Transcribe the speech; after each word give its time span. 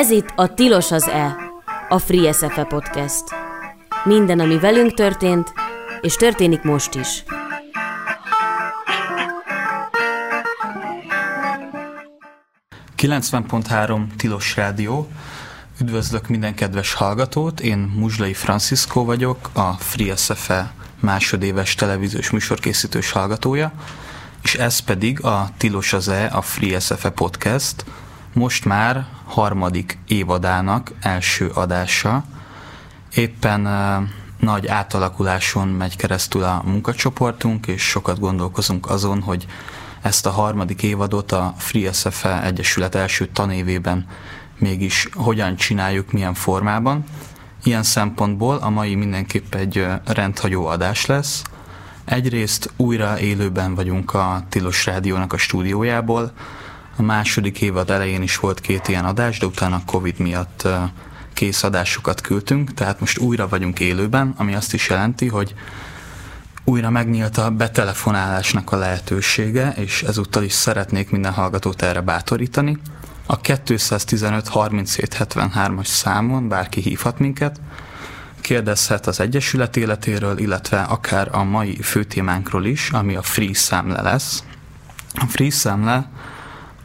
Ez 0.00 0.10
itt 0.10 0.32
a 0.36 0.54
Tilos 0.54 0.90
az 0.90 1.08
E, 1.08 1.36
a 1.88 1.98
Free 1.98 2.32
SFE 2.32 2.64
Podcast. 2.64 3.24
Minden, 4.04 4.40
ami 4.40 4.58
velünk 4.58 4.94
történt, 4.94 5.52
és 6.00 6.14
történik 6.14 6.62
most 6.62 6.94
is. 6.94 7.24
...90.3 12.96 14.06
Tilos 14.16 14.56
Rádió. 14.56 15.08
Üdvözlök 15.80 16.28
minden 16.28 16.54
kedves 16.54 16.92
hallgatót, 16.92 17.60
én 17.60 17.78
Muzslai 17.78 18.34
Francisco 18.34 19.04
vagyok, 19.04 19.50
a 19.52 19.72
Free 19.72 20.16
SFE 20.16 20.72
másodéves 21.00 21.74
televíziós 21.74 22.30
műsorkészítős 22.30 23.10
hallgatója, 23.10 23.72
és 24.42 24.54
ez 24.54 24.78
pedig 24.78 25.24
a 25.24 25.48
Tilos 25.56 25.92
az 25.92 26.08
E, 26.08 26.30
a 26.32 26.42
Free 26.42 26.80
SFE 26.80 27.10
Podcast, 27.10 27.84
most 28.32 28.64
már 28.64 29.06
harmadik 29.24 29.98
évadának 30.06 30.92
első 31.00 31.48
adása. 31.48 32.24
Éppen 33.14 33.68
nagy 34.38 34.66
átalakuláson 34.66 35.68
megy 35.68 35.96
keresztül 35.96 36.42
a 36.42 36.62
munkacsoportunk, 36.64 37.66
és 37.66 37.82
sokat 37.82 38.18
gondolkozunk 38.18 38.90
azon, 38.90 39.22
hogy 39.22 39.46
ezt 40.02 40.26
a 40.26 40.30
harmadik 40.30 40.82
évadot 40.82 41.32
a 41.32 41.54
Free 41.56 41.92
SFE 41.92 42.42
Egyesület 42.42 42.94
első 42.94 43.26
tanévében 43.26 44.06
mégis 44.58 45.08
hogyan 45.12 45.56
csináljuk, 45.56 46.12
milyen 46.12 46.34
formában. 46.34 47.04
Ilyen 47.64 47.82
szempontból 47.82 48.56
a 48.56 48.70
mai 48.70 48.94
mindenképp 48.94 49.54
egy 49.54 49.86
rendhagyó 50.04 50.66
adás 50.66 51.06
lesz. 51.06 51.42
Egyrészt 52.04 52.72
újra 52.76 53.18
élőben 53.18 53.74
vagyunk 53.74 54.14
a 54.14 54.42
Tilos 54.48 54.86
Rádiónak 54.86 55.32
a 55.32 55.36
stúdiójából, 55.36 56.32
a 57.00 57.02
második 57.02 57.60
évad 57.60 57.90
elején 57.90 58.22
is 58.22 58.36
volt 58.36 58.60
két 58.60 58.88
ilyen 58.88 59.04
adás, 59.04 59.38
de 59.38 59.46
utána 59.46 59.76
a 59.76 59.82
Covid 59.86 60.18
miatt 60.18 60.68
kész 61.34 61.62
adásokat 61.62 62.20
küldtünk, 62.20 62.74
tehát 62.74 63.00
most 63.00 63.18
újra 63.18 63.48
vagyunk 63.48 63.80
élőben, 63.80 64.34
ami 64.36 64.54
azt 64.54 64.74
is 64.74 64.88
jelenti, 64.88 65.28
hogy 65.28 65.54
újra 66.64 66.90
megnyílt 66.90 67.38
a 67.38 67.50
betelefonálásnak 67.50 68.72
a 68.72 68.76
lehetősége, 68.76 69.72
és 69.76 70.02
ezúttal 70.02 70.42
is 70.42 70.52
szeretnék 70.52 71.10
minden 71.10 71.32
hallgatót 71.32 71.82
erre 71.82 72.00
bátorítani. 72.00 72.78
A 73.26 73.40
215 73.40 74.48
37 74.48 75.16
73-as 75.18 75.86
számon 75.86 76.48
bárki 76.48 76.80
hívhat 76.80 77.18
minket, 77.18 77.60
kérdezhet 78.40 79.06
az 79.06 79.20
Egyesület 79.20 79.76
életéről, 79.76 80.38
illetve 80.38 80.80
akár 80.80 81.28
a 81.32 81.44
mai 81.44 81.82
főtémánkról 81.82 82.64
is, 82.64 82.90
ami 82.90 83.14
a 83.14 83.22
Free 83.22 83.54
Számle 83.54 84.02
lesz. 84.02 84.44
A 85.14 85.26
Free 85.26 85.50
Számle 85.50 86.08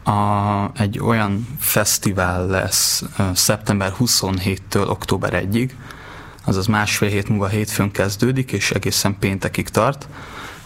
a, 0.06 0.70
egy 0.76 0.98
olyan 0.98 1.48
fesztivál 1.58 2.46
lesz 2.46 3.04
szeptember 3.34 3.92
27-től 4.00 4.88
október 4.88 5.46
1-ig, 5.50 5.70
azaz 6.44 6.66
másfél 6.66 7.08
hét 7.08 7.28
múlva 7.28 7.46
hétfőn 7.46 7.90
kezdődik, 7.90 8.52
és 8.52 8.70
egészen 8.70 9.18
péntekig 9.18 9.68
tart. 9.68 10.08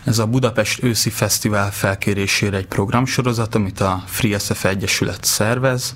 Ez 0.04 0.18
a 0.18 0.26
Budapest 0.26 0.82
őszi 0.82 1.10
fesztivál 1.10 1.70
felkérésére 1.72 2.56
egy 2.56 2.66
programsorozat, 2.66 3.54
amit 3.54 3.80
a 3.80 4.02
Free 4.06 4.38
SF 4.38 4.64
Egyesület 4.64 5.24
szervez, 5.24 5.94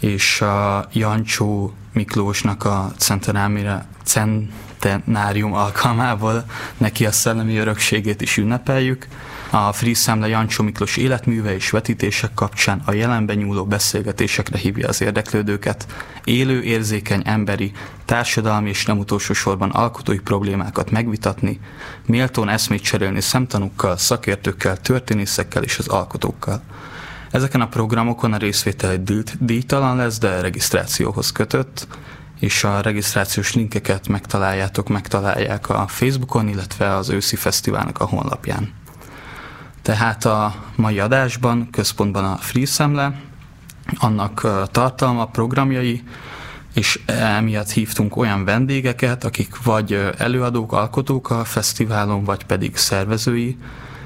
és 0.00 0.40
a 0.40 0.88
Jancsó 0.92 1.74
Miklósnak 1.92 2.64
a 2.64 2.92
centenárium 4.08 5.54
alkalmából 5.54 6.44
neki 6.76 7.06
a 7.06 7.12
szellemi 7.12 7.56
örökségét 7.56 8.20
is 8.20 8.36
ünnepeljük. 8.36 9.08
A 9.50 9.72
Free 9.72 9.94
Számla 9.94 10.26
Jancsó 10.26 10.64
Miklós 10.64 10.96
életműve 10.96 11.54
és 11.54 11.70
vetítések 11.70 12.34
kapcsán 12.34 12.82
a 12.84 12.92
jelenben 12.92 13.36
nyúló 13.36 13.64
beszélgetésekre 13.64 14.58
hívja 14.58 14.88
az 14.88 15.00
érdeklődőket, 15.00 15.86
élő, 16.24 16.62
érzékeny, 16.62 17.22
emberi, 17.24 17.72
társadalmi 18.04 18.68
és 18.68 18.86
nem 18.86 18.98
utolsó 18.98 19.32
sorban 19.32 19.70
alkotói 19.70 20.18
problémákat 20.18 20.90
megvitatni, 20.90 21.60
méltón 22.06 22.48
eszmét 22.48 22.82
cserélni 22.82 23.20
szemtanúkkal, 23.20 23.96
szakértőkkel, 23.96 24.80
történészekkel 24.80 25.62
és 25.62 25.78
az 25.78 25.88
alkotókkal. 25.88 26.62
Ezeken 27.30 27.60
a 27.60 27.68
programokon 27.68 28.32
a 28.32 28.36
részvétel 28.36 29.02
díjtalan 29.38 29.96
lesz, 29.96 30.18
de 30.18 30.40
regisztrációhoz 30.40 31.32
kötött, 31.32 31.86
és 32.40 32.64
a 32.64 32.80
regisztrációs 32.80 33.54
linkeket 33.54 34.08
megtaláljátok, 34.08 34.88
megtalálják 34.88 35.68
a 35.68 35.86
Facebookon, 35.86 36.48
illetve 36.48 36.94
az 36.94 37.08
őszi 37.10 37.36
fesztiválnak 37.36 38.00
a 38.00 38.04
honlapján. 38.04 38.72
Tehát 39.88 40.24
a 40.24 40.54
mai 40.76 40.98
adásban 40.98 41.68
központban 41.70 42.24
a 42.24 42.36
Free 42.36 42.66
Szemle, 42.66 43.20
annak 43.98 44.46
tartalma, 44.70 45.26
programjai, 45.26 46.02
és 46.74 47.00
emiatt 47.06 47.70
hívtunk 47.70 48.16
olyan 48.16 48.44
vendégeket, 48.44 49.24
akik 49.24 49.62
vagy 49.62 50.12
előadók, 50.18 50.72
alkotók 50.72 51.30
a 51.30 51.44
fesztiválon, 51.44 52.24
vagy 52.24 52.44
pedig 52.44 52.76
szervezői. 52.76 53.56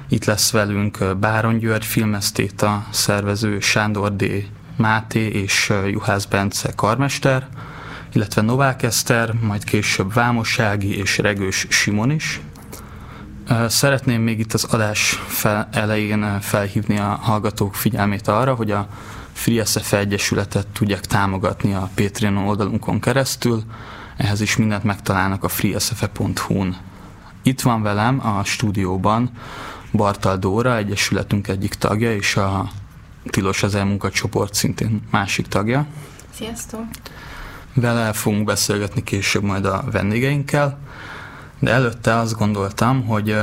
Itt 0.08 0.24
lesz 0.24 0.50
velünk 0.50 1.16
Báron 1.20 1.58
György 1.58 1.84
filmesztéta 1.84 2.86
szervező, 2.90 3.60
Sándor 3.60 4.16
D. 4.16 4.24
Máté 4.76 5.26
és 5.26 5.72
Juhász 5.90 6.24
Bence 6.24 6.72
karmester, 6.76 7.46
illetve 8.12 8.42
Novák 8.42 8.82
Eszter, 8.82 9.32
majd 9.40 9.64
később 9.64 10.12
Vámossági 10.12 10.96
és 10.96 11.18
Regős 11.18 11.66
Simon 11.68 12.10
is. 12.10 12.40
Szeretném 13.66 14.22
még 14.22 14.38
itt 14.38 14.52
az 14.52 14.64
adás 14.64 15.22
fel, 15.26 15.68
elején 15.72 16.40
felhívni 16.40 16.98
a 16.98 17.18
hallgatók 17.22 17.74
figyelmét 17.74 18.28
arra, 18.28 18.54
hogy 18.54 18.70
a 18.70 18.88
Free 19.32 19.64
SF 19.64 19.92
Egyesületet 19.92 20.66
tudják 20.66 21.00
támogatni 21.00 21.74
a 21.74 21.90
Patreon 21.94 22.36
oldalunkon 22.36 23.00
keresztül, 23.00 23.62
ehhez 24.16 24.40
is 24.40 24.56
mindent 24.56 24.84
megtalálnak 24.84 25.44
a 25.44 25.48
freesfe.hu-n. 25.48 26.76
Itt 27.42 27.60
van 27.60 27.82
velem 27.82 28.26
a 28.26 28.44
stúdióban 28.44 29.30
Bartal 29.92 30.36
Dóra, 30.36 30.76
Egyesületünk 30.76 31.48
egyik 31.48 31.74
tagja, 31.74 32.14
és 32.14 32.36
a 32.36 32.70
Tilos 33.30 33.62
az 33.62 33.74
munkacsoport 33.74 34.54
szintén 34.54 35.02
másik 35.10 35.46
tagja. 35.46 35.86
Sziasztok! 36.34 36.84
Vele 37.74 38.12
fogunk 38.12 38.44
beszélgetni 38.44 39.02
később 39.02 39.42
majd 39.42 39.64
a 39.64 39.84
vendégeinkkel 39.92 40.78
de 41.62 41.70
előtte 41.70 42.14
azt 42.14 42.38
gondoltam, 42.38 43.06
hogy 43.06 43.36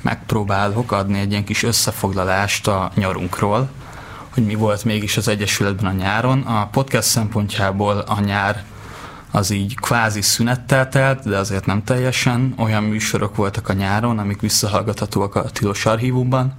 megpróbálok 0.00 0.92
adni 0.92 1.18
egy 1.18 1.30
ilyen 1.30 1.44
kis 1.44 1.62
összefoglalást 1.62 2.66
a 2.66 2.90
nyarunkról, 2.94 3.68
hogy 4.34 4.46
mi 4.46 4.54
volt 4.54 4.84
mégis 4.84 5.16
az 5.16 5.28
Egyesületben 5.28 5.86
a 5.86 5.96
nyáron. 5.96 6.40
A 6.40 6.66
podcast 6.66 7.08
szempontjából 7.08 7.98
a 7.98 8.20
nyár 8.20 8.64
az 9.30 9.50
így 9.50 9.76
kvázi 9.76 10.22
szünettel 10.22 10.88
telt, 10.88 11.28
de 11.28 11.36
azért 11.36 11.66
nem 11.66 11.84
teljesen. 11.84 12.54
Olyan 12.56 12.82
műsorok 12.82 13.36
voltak 13.36 13.68
a 13.68 13.72
nyáron, 13.72 14.18
amik 14.18 14.40
visszahallgathatóak 14.40 15.34
a 15.34 15.50
Tilos 15.50 15.86
Archívumban, 15.86 16.54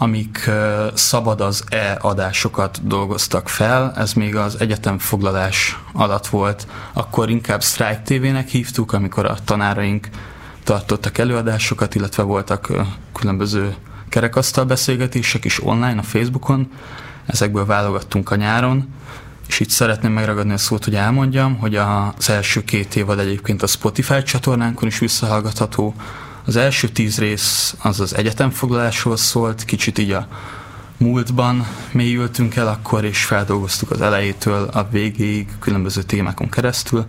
amik 0.00 0.50
szabad 0.94 1.40
az 1.40 1.64
e-adásokat 1.68 2.86
dolgoztak 2.86 3.48
fel, 3.48 3.92
ez 3.96 4.12
még 4.12 4.36
az 4.36 4.60
egyetem 4.60 4.98
foglalás 4.98 5.78
alatt 5.92 6.26
volt, 6.26 6.66
akkor 6.92 7.30
inkább 7.30 7.62
Strike 7.62 8.02
TV-nek 8.04 8.48
hívtuk, 8.48 8.92
amikor 8.92 9.24
a 9.24 9.36
tanáraink 9.44 10.08
tartottak 10.64 11.18
előadásokat, 11.18 11.94
illetve 11.94 12.22
voltak 12.22 12.72
különböző 13.12 13.74
kerekasztal 14.08 14.64
beszélgetések 14.64 15.44
is 15.44 15.64
online 15.64 15.98
a 15.98 16.02
Facebookon, 16.02 16.70
ezekből 17.26 17.66
válogattunk 17.66 18.30
a 18.30 18.36
nyáron, 18.36 18.88
és 19.48 19.60
itt 19.60 19.70
szeretném 19.70 20.12
megragadni 20.12 20.52
a 20.52 20.58
szót, 20.58 20.84
hogy 20.84 20.94
elmondjam, 20.94 21.56
hogy 21.56 21.76
az 21.76 22.30
első 22.30 22.64
két 22.64 22.96
évad 22.96 23.18
egyébként 23.18 23.62
a 23.62 23.66
Spotify 23.66 24.22
csatornánkon 24.22 24.88
is 24.88 24.98
visszahallgatható, 24.98 25.94
az 26.48 26.56
első 26.56 26.88
tíz 26.88 27.18
rész 27.18 27.74
az 27.82 28.00
az 28.00 28.14
egyetemfoglalásról 28.16 29.16
szólt, 29.16 29.64
kicsit 29.64 29.98
így 29.98 30.10
a 30.10 30.28
múltban 30.96 31.66
mélyültünk 31.92 32.56
el 32.56 32.68
akkor, 32.68 33.04
és 33.04 33.24
feldolgoztuk 33.24 33.90
az 33.90 34.00
elejétől 34.00 34.68
a 34.72 34.88
végéig 34.90 35.48
különböző 35.58 36.02
témákon 36.02 36.48
keresztül. 36.48 37.06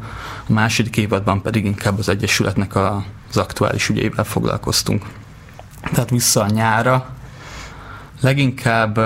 A 0.47 0.51
második 0.51 0.97
évadban 0.97 1.41
pedig 1.41 1.65
inkább 1.65 1.97
az 1.99 2.09
Egyesületnek 2.09 2.75
az 2.75 3.37
aktuális 3.37 3.89
ügyeivel 3.89 4.23
foglalkoztunk. 4.23 5.05
Tehát 5.93 6.09
vissza 6.09 6.41
a 6.41 6.49
nyára, 6.49 7.17
Leginkább 8.21 8.97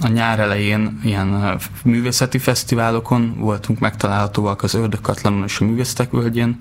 a 0.00 0.08
nyár 0.08 0.40
elején 0.40 1.00
ilyen 1.04 1.58
művészeti 1.84 2.38
fesztiválokon 2.38 3.36
voltunk 3.38 3.78
megtalálhatóak 3.78 4.62
az 4.62 4.74
Ördögkatlanon 4.74 5.44
és 5.44 5.60
a 5.60 5.64
Művésztek 5.64 6.10
Völgyén, 6.10 6.60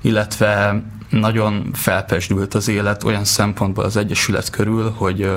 illetve 0.00 0.82
nagyon 1.08 1.70
felpesdült 1.72 2.54
az 2.54 2.68
élet 2.68 3.04
olyan 3.04 3.24
szempontból 3.24 3.84
az 3.84 3.96
Egyesület 3.96 4.50
körül, 4.50 4.90
hogy 4.90 5.30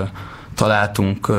találtunk 0.56 1.32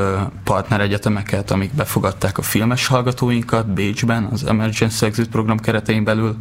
partneregyetemeket, 0.44 1.50
amik 1.50 1.74
befogadták 1.74 2.38
a 2.38 2.42
filmes 2.42 2.86
hallgatóinkat 2.86 3.72
Bécsben, 3.72 4.28
az 4.32 4.44
Emergency 4.44 5.06
Exit 5.06 5.28
program 5.28 5.58
keretein 5.58 6.04
belül. 6.04 6.36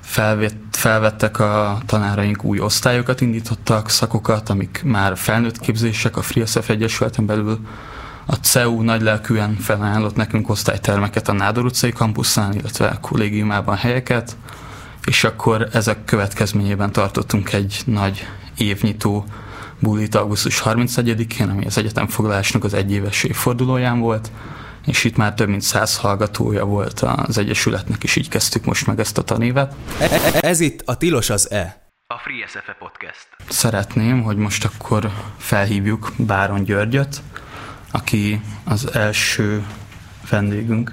Felvett, 0.00 0.76
felvettek 0.76 1.38
a 1.38 1.78
tanáraink 1.86 2.44
új 2.44 2.60
osztályokat, 2.60 3.20
indítottak 3.20 3.90
szakokat, 3.90 4.48
amik 4.48 4.82
már 4.84 5.16
felnőtt 5.16 5.58
képzések 5.58 6.16
a 6.16 6.22
FreeSF 6.22 6.68
Egyesületen 6.68 7.26
belül. 7.26 7.58
a 8.26 8.34
CEU 8.34 8.82
nagylelkűen 8.82 9.56
felajánlott 9.56 10.16
nekünk 10.16 10.48
osztálytermeket 10.48 11.28
a 11.28 11.32
Nádor 11.32 11.64
utcai 11.64 11.92
kampuszán, 11.92 12.52
illetve 12.52 12.86
a 12.86 13.00
kollégiumában 13.00 13.76
helyeket, 13.76 14.36
és 15.06 15.24
akkor 15.24 15.68
ezek 15.72 16.04
következményében 16.04 16.92
tartottunk 16.92 17.52
egy 17.52 17.82
nagy 17.86 18.26
évnyitó 18.56 19.24
bulit 19.78 20.14
augusztus 20.14 20.62
31-én, 20.64 21.48
ami 21.48 21.66
az 21.66 21.78
egyetemfoglalásnak 21.78 22.64
az 22.64 22.74
egyéves 22.74 23.22
évfordulóján 23.24 24.00
volt, 24.00 24.30
és 24.86 25.04
itt 25.04 25.16
már 25.16 25.34
több 25.34 25.48
mint 25.48 25.62
száz 25.62 25.96
hallgatója 25.96 26.64
volt 26.64 27.00
az 27.00 27.38
Egyesületnek, 27.38 28.02
és 28.02 28.16
így 28.16 28.28
kezdtük 28.28 28.64
most 28.64 28.86
meg 28.86 29.00
ezt 29.00 29.18
a 29.18 29.22
tanévet. 29.22 29.74
Ez 30.40 30.60
itt 30.60 30.82
a 30.84 30.96
Tilos 30.96 31.30
az 31.30 31.50
E. 31.50 31.90
A 32.06 32.18
Free 32.18 32.46
SFE 32.46 32.76
Podcast. 32.78 33.28
Szeretném, 33.48 34.22
hogy 34.22 34.36
most 34.36 34.64
akkor 34.64 35.10
felhívjuk 35.38 36.12
Báron 36.16 36.64
Györgyöt, 36.64 37.22
aki 37.90 38.40
az 38.64 38.94
első 38.94 39.66
vendégünk. 40.30 40.92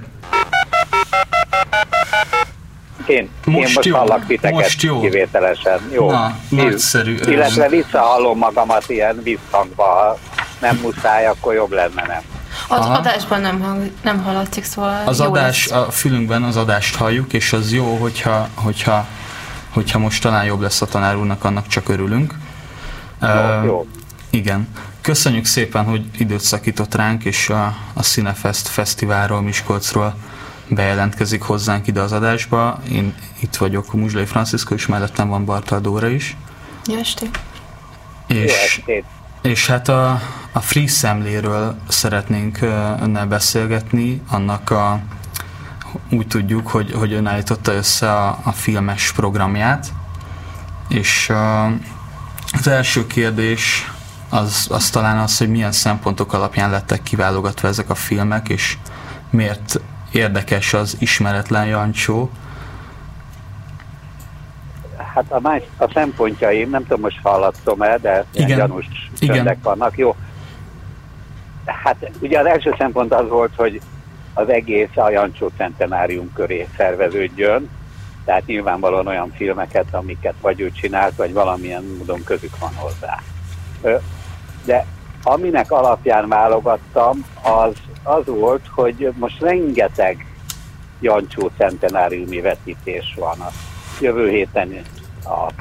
Én 3.09 3.29
most, 3.45 3.67
én 3.67 3.73
most 3.73 3.85
jó, 3.85 3.95
hallak 3.95 4.25
titeket 4.25 4.51
most 4.51 4.81
jó. 4.81 4.99
kivételesen. 4.99 5.79
Jó. 5.91 6.11
Na, 6.11 6.37
nagyszerű. 6.49 7.17
Illetve 7.25 7.69
visszahallom 7.69 8.37
magamat 8.37 8.89
ilyen 8.89 9.21
visszhangba, 9.23 9.83
ha 9.83 10.17
nem 10.61 10.79
muszáj, 10.81 11.25
akkor 11.25 11.53
jobb 11.53 11.71
lenne, 11.71 12.03
nem? 12.07 12.21
Az 12.67 12.79
Aha. 12.79 12.93
adásban 12.97 13.41
nem, 13.41 13.61
hang, 13.61 13.91
nem 14.01 14.23
hallatszik, 14.23 14.63
szóval 14.63 15.01
Az 15.05 15.19
adás, 15.19 15.67
lesz. 15.67 15.79
a 15.79 15.91
fülünkben 15.91 16.43
az 16.43 16.55
adást 16.55 16.95
halljuk, 16.95 17.33
és 17.33 17.53
az 17.53 17.73
jó, 17.73 17.95
hogyha, 17.95 18.47
hogyha, 18.55 19.05
hogyha 19.73 19.99
most 19.99 20.21
talán 20.21 20.45
jobb 20.45 20.61
lesz 20.61 20.81
a 20.81 20.85
tanár 20.85 21.15
úrnak, 21.15 21.43
annak 21.43 21.67
csak 21.67 21.89
örülünk. 21.89 22.33
Jó, 23.21 23.27
uh, 23.29 23.65
jó. 23.65 23.87
Igen. 24.29 24.67
Köszönjük 25.01 25.45
szépen, 25.45 25.85
hogy 25.85 26.01
időt 26.17 26.41
szakított 26.41 26.95
ránk, 26.95 27.23
és 27.23 27.49
a, 27.49 27.75
a 27.93 28.01
Cinefest 28.01 28.67
Fesztiválról, 28.67 29.41
Miskolcról 29.41 30.15
bejelentkezik 30.69 31.41
hozzánk 31.41 31.87
ide 31.87 32.01
az 32.01 32.11
adásba. 32.11 32.81
Én 32.91 33.15
itt 33.39 33.55
vagyok, 33.55 33.93
Muzslai 33.93 34.25
Franciszko, 34.25 34.73
és 34.73 34.85
mellettem 34.85 35.29
van 35.29 35.45
Bartal 35.45 35.79
Dóra 35.79 36.07
is. 36.07 36.37
Jó 36.85 36.97
estét! 36.97 37.39
És, 38.27 38.81
és 39.41 39.67
hát 39.67 39.87
a, 39.87 40.21
a 40.51 40.59
Free 40.59 40.87
Szemléről 40.87 41.77
szeretnénk 41.87 42.61
önnel 43.01 43.25
beszélgetni, 43.25 44.21
annak 44.27 44.69
a, 44.69 44.99
úgy 46.09 46.27
tudjuk, 46.27 46.67
hogy, 46.67 46.91
hogy 46.91 47.13
ön 47.13 47.27
állította 47.27 47.73
össze 47.73 48.11
a, 48.11 48.39
a 48.43 48.51
filmes 48.51 49.11
programját, 49.11 49.93
és 50.87 51.29
a, 51.29 51.65
az 52.53 52.67
első 52.67 53.07
kérdés 53.07 53.91
az, 54.29 54.67
az 54.69 54.89
talán 54.89 55.17
az, 55.17 55.37
hogy 55.37 55.49
milyen 55.49 55.71
szempontok 55.71 56.33
alapján 56.33 56.69
lettek 56.69 57.03
kiválogatva 57.03 57.67
ezek 57.67 57.89
a 57.89 57.95
filmek, 57.95 58.49
és 58.49 58.77
miért 59.29 59.79
érdekes 60.11 60.73
az 60.73 60.95
ismeretlen 60.99 61.65
Jancsó. 61.65 62.29
Hát 65.13 65.25
a, 65.31 65.39
más, 65.39 65.61
a 65.77 65.91
szempontjaim, 65.93 66.69
nem 66.69 66.81
tudom, 66.81 66.99
most 66.99 67.19
hallatszom-e, 67.23 67.97
de 67.97 68.25
Igen. 68.33 68.57
gyanús 68.57 68.85
csöndek 69.19 69.57
vannak. 69.63 69.97
Jó. 69.97 70.15
Hát 71.65 72.11
ugye 72.19 72.39
az 72.39 72.45
első 72.45 72.75
szempont 72.77 73.13
az 73.13 73.29
volt, 73.29 73.51
hogy 73.55 73.81
az 74.33 74.49
egész 74.49 74.95
a 74.95 75.09
Jancsó 75.09 75.51
centenárium 75.57 76.33
köré 76.33 76.67
szerveződjön, 76.77 77.69
tehát 78.25 78.45
nyilvánvalóan 78.45 79.07
olyan 79.07 79.31
filmeket, 79.35 79.85
amiket 79.91 80.33
vagy 80.41 80.59
ő 80.59 80.71
csinált, 80.71 81.15
vagy 81.15 81.33
valamilyen 81.33 81.83
módon 81.97 82.23
közük 82.23 82.57
van 82.59 82.71
hozzá. 82.75 83.21
De 84.65 84.85
aminek 85.23 85.71
alapján 85.71 86.27
válogattam, 86.27 87.25
az 87.41 87.73
az 88.03 88.25
volt, 88.25 88.67
hogy 88.75 89.11
most 89.17 89.41
rengeteg 89.41 90.25
Jancsó 90.99 91.51
centenáriumi 91.57 92.41
vetítés 92.41 93.15
van. 93.19 93.39
A 93.39 93.51
jövő 94.01 94.29
héten 94.29 94.81
a, 95.23 95.51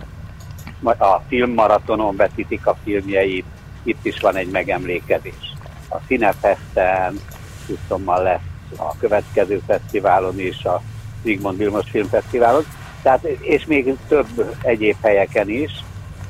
a 1.04 1.22
filmmaratonon 1.28 2.16
vetítik 2.16 2.66
a 2.66 2.76
filmjeit, 2.84 3.44
itt 3.82 4.04
is 4.04 4.20
van 4.20 4.36
egy 4.36 4.50
megemlékezés. 4.50 5.54
A 5.88 5.96
Cinefesten, 6.06 7.20
tudtommal 7.66 8.22
lesz 8.22 8.78
a 8.78 8.96
következő 8.98 9.62
fesztiválon 9.66 10.40
is, 10.40 10.64
a 10.64 10.82
Zsigmond 11.24 11.58
Vilmos 11.58 11.90
Filmfesztiválon, 11.90 12.64
tehát, 13.02 13.24
és 13.24 13.66
még 13.66 13.96
több 14.08 14.56
egyéb 14.62 14.96
helyeken 15.02 15.48
is. 15.48 15.70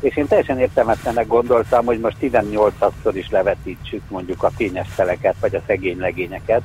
És 0.01 0.17
én 0.17 0.27
teljesen 0.27 0.59
értelmetlenek 0.59 1.27
gondoltam, 1.27 1.85
hogy 1.85 2.01
most 2.01 2.17
18-szor 2.21 3.13
is 3.13 3.31
levetítsük 3.31 4.03
mondjuk 4.09 4.43
a 4.43 4.51
fényes 4.51 4.89
teleket, 4.97 5.35
vagy 5.41 5.55
a 5.55 5.63
szegény 5.67 5.99
legényeket. 5.99 6.63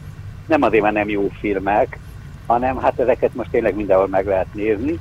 Nem 0.47 0.61
azért, 0.61 0.83
mert 0.83 0.95
nem 0.95 1.09
jó 1.09 1.29
filmek, 1.39 1.99
hanem 2.45 2.77
hát 2.77 2.99
ezeket 2.99 3.33
most 3.33 3.49
tényleg 3.49 3.75
mindenhol 3.75 4.07
meg 4.07 4.25
lehet 4.25 4.53
nézni. 4.53 4.99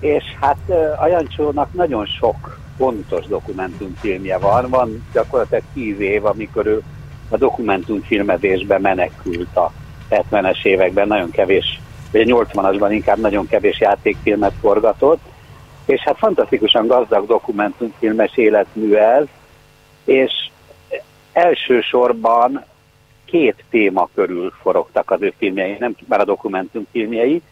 És 0.00 0.24
hát 0.40 0.70
a 1.00 1.06
Jancsónak 1.06 1.72
nagyon 1.72 2.06
sok 2.06 2.58
fontos 2.76 3.26
dokumentumfilmje 3.26 4.38
van. 4.38 4.70
Van 4.70 5.06
gyakorlatilag 5.12 5.62
tíz 5.74 6.00
év, 6.00 6.24
amikor 6.24 6.66
ő 6.66 6.82
a 7.28 7.36
dokumentumfilmezésbe 7.36 8.78
menekült 8.78 9.56
a 9.56 9.72
70-es 10.10 10.64
években, 10.64 11.08
nagyon 11.08 11.30
kevés, 11.30 11.80
vagy 12.12 12.30
a 12.30 12.44
80-asban 12.44 12.88
inkább 12.90 13.18
nagyon 13.18 13.46
kevés 13.46 13.80
játékfilmet 13.80 14.52
forgatott, 14.60 15.20
és 15.86 16.00
hát 16.00 16.18
fantasztikusan 16.18 16.86
gazdag 16.86 17.26
dokumentumfilmes 17.26 18.36
életmű 18.36 18.94
ez, 18.94 19.24
és 20.04 20.32
elsősorban 21.32 22.64
két 23.24 23.64
téma 23.70 24.08
körül 24.14 24.52
forogtak 24.60 25.10
az 25.10 25.22
ő 25.22 25.32
filmjei, 25.38 25.76
nem 25.78 25.96
már 26.06 26.20
a 26.20 26.24
dokumentumfilmjei. 26.24 27.42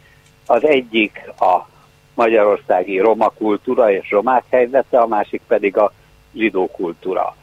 Az 0.45 0.65
egyik 0.65 1.31
a 1.39 1.67
magyarországi 2.13 2.99
roma 2.99 3.29
kultúra 3.29 3.91
és 3.91 4.11
romák 4.11 4.43
helyzete, 4.49 4.99
a 4.99 5.07
másik 5.07 5.41
pedig 5.47 5.77
a 5.77 5.91
zsidó 6.33 6.67
kultúra. 6.67 7.35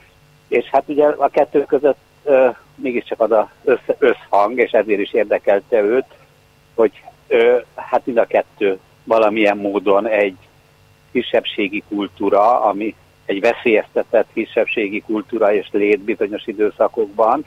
És 0.49 0.65
hát 0.65 0.85
ugye 0.87 1.07
a 1.07 1.29
kettő 1.29 1.65
között 1.65 1.99
ö, 2.25 2.49
mégiscsak 2.75 3.21
az 3.21 3.31
a 3.31 3.51
össz, 3.65 3.81
összhang, 3.99 4.59
és 4.59 4.71
ezért 4.71 5.01
is 5.01 5.13
érdekelte 5.13 5.81
őt, 5.81 6.07
hogy 6.75 7.03
ö, 7.27 7.59
hát 7.75 8.07
mind 8.07 8.19
a 8.19 8.27
kettő 8.27 8.79
valamilyen 9.05 9.57
módon 9.57 10.07
egy 10.07 10.37
kisebbségi 11.13 11.83
kultúra, 11.89 12.61
ami 12.61 12.95
egy 13.25 13.41
veszélyeztetett 13.41 14.27
kisebbségi 14.33 15.01
kultúra 15.01 15.53
és 15.53 15.69
lét 15.73 16.01
bizonyos 16.01 16.47
időszakokban. 16.47 17.45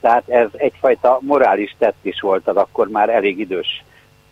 Tehát 0.00 0.28
ez 0.28 0.48
egyfajta 0.52 1.18
morális 1.20 1.74
tett 1.78 1.98
is 2.02 2.20
volt 2.20 2.48
az 2.48 2.56
akkor 2.56 2.88
már 2.88 3.08
elég 3.08 3.38
idős 3.38 3.84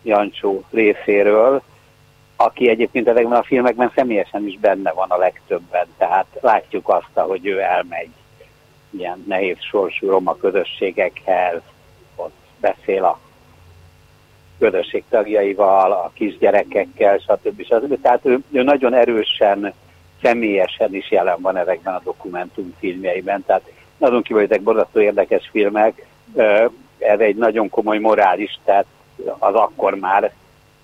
Jancsó 0.03 0.63
részéről, 0.71 1.61
aki 2.35 2.69
egyébként 2.69 3.07
ezekben 3.07 3.39
a 3.39 3.43
filmekben 3.43 3.91
személyesen 3.95 4.47
is 4.47 4.59
benne 4.59 4.91
van 4.91 5.09
a 5.09 5.17
legtöbben. 5.17 5.87
Tehát 5.97 6.25
látjuk 6.41 6.89
azt, 6.89 7.09
hogy 7.13 7.45
ő 7.45 7.59
elmegy 7.59 8.09
ilyen 8.89 9.23
nehéz 9.27 9.57
sorsú 9.59 10.09
roma 10.09 10.35
közösségekhez, 10.35 11.61
ott 12.15 12.35
beszél 12.59 13.03
a 13.03 13.19
közösség 14.61 15.03
tagjaival, 15.09 15.91
a 15.91 16.11
kisgyerekekkel, 16.13 17.17
stb. 17.17 17.65
stb. 17.65 18.01
Tehát 18.01 18.25
ő, 18.25 18.39
ő 18.51 18.63
nagyon 18.63 18.93
erősen, 18.93 19.73
személyesen 20.21 20.95
is 20.95 21.11
jelen 21.11 21.41
van 21.41 21.57
ezekben 21.57 21.93
a 21.93 22.01
dokumentumfilmjeiben. 22.03 23.43
Tehát 23.45 23.71
nagyon 23.97 24.21
kívül, 24.21 24.43
ezek 24.43 24.61
borzasztó 24.61 24.99
érdekes 24.99 25.49
filmek. 25.51 26.05
Ez 26.97 27.19
egy 27.19 27.35
nagyon 27.35 27.69
komoly 27.69 27.97
morális, 27.97 28.59
tehát 28.63 28.85
az 29.39 29.53
akkor 29.53 29.95
már 29.95 30.33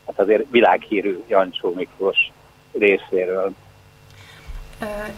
hát 0.06 0.20
azért 0.20 0.44
világhírű 0.50 1.24
Jancsó 1.28 1.74
Miklós 1.74 2.32
részéről. 2.80 3.52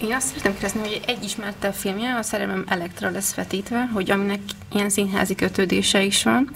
Én 0.02 0.14
azt 0.14 0.28
szeretném 0.28 0.52
kérdezni, 0.52 0.80
hogy 0.80 1.02
egy 1.08 1.24
ismertebb 1.24 1.74
filmje, 1.74 2.16
a 2.16 2.22
Szerelmem 2.22 2.66
Elektra 2.68 3.10
lesz 3.10 3.36
vetítve, 3.36 3.90
hogy 3.94 4.12
aminek 4.12 4.40
ilyen 4.72 4.90
színházi 4.90 5.36
kötődése 5.36 6.02
is 6.02 6.24
van, 6.24 6.50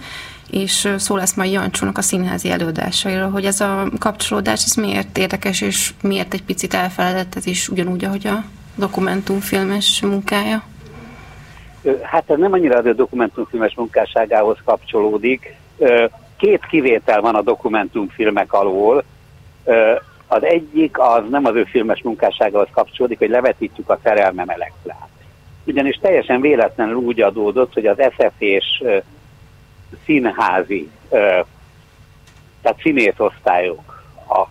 és 0.53 0.93
szó 0.97 1.15
lesz 1.15 1.33
majd 1.33 1.51
Jancsónak 1.51 1.97
a 1.97 2.01
színházi 2.01 2.49
előadásairól, 2.49 3.29
hogy 3.29 3.45
ez 3.45 3.61
a 3.61 3.87
kapcsolódás, 3.99 4.63
ez 4.63 4.75
miért 4.75 5.17
érdekes, 5.17 5.61
és 5.61 5.93
miért 6.01 6.33
egy 6.33 6.43
picit 6.43 6.73
elfeledett 6.73 7.35
ez 7.35 7.45
is 7.45 7.69
ugyanúgy, 7.69 8.05
ahogy 8.05 8.27
a 8.27 8.43
dokumentumfilmes 8.75 10.01
munkája? 10.01 10.63
Hát 12.01 12.29
ez 12.29 12.37
nem 12.37 12.53
annyira 12.53 12.77
a 12.77 12.93
dokumentumfilmes 12.93 13.75
munkásságához 13.75 14.57
kapcsolódik. 14.65 15.55
Két 16.37 16.65
kivétel 16.65 17.21
van 17.21 17.35
a 17.35 17.41
dokumentumfilmek 17.41 18.53
alól. 18.53 19.03
Az 20.27 20.43
egyik 20.43 20.99
az 20.99 21.23
nem 21.29 21.45
az 21.45 21.55
ő 21.55 21.63
filmes 21.63 22.01
munkásságához 22.01 22.67
kapcsolódik, 22.71 23.17
hogy 23.17 23.29
levetítjük 23.29 23.89
a 23.89 23.99
szerelmem 24.03 24.49
elektrát. 24.49 25.07
Ugyanis 25.65 25.99
teljesen 26.01 26.41
véletlenül 26.41 26.95
úgy 26.95 27.21
adódott, 27.21 27.73
hogy 27.73 27.85
az 27.85 27.97
SF 28.15 28.33
és 28.37 28.83
színházi, 30.05 30.89
tehát 32.61 32.79
színészosztályok, 32.81 34.03
a 34.29 34.47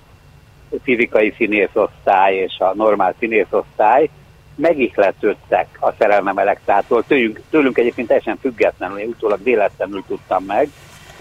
fizikai 0.83 1.35
színészosztály 1.37 2.35
és 2.35 2.59
a 2.59 2.75
normál 2.75 3.15
színészosztály 3.19 4.09
megihletődtek 4.55 5.67
a 5.81 5.93
szerelmem 5.99 6.39
elektrától, 6.39 7.05
tőlünk, 7.07 7.41
tőlünk 7.51 7.79
egyébként 7.79 8.07
teljesen 8.07 8.39
függetlenül, 8.41 8.99
én 8.99 9.09
utólag 9.09 9.43
véletlenül 9.43 10.05
tudtam 10.07 10.45
meg, 10.45 10.69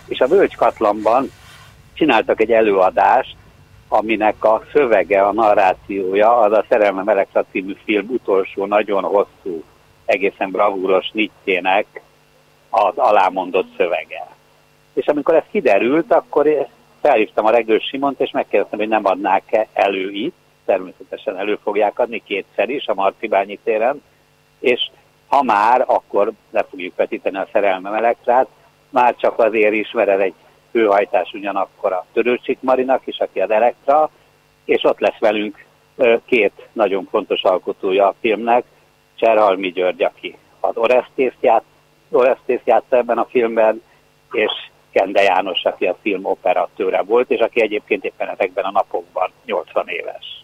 és 0.07 0.19
a 0.19 0.27
Völgy 0.27 0.55
csináltak 1.93 2.41
egy 2.41 2.51
előadást, 2.51 3.35
aminek 3.87 4.43
a 4.43 4.63
szövege, 4.73 5.21
a 5.21 5.33
narrációja 5.33 6.37
az 6.37 6.51
a 6.51 6.65
Szerelmem 6.69 7.07
Elektra 7.07 7.45
című 7.51 7.75
film 7.83 8.07
utolsó 8.09 8.65
nagyon 8.65 9.03
hosszú, 9.03 9.63
egészen 10.05 10.51
bravúros 10.51 11.09
nitjének 11.13 12.01
az 12.71 12.97
alámondott 12.97 13.75
szövege. 13.77 14.27
És 14.93 15.07
amikor 15.07 15.35
ez 15.35 15.43
kiderült, 15.51 16.13
akkor 16.13 16.67
felhívtam 17.01 17.45
a 17.45 17.51
Regős 17.51 17.83
Simont, 17.83 18.19
és 18.19 18.31
megkérdeztem, 18.31 18.79
hogy 18.79 18.87
nem 18.87 19.05
adnák-e 19.05 19.67
elő 19.73 20.11
itt, 20.11 20.35
természetesen 20.65 21.37
elő 21.37 21.59
fogják 21.63 21.99
adni 21.99 22.23
kétszer 22.25 22.69
is 22.69 22.87
a 22.87 22.93
Marcibányi 22.93 23.59
téren, 23.63 24.01
és 24.59 24.89
ha 25.27 25.43
már, 25.43 25.83
akkor 25.87 26.31
le 26.51 26.65
fogjuk 26.69 26.95
vetíteni 26.95 27.37
a 27.37 27.47
szerelmem 27.51 27.93
elektrát, 27.93 28.47
már 28.89 29.15
csak 29.15 29.39
azért 29.39 29.73
is, 29.73 29.91
mert 29.91 30.09
ez 30.09 30.19
egy 30.19 30.33
főhajtás 30.71 31.33
ugyanakkor 31.33 31.93
a 31.93 32.05
Törőcsik 32.13 32.57
Marinak 32.61 33.01
is, 33.05 33.19
aki 33.19 33.39
az 33.39 33.49
Elektra, 33.49 34.09
és 34.65 34.83
ott 34.83 34.99
lesz 34.99 35.19
velünk 35.19 35.65
két 36.25 36.67
nagyon 36.73 37.07
fontos 37.09 37.43
alkotója 37.43 38.07
a 38.07 38.15
filmnek, 38.19 38.63
Cserhalmi 39.15 39.71
György, 39.71 40.03
aki 40.03 40.37
az 40.59 40.77
Oresztészt, 40.77 41.37
ját, 42.11 42.21
Oresztészt 42.21 42.65
játsza 42.65 42.97
ebben 42.97 43.17
a 43.17 43.25
filmben, 43.29 43.81
és 44.31 44.51
Kende 44.91 45.21
János, 45.21 45.63
aki 45.63 45.85
a 45.85 45.97
film 46.01 46.25
operatőre 46.25 47.01
volt, 47.01 47.29
és 47.29 47.39
aki 47.39 47.61
egyébként 47.61 48.03
éppen 48.03 48.29
ezekben 48.29 48.63
a 48.63 48.71
napokban 48.71 49.31
80 49.45 49.87
éves. 49.87 50.43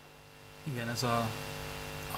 Igen, 0.73 0.89
ez 0.89 1.03
a, 1.03 1.27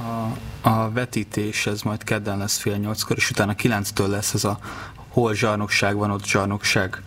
a, 0.04 0.70
a 0.70 0.92
vetítés, 0.92 1.66
ez 1.68 1.82
majd 1.82 2.04
kedden 2.04 2.38
lesz 2.38 2.62
fél 2.62 2.76
nyolckor, 2.76 3.18
és 3.18 3.30
utána 3.30 3.56
kilenctől 3.56 4.10
lesz 4.10 4.34
ez 4.34 4.44
a 4.44 4.58
hol 5.10 5.34
zsarnokság 5.34 5.96
van, 5.96 6.12
ott 6.12 6.26
zsarnokság 6.26 7.02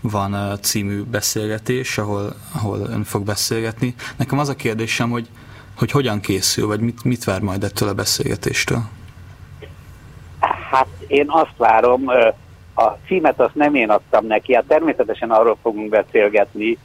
van 0.00 0.58
című 0.60 1.02
beszélgetés, 1.02 1.98
ahol, 1.98 2.34
ahol 2.54 2.78
ön 2.78 3.04
fog 3.04 3.24
beszélgetni. 3.24 3.94
Nekem 4.16 4.38
az 4.38 4.48
a 4.48 4.56
kérdésem, 4.56 5.10
hogy, 5.10 5.28
hogy 5.76 5.90
hogyan 5.90 6.20
készül, 6.20 6.66
vagy 6.66 6.80
mit, 6.80 7.04
mit 7.04 7.24
vár 7.24 7.40
majd 7.40 7.64
ettől 7.64 7.88
a 7.88 7.94
beszélgetéstől? 7.94 8.82
Hát 10.70 10.86
én 11.06 11.24
azt 11.28 11.56
várom, 11.56 12.08
a 12.74 12.88
címet 13.06 13.40
azt 13.40 13.54
nem 13.54 13.74
én 13.74 13.90
adtam 13.90 14.26
neki, 14.26 14.54
hát 14.54 14.64
természetesen 14.64 15.30
arról 15.30 15.56
fogunk 15.62 15.88
beszélgetni, 15.88 16.78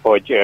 hogy 0.00 0.38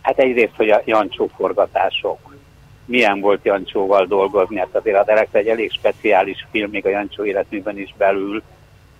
hát 0.00 0.18
egyrészt, 0.18 0.56
hogy 0.56 0.70
a 0.70 0.82
Jancsó 0.84 1.30
forgatások, 1.36 2.36
milyen 2.84 3.20
volt 3.20 3.44
Jancsóval 3.44 4.06
dolgozni, 4.06 4.58
hát 4.58 4.74
azért 4.74 4.98
a 4.98 5.04
Derek 5.04 5.28
egy 5.30 5.48
elég 5.48 5.72
speciális 5.72 6.46
film, 6.50 6.70
még 6.70 6.86
a 6.86 6.90
Jancsó 6.90 7.24
életműben 7.24 7.78
is 7.78 7.94
belül, 7.96 8.42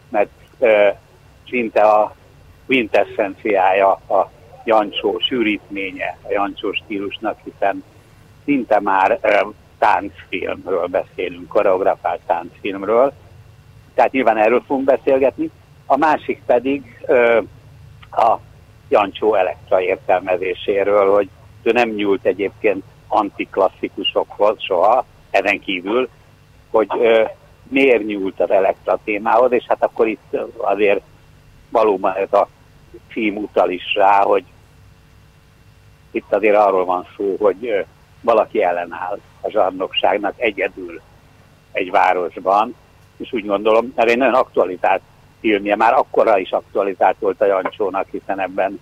mert 0.08 0.30
szinte 1.48 1.80
a 1.80 2.14
quintessenciája 2.66 3.90
a 3.90 4.30
Jancsó 4.64 5.18
sűrítménye 5.18 6.18
a 6.22 6.32
Jancsó 6.32 6.72
stílusnak, 6.72 7.38
hiszen 7.44 7.84
szinte 8.44 8.80
már 8.80 9.18
táncfilmről 9.78 10.86
beszélünk, 10.86 11.48
koreografált 11.48 12.20
táncfilmről, 12.26 13.12
tehát 13.94 14.12
nyilván 14.12 14.36
erről 14.36 14.62
fogunk 14.66 14.86
beszélgetni. 14.86 15.50
A 15.86 15.96
másik 15.96 16.42
pedig 16.46 17.00
ö, 17.06 17.40
a 18.10 18.36
Jancsó 18.88 19.34
elektra 19.34 19.80
értelmezéséről, 19.80 21.14
hogy 21.14 21.28
ő 21.62 21.72
nem 21.72 21.88
nyúlt 21.88 22.24
egyébként 22.24 22.84
antiklasszikusokhoz 23.08 24.62
soha, 24.62 25.04
ezen 25.30 25.60
kívül, 25.60 26.08
hogy 26.70 26.88
ö, 27.00 27.24
miért 27.62 28.06
nyúlt 28.06 28.40
az 28.40 28.50
elektra 28.50 28.98
témához, 29.04 29.52
és 29.52 29.64
hát 29.68 29.82
akkor 29.82 30.08
itt 30.08 30.36
azért 30.56 31.00
valóban 31.70 32.14
ez 32.14 32.32
a 32.32 32.48
cím 33.12 33.36
utal 33.36 33.70
is 33.70 33.94
rá, 33.94 34.22
hogy 34.22 34.44
itt 36.10 36.32
azért 36.32 36.56
arról 36.56 36.84
van 36.84 37.06
szó, 37.16 37.36
hogy 37.38 37.84
valaki 38.20 38.62
ellenáll 38.62 39.18
a 39.40 39.50
zsarnokságnak 39.50 40.34
egyedül 40.36 41.00
egy 41.72 41.90
városban, 41.90 42.74
és 43.16 43.32
úgy 43.32 43.46
gondolom, 43.46 43.92
mert 43.96 44.08
egy 44.08 44.16
nagyon 44.16 44.34
aktualitált 44.34 45.02
filmje, 45.40 45.76
már 45.76 45.92
akkora 45.92 46.38
is 46.38 46.50
aktualitált 46.50 47.16
volt 47.18 47.40
a 47.40 47.46
Jancsónak, 47.46 48.06
hiszen 48.10 48.40
ebben 48.40 48.80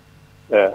ö, 0.49 0.67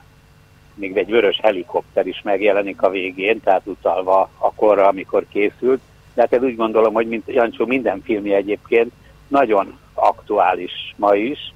még 0.75 0.97
egy 0.97 1.11
vörös 1.11 1.41
helikopter 1.43 2.07
is 2.07 2.23
megjelenik 2.23 2.83
a 2.83 2.91
végén, 2.91 3.41
tehát 3.41 3.63
utalva 3.65 4.31
akkorra, 4.39 4.87
amikor 4.87 5.27
készült, 5.29 5.81
de 6.15 6.29
hát 6.31 6.43
úgy 6.43 6.57
gondolom, 6.57 6.93
hogy 6.95 7.07
mint 7.07 7.29
Jancsó 7.29 7.67
minden 7.67 8.03
filmje 8.03 8.37
egyébként 8.37 8.93
nagyon 9.29 9.79
aktuális 9.95 10.95
ma 10.97 11.15
is, 11.15 11.53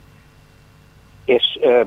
és 1.24 1.58
ö, 1.60 1.80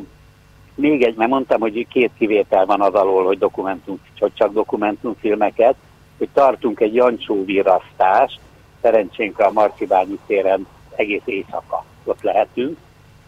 még 0.80 1.04
egy, 1.04 1.16
mert 1.16 1.30
mondtam, 1.30 1.60
hogy 1.60 1.88
két 1.88 2.12
kivétel 2.18 2.66
van 2.66 2.82
az 2.82 2.94
alól, 2.94 3.26
hogy 3.26 3.38
dokumentum, 3.38 4.00
hogy 4.20 4.32
csak 4.34 4.54
dokumentumfilmeket, 4.54 5.76
hogy 6.18 6.30
tartunk 6.34 6.80
egy 6.80 6.94
Jancsó 6.94 7.46
virasztást, 7.46 8.40
szerencsénkre 8.82 9.46
a 9.46 9.52
Marcibányi 9.52 10.20
téren 10.28 10.68
egész 10.96 11.22
éjszaka 11.26 11.86
ott 12.04 12.22
lehetünk, 12.22 12.78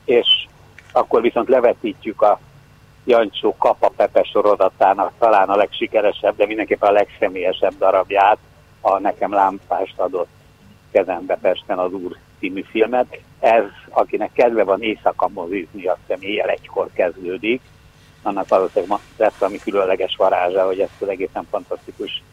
és 0.05 0.47
akkor 0.91 1.21
viszont 1.21 1.49
levetítjük 1.49 2.21
a 2.21 2.39
Jancsó 3.03 3.55
Kapa 3.57 3.91
Pepe 3.95 4.23
sorozatának 4.23 5.11
talán 5.19 5.49
a 5.49 5.55
legsikeresebb, 5.55 6.35
de 6.35 6.45
mindenképpen 6.45 6.89
a 6.89 6.93
legszemélyesebb 6.93 7.73
darabját, 7.77 8.37
a 8.81 8.99
Nekem 8.99 9.33
lámpást 9.33 9.99
adott 9.99 10.29
kezembe 10.91 11.37
Pesten 11.41 11.79
az 11.79 11.93
Úr 11.93 12.17
című 12.39 12.63
filmet. 12.69 13.19
Ez, 13.41 13.63
akinek 13.89 14.31
kedve 14.33 14.63
van 14.63 14.81
éjszaka 14.81 15.27
mozizni, 15.27 15.85
azt 15.85 15.99
hiszem 16.07 16.21
éjjel 16.21 16.49
egykor 16.49 16.89
kezdődik. 16.93 17.61
Annak 18.21 18.47
valószínűleg 18.47 18.99
lesz 19.17 19.41
ami 19.41 19.57
különleges 19.57 20.15
varázsa, 20.15 20.65
hogy 20.65 20.79
ezt 20.79 21.01
az 21.01 21.07
egészen 21.07 21.47
fantasztikus 21.49 22.23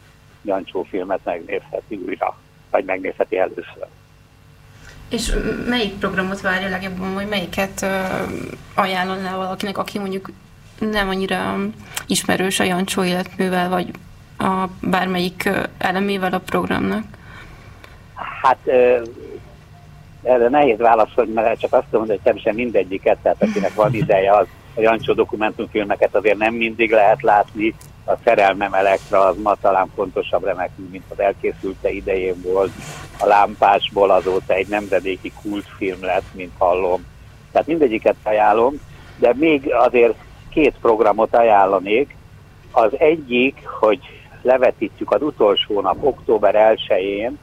Jancsó 0.41 0.83
filmet 0.83 1.19
megnézheti 1.23 1.95
újra, 2.07 2.37
vagy 2.71 2.85
megnézheti 2.85 3.37
először. 3.37 3.87
És 5.09 5.33
melyik 5.67 5.93
programot 5.93 6.41
várja 6.41 6.69
legjobban, 6.69 7.13
vagy 7.13 7.27
melyiket 7.27 7.85
ajánlaná 8.75 9.35
valakinek, 9.35 9.77
aki 9.77 9.99
mondjuk 9.99 10.29
nem 10.79 11.09
annyira 11.09 11.55
ismerős 12.07 12.59
a 12.59 12.63
Jancsó 12.63 13.03
életművel, 13.03 13.69
vagy 13.69 13.91
a 14.37 14.65
bármelyik 14.81 15.49
elemével 15.77 16.33
a 16.33 16.39
programnak? 16.39 17.03
Hát 18.41 18.57
erre 20.23 20.49
nehéz 20.49 20.77
válaszolni, 20.77 21.31
mert 21.31 21.59
csak 21.59 21.73
azt 21.73 21.85
tudom, 21.89 22.07
hogy 22.07 22.19
természetesen 22.23 22.63
mindegyiket, 22.63 23.17
tehát 23.21 23.43
akinek 23.43 23.73
van 23.73 23.93
ideje, 23.93 24.31
az 24.35 24.47
a 24.75 24.81
Jancsó 24.81 25.13
dokumentumfilmeket 25.13 26.15
azért 26.15 26.37
nem 26.37 26.53
mindig 26.53 26.91
lehet 26.91 27.21
látni, 27.21 27.75
a 28.05 28.17
szerelmem 28.23 28.73
elektra 28.73 29.25
az 29.25 29.35
ma 29.41 29.55
talán 29.61 29.91
fontosabb 29.95 30.43
remekül, 30.43 30.87
mint 30.91 31.03
az 31.09 31.19
elkészülte 31.19 31.89
idején 31.89 32.41
volt. 32.41 32.71
A 33.19 33.25
lámpásból 33.25 34.09
azóta 34.09 34.53
egy 34.53 34.67
nemzedéki 34.67 35.31
kultfilm 35.41 36.01
lett, 36.01 36.33
mint 36.33 36.51
hallom. 36.57 37.05
Tehát 37.51 37.67
mindegyiket 37.67 38.15
ajánlom, 38.23 38.73
de 39.17 39.33
még 39.35 39.73
azért 39.73 40.15
két 40.49 40.75
programot 40.81 41.35
ajánlanék. 41.35 42.15
Az 42.71 42.91
egyik, 42.97 43.67
hogy 43.79 43.99
levetítjük 44.41 45.11
az 45.11 45.21
utolsó 45.21 45.81
nap, 45.81 46.03
október 46.03 46.75
1-én 46.75 47.37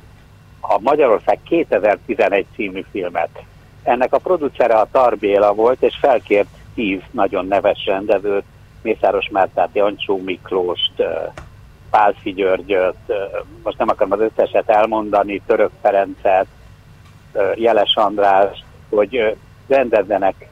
a 0.61 0.79
Magyarország 0.81 1.39
2011 1.45 2.47
című 2.55 2.85
filmet. 2.91 3.43
Ennek 3.83 4.13
a 4.13 4.19
producere 4.19 4.75
a 4.75 4.89
Tarbéla 4.91 5.55
volt, 5.55 5.83
és 5.83 5.97
felkért 6.01 6.49
tíz 6.75 7.01
nagyon 7.11 7.47
neves 7.47 7.85
rendezőt, 7.87 8.45
Mészáros 8.83 9.29
Mártát, 9.31 9.69
Jancsó 9.73 10.23
Miklóst, 10.25 11.03
Pálfi 11.91 12.33
Györgyöt, 12.33 13.13
most 13.63 13.79
nem 13.79 13.89
akarom 13.89 14.13
az 14.13 14.21
összeset 14.21 14.69
elmondani, 14.69 15.43
Török 15.47 15.71
Ferencet, 15.83 16.47
Jeles 17.55 17.95
András, 17.95 18.65
hogy 18.89 19.37
rendezzenek 19.69 20.49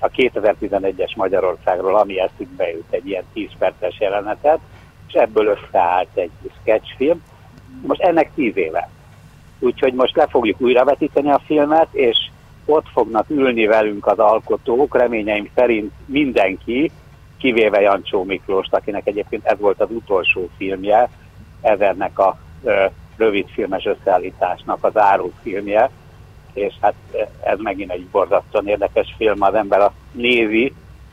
a 0.00 0.08
2011-es 0.08 1.16
Magyarországról, 1.16 1.96
ami 1.96 2.20
eszükbe 2.20 2.70
jut 2.70 2.90
egy 2.90 3.08
ilyen 3.08 3.24
10 3.32 3.48
perces 3.58 4.00
jelenetet, 4.00 4.58
és 5.08 5.14
ebből 5.14 5.46
összeállt 5.46 6.08
egy 6.14 6.30
sketchfilm. 6.60 7.22
Most 7.82 8.00
ennek 8.00 8.30
10 8.34 8.56
éve. 8.56 8.88
Úgyhogy 9.60 9.92
most 9.92 10.16
le 10.16 10.26
fogjuk 10.26 10.60
újra 10.60 10.84
vetíteni 10.84 11.30
a 11.30 11.42
filmet, 11.46 11.88
és 11.92 12.16
ott 12.64 12.86
fognak 12.92 13.30
ülni 13.30 13.66
velünk 13.66 14.06
az 14.06 14.18
alkotók, 14.18 14.96
reményeim 14.96 15.50
szerint 15.54 15.92
mindenki, 16.06 16.90
kivéve 17.38 17.80
Jancsó 17.80 18.24
Miklóst, 18.24 18.74
akinek 18.74 19.06
egyébként 19.06 19.46
ez 19.46 19.58
volt 19.58 19.80
az 19.80 19.88
utolsó 19.90 20.48
filmje, 20.56 21.10
ezernek 21.60 22.18
a 22.18 22.38
ö, 22.62 22.84
rövidfilmes 23.16 23.84
összeállításnak 23.84 24.84
az 24.84 24.96
áró 24.96 25.32
filmje, 25.42 25.90
és 26.52 26.74
hát 26.80 26.94
ez 27.42 27.58
megint 27.58 27.90
egy 27.90 28.06
borzasztóan 28.06 28.66
érdekes 28.66 29.14
film, 29.16 29.42
az 29.42 29.54
ember 29.54 29.80
azt 29.80 29.94
nézi, 30.12 30.72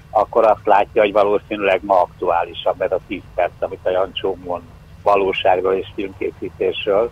akkor 0.10 0.46
azt 0.46 0.66
látja, 0.66 1.02
hogy 1.02 1.12
valószínűleg 1.12 1.80
ma 1.84 2.02
aktuálisabb 2.02 2.82
ez 2.82 2.92
a 2.92 3.00
10 3.08 3.22
perc, 3.36 3.52
amit 3.60 3.80
a 3.86 3.90
Jancsó 3.90 4.38
mond 4.44 4.64
valóságról 5.04 5.74
és 5.74 5.88
filmkészítésről, 5.96 7.12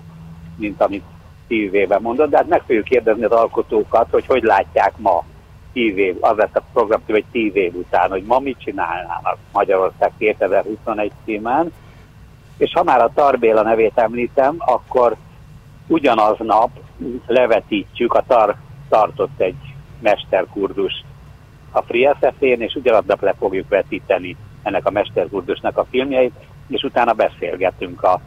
mint 0.58 0.82
amit 0.82 1.04
tíz 1.48 1.74
éve 1.74 2.00
mondott, 2.00 2.30
de 2.30 2.38
hát 2.38 2.48
meg 2.48 2.62
fogjuk 2.62 2.84
kérdezni 2.84 3.24
az 3.24 3.32
alkotókat, 3.32 4.08
hogy 4.12 4.26
hogy 4.26 4.44
látják 4.44 4.94
ma 4.98 5.24
tíz 5.74 5.98
év, 5.98 6.18
az 6.20 6.38
lett 6.38 6.58
a 6.58 6.64
program, 6.74 7.02
hogy 7.08 7.26
tíz 7.32 7.56
év 7.56 7.76
után, 7.76 8.10
hogy 8.10 8.24
ma 8.24 8.40
mit 8.40 8.60
csinálnának 8.60 9.38
Magyarország 9.52 10.12
2021 10.18 11.12
címán. 11.26 11.74
És 12.58 12.72
ha 12.74 12.84
már 12.84 13.02
a 13.02 13.12
Tarbéla 13.14 13.62
nevét 13.62 13.98
említem, 13.98 14.56
akkor 14.58 15.16
ugyanaz 15.88 16.38
nap 16.40 16.70
levetítjük, 17.28 18.14
a 18.14 18.24
Tar 18.28 18.56
tartott 18.90 19.40
egy 19.40 19.56
mesterkurdust 20.00 21.04
a 21.72 21.82
Free 21.82 22.18
SF-én, 22.20 22.62
és 22.62 22.76
ugyanadnak 22.76 23.22
le 23.22 23.34
fogjuk 23.40 23.70
vetíteni 23.70 24.38
ennek 24.64 24.86
a 24.86 24.92
mesterkurdusnak 24.92 25.78
a 25.78 25.86
filmjeit, 25.90 26.34
és 26.68 26.84
utána 26.84 27.14
beszélgetünk 27.14 28.04
a 28.04 28.22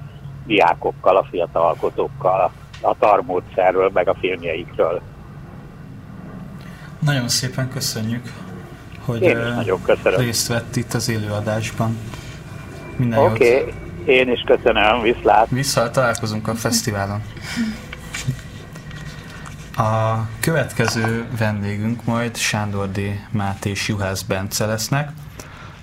diákokkal, 0.46 1.16
a 1.16 1.26
fiatal 1.30 1.62
alkotókkal 1.62 2.52
a 2.80 2.97
tarmódszerről, 2.99 3.90
meg 3.94 4.08
a 4.08 4.14
filmjeikről. 4.20 5.02
Nagyon 6.99 7.28
szépen 7.28 7.70
köszönjük, 7.70 8.32
hogy 9.04 9.23
Én 9.23 9.38
is 9.38 9.54
nagyon 9.54 9.82
köszönöm. 9.82 10.20
részt 10.20 10.49
vett 10.49 10.76
itt 10.76 10.94
az 10.94 11.08
élőadásban. 11.08 11.99
Minden 12.97 13.18
Oké, 13.18 13.61
okay. 13.61 13.75
én 14.04 14.30
is 14.30 14.40
köszönöm, 14.47 15.02
viszlát. 15.02 15.49
Vissza, 15.50 15.90
találkozunk 15.90 16.49
a 16.49 16.54
fesztiválon. 16.54 17.23
A 19.76 20.26
következő 20.40 21.26
vendégünk 21.38 22.04
majd 22.04 22.37
Sándor 22.37 22.90
D. 22.90 23.00
Máté 23.30 23.70
és 23.70 23.88
Juhász 23.88 24.23
Bence 24.23 24.66
lesznek, 24.66 25.11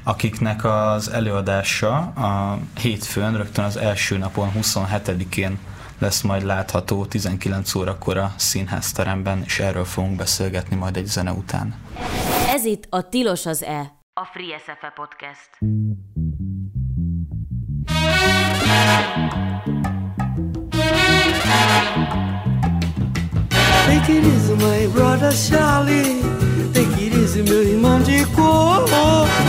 akiknek 0.04 0.64
az 0.64 1.10
előadása 1.10 1.96
a 1.98 2.60
hétfőn, 2.80 3.38
rögtön 3.38 3.66
az 3.66 3.78
első 3.78 4.18
napon, 4.18 4.52
27-én 4.62 5.58
lesz 6.00 6.22
majd 6.22 6.44
látható 6.44 7.06
19 7.06 7.76
órakor 7.76 8.18
a 8.18 8.34
színházteremben, 8.36 9.42
és 9.46 9.60
erről 9.60 9.86
fogunk 9.86 10.16
beszélgetni 10.16 10.76
majd 10.76 10.98
egy 10.98 11.06
zene 11.06 11.32
után. 11.32 11.76
Ez 12.48 12.66
itt 12.66 12.88
a 12.90 13.10
Tilos 13.10 13.46
az 13.46 13.64
E, 13.64 13.94
a 14.14 14.26
Free 14.34 14.58
SFE 14.58 14.94
Podcast. 14.96 15.50
Take 23.86 24.14
it 24.14 24.24
easy, 24.24 24.54
my 24.54 24.88
brother 24.94 25.34
Charlie. 25.34 26.55
Take 26.74 27.04
it 27.04 27.16
easy, 27.16 27.44
meu 27.44 27.64
irmão 27.64 28.00
de 28.02 28.26
cor. 28.28 28.86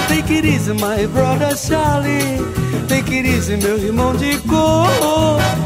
Take 0.08 0.32
it 0.32 0.46
easy, 0.46 0.72
my 0.72 1.06
brother 1.06 1.56
Charlie. 1.56 2.40
Take 2.88 3.12
it 3.12 3.28
easy, 3.28 3.56
meu 3.56 3.78
irmão 3.78 4.14
de 4.16 4.36
cor. 4.48 4.86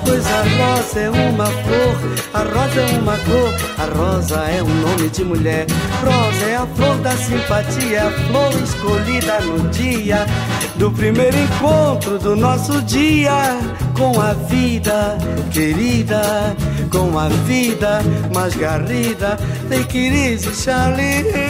Pois 0.05 0.27
a 0.27 0.43
rosa 0.43 1.01
é 1.01 1.11
uma 1.11 1.47
flor, 1.47 1.97
a 2.35 2.39
rosa 2.39 2.81
é 2.81 2.99
uma 2.99 3.17
cor, 3.19 3.55
a 3.79 3.99
rosa 3.99 4.37
é 4.49 4.63
um 4.63 4.75
nome 4.81 5.09
de 5.11 5.25
mulher. 5.25 5.67
Rosa 6.03 6.47
é 6.47 6.57
a 6.57 6.67
flor 6.67 6.97
da 6.99 7.17
simpatia, 7.17 8.07
a 8.07 8.11
flor 8.11 8.53
escolhida 8.63 9.41
no 9.41 9.69
dia 9.69 10.27
do 10.77 10.91
primeiro 10.91 11.37
encontro 11.37 12.19
do 12.19 12.35
nosso 12.35 12.81
dia 12.83 13.59
com 13.97 14.19
a 14.19 14.33
vida 14.33 15.19
querida, 15.53 16.57
com 16.91 17.19
a 17.19 17.29
vida 17.29 18.01
mais 18.35 18.55
garrida. 18.57 19.37
Take 19.69 19.99
it 19.99 20.17
easy, 20.17 20.55
Charlie. 20.55 21.50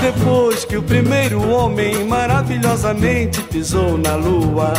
Depois 0.00 0.64
que 0.64 0.76
o 0.76 0.82
primeiro 0.82 1.48
homem 1.48 2.04
maravilhosamente 2.06 3.40
pisou 3.42 3.98
na 3.98 4.14
lua, 4.14 4.72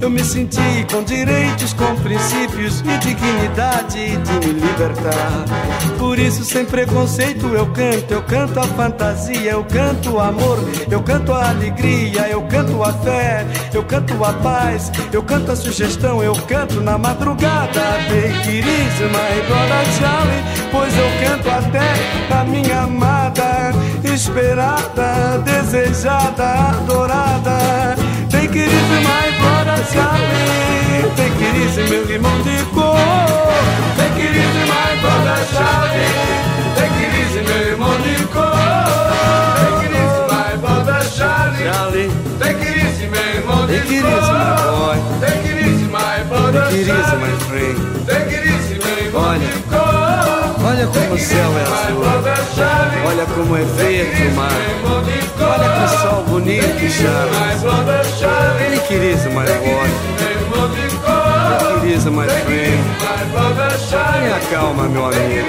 eu 0.00 0.08
me 0.08 0.22
senti 0.22 0.86
com 0.92 1.02
direitos, 1.02 1.72
com 1.72 1.94
princípios 1.96 2.80
e 2.80 2.98
dignidade 2.98 4.16
de 4.16 4.46
me 4.46 4.60
libertar. 4.60 5.44
Por 5.98 6.18
isso, 6.18 6.44
sem 6.44 6.64
preconceito, 6.64 7.46
eu 7.54 7.66
canto, 7.66 8.12
eu 8.12 8.22
canto 8.22 8.60
a 8.60 8.64
fantasia, 8.64 9.50
eu 9.50 9.64
canto 9.64 10.12
o 10.12 10.20
amor, 10.20 10.58
eu 10.90 11.02
canto 11.02 11.32
a 11.32 11.50
alegria, 11.50 12.28
eu 12.28 12.42
canto 12.42 12.82
a 12.82 12.92
fé, 12.92 13.46
eu 13.72 13.82
canto 13.82 14.22
a 14.24 14.32
paz, 14.34 14.92
eu 15.12 15.22
canto 15.22 15.50
a 15.50 15.56
sugestão, 15.56 16.22
eu 16.22 16.34
canto 16.46 16.80
na 16.80 16.96
madrugada. 16.96 17.58
Pois 20.70 20.94
eu 20.96 21.28
canto 21.28 21.50
até 21.50 22.34
a 22.34 22.44
minha 22.44 22.82
amada 22.82 23.72
esperada, 24.58 25.38
desejada, 25.44 26.70
adorada. 26.70 27.94
Take 28.28 28.58
it 28.58 28.68
easy, 28.68 28.98
my 29.04 29.30
brother 29.38 29.84
Charlie. 29.92 31.14
Take 31.16 31.44
it 31.44 31.56
easy, 31.62 31.82
meu 31.88 32.10
irmão 32.10 32.42
de 32.42 32.64
cor. 32.74 32.96
Take 33.96 34.20
it 34.20 34.34
easy, 34.34 34.64
my 34.66 35.00
brother 35.00 35.38
Charlie. 35.52 36.10
Take 36.74 36.98
it 37.04 37.12
easy, 37.20 37.40
meu 37.46 37.68
irmão 37.68 38.00
de 38.00 38.26
cor. 38.26 38.56
Take 39.62 39.86
it 39.86 39.94
easy, 39.94 40.22
my 40.28 40.56
brother 40.60 41.02
Charlie. 41.16 41.64
Charlie. 41.64 42.10
Take 42.40 42.62
it 42.68 42.76
easy, 42.84 43.06
meu 43.06 43.26
irmão 43.36 43.66
de 43.66 43.78
Take 43.78 43.94
it 43.94 44.04
easy, 44.04 44.32
my 44.32 44.56
boy. 44.66 44.96
Take 45.20 45.48
it 45.48 45.58
easy, 45.66 45.84
my 45.84 46.24
brother 46.28 46.62
Take 46.62 46.80
it 46.80 46.88
easy, 46.88 47.16
my 47.16 47.32
friend. 47.46 47.76
Take 48.06 48.34
it 48.34 48.44
easy, 48.46 48.78
meu 48.84 48.98
irmão 49.06 49.38
de 49.38 49.52
cor. 49.70 50.37
Olha 50.68 50.86
como 50.86 51.14
o 51.14 51.18
céu 51.18 51.50
é 51.58 51.62
azul, 51.62 52.02
olha 53.08 53.24
como 53.34 53.56
é 53.56 53.62
verde 53.62 54.26
o 54.26 54.34
mar, 54.34 54.50
olha 55.40 55.68
que 55.80 55.88
sol 55.98 56.22
bonito 56.24 56.76
que 56.78 56.90
chama. 56.90 57.38
Take 58.78 58.94
it 58.94 59.02
easy, 59.02 59.28
my 59.30 59.46
boy. 59.46 59.88
Take 61.58 61.86
it 61.86 61.94
easy, 61.94 62.10
my 62.10 62.28
friend. 62.28 62.84
Tenha 64.12 64.40
calma, 64.50 64.88
meu 64.90 65.06
amigo. 65.06 65.48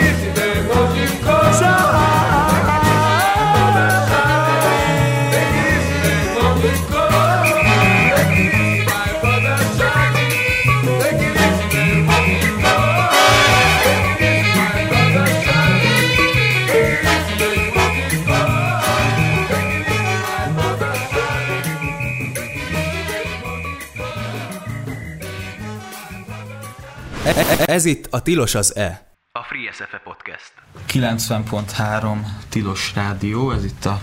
Ez 27.65 27.86
itt 27.86 28.08
a 28.10 28.22
Tilos 28.22 28.56
az 28.56 28.76
E. 28.76 29.15
A 29.32 29.44
Free 29.44 29.72
SFE 29.72 30.02
Podcast. 30.04 30.52
90.3 30.88 32.18
Tilos 32.50 32.92
Rádió, 32.96 33.52
ez 33.52 33.63
itt 33.63 33.86
a 33.86 34.02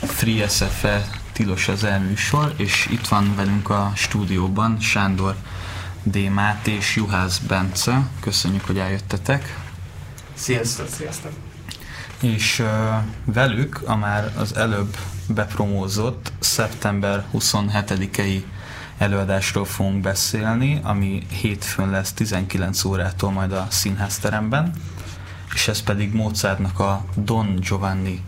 Free 0.00 0.48
SFE 0.48 1.06
Tilos 1.32 1.68
az 1.68 1.84
E 1.84 1.98
műsor, 1.98 2.54
és 2.56 2.86
itt 2.90 3.06
van 3.06 3.36
velünk 3.36 3.70
a 3.70 3.92
stúdióban 3.94 4.80
Sándor 4.80 5.34
D. 6.02 6.30
Máté 6.30 6.72
és 6.72 6.96
Juhász 6.96 7.38
Bence. 7.38 8.00
Köszönjük, 8.20 8.64
hogy 8.64 8.78
eljöttetek. 8.78 9.58
Sziasztok! 10.34 10.88
Sziasztok! 10.88 11.32
És 12.20 12.58
uh, 12.58 12.66
velük 13.24 13.82
a 13.84 13.96
már 13.96 14.32
az 14.36 14.56
előbb 14.56 14.96
bepromózott 15.28 16.32
szeptember 16.38 17.24
27-i 17.34 18.42
előadásról 18.98 19.64
fogunk 19.64 20.00
beszélni, 20.00 20.80
ami 20.82 21.26
hétfőn 21.30 21.90
lesz 21.90 22.12
19 22.12 22.84
órától 22.84 23.30
majd 23.30 23.52
a 23.52 23.66
színházteremben, 23.70 24.72
és 25.54 25.68
ez 25.68 25.82
pedig 25.82 26.14
Mozartnak 26.14 26.78
a 26.78 27.04
Don 27.14 27.56
Giovanni 27.60 28.22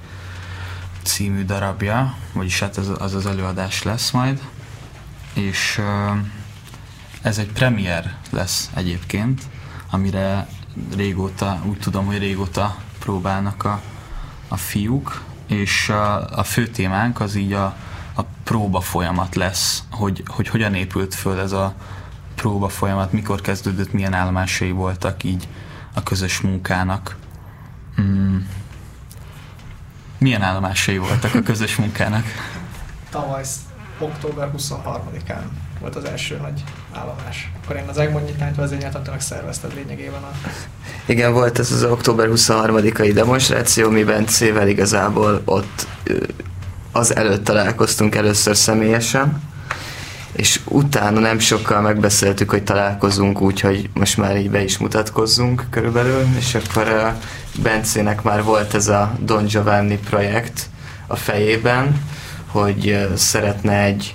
című 1.02 1.44
darabja, 1.44 2.14
vagyis 2.32 2.60
hát 2.60 2.78
ez, 2.78 2.88
az 2.98 3.14
az 3.14 3.26
előadás 3.26 3.82
lesz 3.82 4.10
majd, 4.10 4.40
és 5.32 5.80
ez 7.22 7.38
egy 7.38 7.52
premier 7.52 8.16
lesz 8.30 8.70
egyébként, 8.74 9.42
amire 9.90 10.46
régóta, 10.96 11.62
úgy 11.64 11.78
tudom, 11.78 12.06
hogy 12.06 12.18
régóta 12.18 12.76
próbálnak 12.98 13.64
a, 13.64 13.80
a 14.48 14.56
fiúk, 14.56 15.22
és 15.46 15.88
a, 15.88 16.38
a 16.38 16.42
fő 16.42 16.66
témánk 16.66 17.20
az 17.20 17.34
így 17.34 17.52
a, 17.52 17.76
a 18.16 18.22
próba 18.44 18.80
folyamat 18.80 19.34
lesz, 19.34 19.82
hogy, 19.90 20.22
hogy 20.26 20.48
hogyan 20.48 20.74
épült 20.74 21.14
föl 21.14 21.40
ez 21.40 21.52
a 21.52 21.74
próba 22.34 22.68
folyamat, 22.68 23.12
mikor 23.12 23.40
kezdődött, 23.40 23.92
milyen 23.92 24.12
állomásai 24.12 24.70
voltak 24.70 25.22
így 25.22 25.48
a 25.94 26.02
közös 26.02 26.40
munkának. 26.40 27.16
Mm. 28.00 28.36
Milyen 30.18 30.42
állomásai 30.42 30.98
voltak 30.98 31.34
a 31.34 31.42
közös 31.42 31.76
munkának? 31.76 32.24
Tavaly, 33.10 33.44
október 33.98 34.50
23-án 34.56 35.42
volt 35.80 35.96
az 35.96 36.04
első 36.04 36.36
nagy 36.36 36.64
állomás. 36.92 37.52
Akkor 37.62 37.76
én 37.76 37.88
az 37.88 37.98
Egmond 37.98 38.24
nyitányt 38.24 38.56
vezényeltem, 38.56 39.02
te 39.02 39.10
meg 39.10 39.20
szervezted 39.20 39.74
lényegében 39.74 40.22
a... 40.22 40.30
Igen, 41.06 41.32
volt 41.32 41.58
ez 41.58 41.72
az 41.72 41.84
október 41.84 42.28
23-ai 42.30 43.10
demonstráció, 43.14 43.90
mi 43.90 44.04
Bencével 44.04 44.68
igazából 44.68 45.42
ott 45.44 45.86
az 46.96 47.16
előtt 47.16 47.44
találkoztunk 47.44 48.14
először 48.14 48.56
személyesen, 48.56 49.42
és 50.32 50.60
utána 50.64 51.20
nem 51.20 51.38
sokkal 51.38 51.80
megbeszéltük, 51.80 52.50
hogy 52.50 52.62
találkozunk 52.62 53.40
úgy, 53.40 53.60
hogy 53.60 53.90
most 53.94 54.16
már 54.16 54.36
így 54.36 54.50
be 54.50 54.62
is 54.62 54.78
mutatkozzunk 54.78 55.64
körülbelül, 55.70 56.24
és 56.38 56.54
akkor 56.54 56.88
a 56.88 57.18
Bencének 57.62 58.22
már 58.22 58.42
volt 58.42 58.74
ez 58.74 58.88
a 58.88 59.12
Don 59.20 59.44
Giovanni 59.44 59.98
projekt 59.98 60.68
a 61.06 61.16
fejében, 61.16 62.00
hogy 62.46 63.08
szeretne 63.16 63.82
egy 63.82 64.14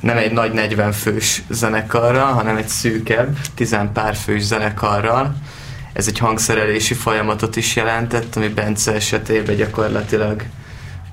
nem 0.00 0.16
egy 0.16 0.32
nagy 0.32 0.52
40 0.52 0.92
fős 0.92 1.42
zenekarra, 1.48 2.24
hanem 2.24 2.56
egy 2.56 2.68
szűkebb, 2.68 3.36
tizen 3.54 3.92
pár 3.92 4.14
fős 4.14 4.42
zenekarral. 4.42 5.34
Ez 5.92 6.06
egy 6.06 6.18
hangszerelési 6.18 6.94
folyamatot 6.94 7.56
is 7.56 7.76
jelentett, 7.76 8.36
ami 8.36 8.48
Bence 8.48 8.92
esetében 8.92 9.56
gyakorlatilag 9.56 10.42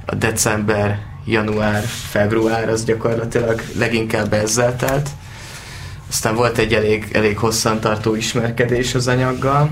a 0.05 0.15
december, 0.15 0.99
január, 1.25 1.83
február 1.83 2.69
az 2.69 2.85
gyakorlatilag 2.85 3.61
leginkább 3.77 4.33
ezzel 4.33 4.75
telt. 4.75 5.09
Aztán 6.09 6.35
volt 6.35 6.57
egy 6.57 6.73
elég, 6.73 7.09
elég 7.13 7.37
hosszantartó 7.37 8.15
ismerkedés 8.15 8.95
az 8.95 9.07
anyaggal. 9.07 9.69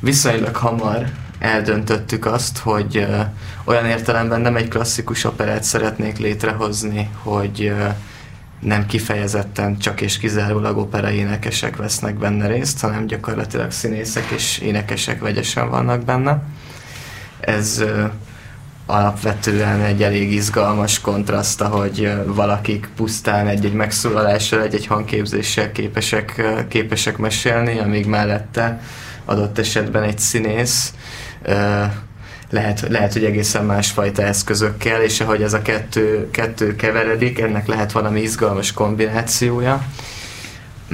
Viszonylag 0.00 0.56
hamar 0.56 1.06
eldöntöttük 1.38 2.26
azt, 2.26 2.58
hogy 2.58 2.96
uh, 2.96 3.20
olyan 3.64 3.86
értelemben 3.86 4.40
nem 4.40 4.56
egy 4.56 4.68
klasszikus 4.68 5.24
operát 5.24 5.62
szeretnék 5.62 6.18
létrehozni, 6.18 7.10
hogy 7.22 7.60
uh, 7.60 7.94
nem 8.60 8.86
kifejezetten 8.86 9.78
csak 9.78 10.00
és 10.00 10.18
kizárólag 10.18 10.76
opera 10.76 11.10
énekesek 11.10 11.76
vesznek 11.76 12.18
benne 12.18 12.46
részt, 12.46 12.80
hanem 12.80 13.06
gyakorlatilag 13.06 13.70
színészek 13.70 14.30
és 14.30 14.58
énekesek 14.58 15.20
vegyesen 15.20 15.70
vannak 15.70 16.04
benne. 16.04 16.42
Ez 17.40 17.78
uh, 17.82 18.10
alapvetően 18.86 19.80
egy 19.80 20.02
elég 20.02 20.32
izgalmas 20.32 21.00
kontraszt, 21.00 21.60
hogy 21.62 22.12
valakik 22.26 22.88
pusztán 22.96 23.46
egy-egy 23.46 23.72
megszólalással, 23.72 24.62
egy-egy 24.62 24.86
hangképzéssel 24.86 25.72
képesek, 25.72 26.42
képesek 26.68 27.16
mesélni, 27.16 27.78
amíg 27.78 28.06
mellette 28.06 28.80
adott 29.24 29.58
esetben 29.58 30.02
egy 30.02 30.18
színész 30.18 30.92
lehet, 32.50 32.80
lehet, 32.88 33.12
hogy 33.12 33.24
egészen 33.24 33.64
másfajta 33.64 34.22
eszközökkel, 34.22 35.02
és 35.02 35.20
ahogy 35.20 35.42
ez 35.42 35.52
a 35.52 35.62
kettő, 35.62 36.30
kettő 36.30 36.76
keveredik, 36.76 37.40
ennek 37.40 37.66
lehet 37.66 37.92
valami 37.92 38.20
izgalmas 38.20 38.72
kombinációja. 38.72 39.82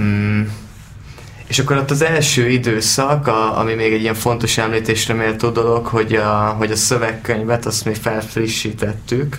Mm. 0.00 0.42
És 1.52 1.58
akkor 1.58 1.76
ott 1.76 1.90
az 1.90 2.02
első 2.02 2.48
időszak, 2.48 3.26
a, 3.26 3.58
ami 3.58 3.74
még 3.74 3.92
egy 3.92 4.00
ilyen 4.00 4.14
fontos 4.14 4.58
említésre 4.58 5.14
méltó 5.14 5.48
dolog, 5.48 5.86
hogy 5.86 6.14
a, 6.14 6.54
hogy 6.58 6.70
a 6.70 6.76
szövegkönyvet 6.76 7.66
azt 7.66 7.84
még 7.84 7.94
felfrissítettük, 7.94 9.38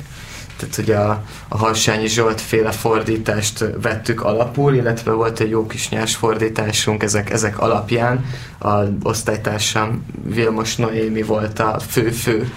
tehát 0.58 0.76
hogy 0.76 0.92
a, 0.92 1.24
a 1.48 1.58
Harsányi 1.58 2.08
Zsolt 2.08 2.42
féle 2.42 2.72
fordítást 2.72 3.66
vettük 3.82 4.24
alapul, 4.24 4.74
illetve 4.74 5.12
volt 5.12 5.40
egy 5.40 5.50
jó 5.50 5.68
kis 5.68 5.90
nyers 5.90 6.16
fordításunk 6.16 7.04
ezek, 7.04 7.30
ezek 7.30 7.60
alapján. 7.60 8.26
A 8.60 8.74
osztálytársam 9.04 10.06
Vilmos 10.24 10.76
Noémi 10.76 11.22
volt 11.22 11.60
a 11.60 11.80
fő-fő 11.90 12.52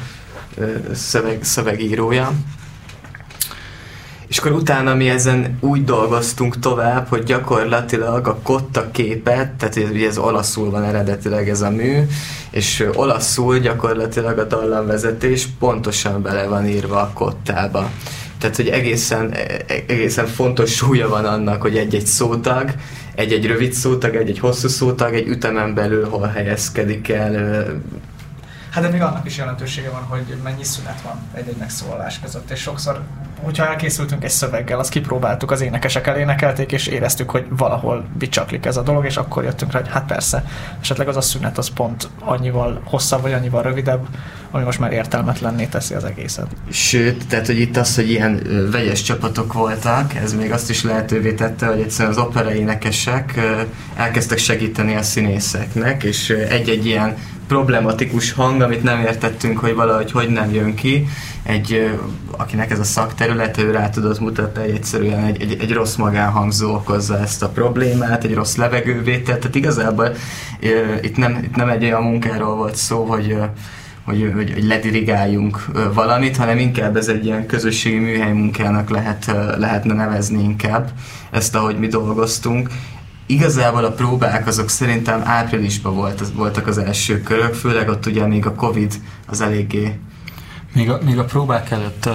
szöveg, 0.94 1.44
szövegírója. 1.44 2.32
És 4.28 4.38
akkor 4.38 4.52
utána 4.52 4.94
mi 4.94 5.08
ezen 5.08 5.58
úgy 5.60 5.84
dolgoztunk 5.84 6.58
tovább, 6.58 7.08
hogy 7.08 7.22
gyakorlatilag 7.22 8.26
a 8.26 8.38
kotta 8.42 8.90
képet, 8.90 9.50
tehát 9.50 9.76
ugye 9.90 10.06
ez 10.06 10.18
olaszul 10.18 10.70
van 10.70 10.84
eredetileg 10.84 11.48
ez 11.48 11.60
a 11.60 11.70
mű, 11.70 12.00
és 12.50 12.88
olaszul 12.94 13.58
gyakorlatilag 13.58 14.38
a 14.38 14.44
dallamvezetés 14.44 15.48
pontosan 15.58 16.22
bele 16.22 16.46
van 16.46 16.66
írva 16.66 17.00
a 17.00 17.10
kottába. 17.14 17.90
Tehát, 18.38 18.56
hogy 18.56 18.68
egészen, 18.68 19.34
egészen 19.86 20.26
fontos 20.26 20.74
súlya 20.74 21.08
van 21.08 21.24
annak, 21.24 21.62
hogy 21.62 21.76
egy-egy 21.76 22.06
szótag, 22.06 22.74
egy-egy 23.14 23.46
rövid 23.46 23.72
szótag, 23.72 24.14
egy-egy 24.14 24.38
hosszú 24.38 24.68
szótag, 24.68 25.14
egy 25.14 25.26
ütemen 25.26 25.74
belül 25.74 26.08
hol 26.08 26.26
helyezkedik 26.26 27.08
el, 27.08 27.64
Hát 28.76 28.84
de 28.84 28.90
még 28.90 29.02
annak 29.02 29.26
is 29.26 29.36
jelentősége 29.36 29.90
van, 29.90 30.02
hogy 30.02 30.36
mennyi 30.42 30.64
szünet 30.64 31.00
van 31.00 31.18
egy-egy 31.34 31.56
megszólalás 31.56 32.20
között, 32.20 32.50
és 32.50 32.60
sokszor, 32.60 33.02
hogyha 33.42 33.66
elkészültünk 33.66 34.24
egy 34.24 34.30
szöveggel, 34.30 34.78
azt 34.78 34.90
kipróbáltuk, 34.90 35.50
az 35.50 35.60
énekesek 35.60 36.06
elénekelték, 36.06 36.72
és 36.72 36.86
éreztük, 36.86 37.30
hogy 37.30 37.46
valahol 37.50 38.04
bicsaklik 38.18 38.66
ez 38.66 38.76
a 38.76 38.82
dolog, 38.82 39.04
és 39.04 39.16
akkor 39.16 39.44
jöttünk 39.44 39.72
rá, 39.72 39.80
hogy 39.80 39.90
hát 39.90 40.06
persze, 40.06 40.44
esetleg 40.80 41.08
az 41.08 41.16
a 41.16 41.20
szünet 41.20 41.58
az 41.58 41.68
pont 41.68 42.08
annyival 42.20 42.80
hosszabb, 42.84 43.22
vagy 43.22 43.32
annyival 43.32 43.62
rövidebb, 43.62 44.06
ami 44.50 44.64
most 44.64 44.78
már 44.78 44.92
értelmetlenné 44.92 45.64
teszi 45.64 45.94
az 45.94 46.04
egészet. 46.04 46.46
Sőt, 46.70 47.26
tehát, 47.26 47.46
hogy 47.46 47.60
itt 47.60 47.76
az, 47.76 47.94
hogy 47.94 48.10
ilyen 48.10 48.42
vegyes 48.70 49.02
csapatok 49.02 49.52
voltak, 49.52 50.14
ez 50.14 50.34
még 50.34 50.52
azt 50.52 50.70
is 50.70 50.82
lehetővé 50.82 51.32
tette, 51.32 51.66
hogy 51.66 51.80
egyszerűen 51.80 52.14
az 52.14 52.22
opera 52.22 52.54
énekesek 52.54 53.40
elkezdtek 53.96 54.38
segíteni 54.38 54.94
a 54.94 55.02
színészeknek, 55.02 56.02
és 56.02 56.30
egy-egy 56.30 56.86
ilyen 56.86 57.16
problematikus 57.46 58.32
hang, 58.32 58.60
amit 58.60 58.82
nem 58.82 59.00
értettünk, 59.00 59.58
hogy 59.58 59.74
valahogy 59.74 60.12
hogy 60.12 60.28
nem 60.28 60.54
jön 60.54 60.74
ki. 60.74 61.06
Egy, 61.46 61.98
akinek 62.30 62.70
ez 62.70 62.78
a 62.78 62.84
szakterület, 62.84 63.58
ő 63.58 63.70
rá 63.70 63.90
tudott 63.90 64.20
mutatni, 64.20 64.60
hogy 64.60 64.70
egyszerűen 64.70 65.24
egy, 65.24 65.42
egy, 65.42 65.56
egy 65.60 65.72
rossz 65.72 65.96
magánhangzó 65.96 66.74
okozza 66.74 67.18
ezt 67.18 67.42
a 67.42 67.48
problémát, 67.48 68.24
egy 68.24 68.34
rossz 68.34 68.56
levegővétel. 68.56 69.38
Tehát 69.38 69.54
igazából 69.54 70.12
itt 71.00 71.16
nem, 71.16 71.38
itt 71.42 71.56
nem 71.56 71.68
egy 71.68 71.84
olyan 71.84 72.02
munkáról 72.02 72.54
volt 72.54 72.76
szó, 72.76 73.04
hogy 73.04 73.36
hogy, 74.04 74.32
hogy, 74.34 74.52
hogy 74.52 74.64
ledirigáljunk 74.64 75.64
valamit, 75.94 76.36
hanem 76.36 76.58
inkább 76.58 76.96
ez 76.96 77.08
egy 77.08 77.24
ilyen 77.24 77.46
közösségi 77.46 77.98
műhely 77.98 78.32
munkának 78.32 78.90
lehet, 78.90 79.26
lehetne 79.58 79.94
nevezni 79.94 80.42
inkább 80.42 80.90
ezt, 81.30 81.54
ahogy 81.54 81.78
mi 81.78 81.86
dolgoztunk, 81.86 82.68
Igazából 83.28 83.84
a 83.84 83.92
próbák 83.92 84.46
azok 84.46 84.68
szerintem 84.68 85.22
áprilisban 85.24 85.94
volt, 85.94 86.22
voltak 86.34 86.66
az 86.66 86.78
első 86.78 87.22
körök, 87.22 87.54
főleg 87.54 87.88
ott 87.88 88.06
ugye 88.06 88.26
még 88.26 88.46
a 88.46 88.54
Covid 88.54 88.94
az 89.26 89.40
eléggé... 89.40 89.98
Még 90.76 90.90
a, 90.90 90.98
még 91.04 91.18
a 91.18 91.24
próbák 91.24 91.70
előtt 91.70 92.06
uh, 92.06 92.12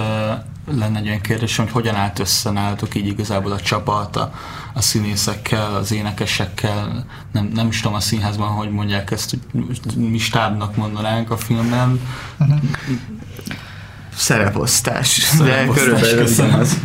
lenne 0.76 0.98
egy 0.98 1.06
olyan 1.06 1.20
kérdés, 1.20 1.56
hogy 1.56 1.70
hogyan 1.70 1.94
állt 1.94 2.18
össze 2.18 2.50
nálatok 2.50 2.94
így 2.94 3.06
igazából 3.06 3.52
a 3.52 3.60
csapat, 3.60 4.16
a, 4.16 4.32
a 4.74 4.80
színészekkel, 4.80 5.74
az 5.74 5.92
énekesekkel, 5.92 7.06
nem, 7.32 7.50
nem 7.54 7.68
is 7.68 7.80
tudom 7.80 7.96
a 7.96 8.00
színházban, 8.00 8.48
hogy 8.48 8.70
mondják 8.70 9.10
ezt, 9.10 9.36
hogy 9.52 9.96
mi 9.96 10.18
stábnak 10.18 10.76
mondanánk 10.76 11.30
a 11.30 11.36
filmben. 11.36 12.00
Uh-huh 12.38 12.60
szereposztás. 14.16 15.34
De 15.38 15.66
körülbelül 15.74 16.24
az. 16.60 16.80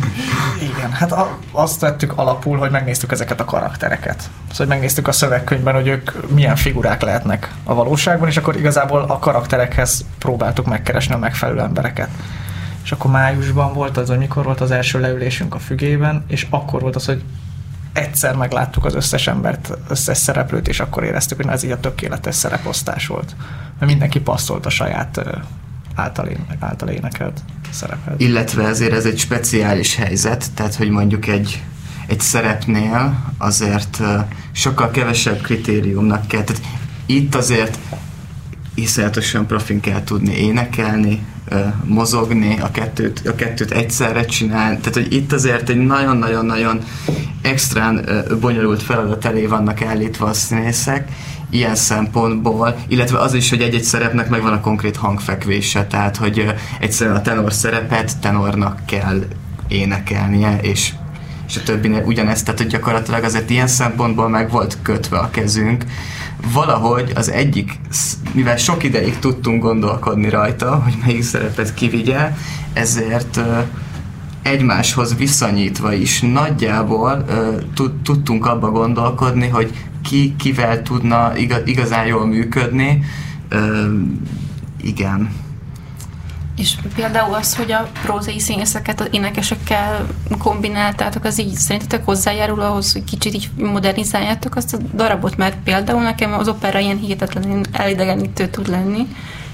Igen, 0.60 0.92
hát 0.92 1.12
a, 1.12 1.38
azt 1.52 1.80
vettük 1.80 2.12
alapul, 2.16 2.58
hogy 2.58 2.70
megnéztük 2.70 3.12
ezeket 3.12 3.40
a 3.40 3.44
karaktereket. 3.44 4.20
Szóval 4.20 4.56
hogy 4.56 4.66
megnéztük 4.66 5.08
a 5.08 5.12
szövegkönyvben, 5.12 5.74
hogy 5.74 5.88
ők 5.88 6.32
milyen 6.34 6.56
figurák 6.56 7.02
lehetnek 7.02 7.52
a 7.64 7.74
valóságban, 7.74 8.28
és 8.28 8.36
akkor 8.36 8.56
igazából 8.56 9.04
a 9.08 9.18
karakterekhez 9.18 10.04
próbáltuk 10.18 10.66
megkeresni 10.66 11.14
a 11.14 11.18
megfelelő 11.18 11.60
embereket. 11.60 12.08
És 12.84 12.92
akkor 12.92 13.10
májusban 13.10 13.72
volt 13.72 13.96
az, 13.96 14.08
hogy 14.08 14.18
mikor 14.18 14.44
volt 14.44 14.60
az 14.60 14.70
első 14.70 15.00
leülésünk 15.00 15.54
a 15.54 15.58
fügében, 15.58 16.24
és 16.28 16.46
akkor 16.50 16.80
volt 16.80 16.96
az, 16.96 17.04
hogy 17.04 17.22
egyszer 17.92 18.36
megláttuk 18.36 18.84
az 18.84 18.94
összes 18.94 19.26
embert, 19.26 19.78
összes 19.88 20.18
szereplőt, 20.18 20.68
és 20.68 20.80
akkor 20.80 21.04
éreztük, 21.04 21.36
hogy 21.36 21.52
ez 21.52 21.62
így 21.62 21.70
a 21.70 21.80
tökéletes 21.80 22.34
szereposztás 22.34 23.06
volt. 23.06 23.36
Mert 23.78 23.90
mindenki 23.90 24.20
passzolt 24.20 24.66
a 24.66 24.70
saját 24.70 25.20
által, 25.98 26.28
által 26.58 26.88
énekelt 26.88 27.40
szerepet. 27.70 28.20
Illetve 28.20 28.66
ezért 28.66 28.92
ez 28.92 29.04
egy 29.04 29.18
speciális 29.18 29.94
helyzet, 29.94 30.44
tehát 30.54 30.74
hogy 30.74 30.90
mondjuk 30.90 31.26
egy, 31.26 31.62
egy 32.06 32.20
szerepnél 32.20 33.24
azért 33.38 34.02
sokkal 34.52 34.90
kevesebb 34.90 35.40
kritériumnak 35.40 36.26
kell, 36.26 36.42
tehát 36.42 36.62
itt 37.06 37.34
azért 37.34 37.78
iszonyatosan 38.74 39.46
profin 39.46 39.80
kell 39.80 40.04
tudni 40.04 40.34
énekelni, 40.34 41.26
mozogni, 41.84 42.58
a 42.60 42.70
kettőt, 42.70 43.22
a 43.26 43.34
kettőt 43.34 43.70
egyszerre 43.70 44.24
csinálni. 44.24 44.78
Tehát, 44.78 44.94
hogy 44.94 45.12
itt 45.12 45.32
azért 45.32 45.68
egy 45.68 45.76
nagyon-nagyon-nagyon 45.76 46.80
extrán 47.42 48.08
bonyolult 48.40 48.82
feladat 48.82 49.24
elé 49.24 49.46
vannak 49.46 49.82
állítva 49.82 50.26
a 50.26 50.32
színészek, 50.32 51.10
ilyen 51.50 51.74
szempontból, 51.74 52.76
illetve 52.88 53.18
az 53.18 53.34
is, 53.34 53.50
hogy 53.50 53.60
egy-egy 53.60 53.82
szerepnek 53.82 54.28
megvan 54.28 54.52
a 54.52 54.60
konkrét 54.60 54.96
hangfekvése, 54.96 55.86
tehát 55.86 56.16
hogy 56.16 56.54
egyszerűen 56.80 57.16
a 57.16 57.22
tenor 57.22 57.52
szerepet 57.52 58.18
tenornak 58.18 58.80
kell 58.86 59.22
énekelnie, 59.68 60.58
és 60.60 60.92
és 61.48 61.56
a 61.56 61.62
többinél 61.62 62.02
ugyanezt, 62.06 62.44
tehát 62.44 62.60
hogy 62.60 62.70
gyakorlatilag 62.70 63.24
azért 63.24 63.50
ilyen 63.50 63.66
szempontból 63.66 64.28
meg 64.28 64.50
volt 64.50 64.78
kötve 64.82 65.18
a 65.18 65.30
kezünk. 65.30 65.84
Valahogy 66.52 67.12
az 67.14 67.30
egyik, 67.30 67.72
mivel 68.32 68.56
sok 68.56 68.84
ideig 68.84 69.18
tudtunk 69.18 69.62
gondolkodni 69.62 70.28
rajta, 70.28 70.74
hogy 70.84 70.94
melyik 71.04 71.22
szerepet 71.22 71.74
kivigye, 71.74 72.32
ezért 72.72 73.40
egymáshoz 74.42 75.16
viszonyítva 75.16 75.92
is 75.92 76.20
nagyjából 76.20 77.24
tudtunk 78.02 78.46
abba 78.46 78.70
gondolkodni, 78.70 79.48
hogy 79.48 79.72
ki 80.08 80.34
kivel 80.38 80.82
tudna 80.82 81.32
igazán 81.64 82.06
jól 82.06 82.26
működni. 82.26 83.04
Igen. 84.82 85.32
És 86.56 86.74
például 86.94 87.34
az, 87.34 87.56
hogy 87.56 87.72
a 87.72 87.88
prózai 88.02 88.38
színészeket 88.38 89.00
az 89.00 89.08
énekesekkel 89.10 90.06
kombináltátok, 90.38 91.24
az 91.24 91.40
így 91.40 91.54
szerintetek 91.54 92.04
hozzájárul 92.04 92.60
ahhoz, 92.60 92.92
hogy 92.92 93.04
kicsit 93.04 93.34
így 93.34 93.50
modernizáljátok 93.56 94.56
azt 94.56 94.74
a 94.74 94.78
darabot, 94.94 95.36
mert 95.36 95.56
például 95.64 96.02
nekem 96.02 96.32
az 96.32 96.48
opera 96.48 96.78
ilyen 96.78 96.98
hihetetlenül 96.98 97.60
elidegenítő 97.72 98.48
tud 98.48 98.68
lenni, 98.68 99.06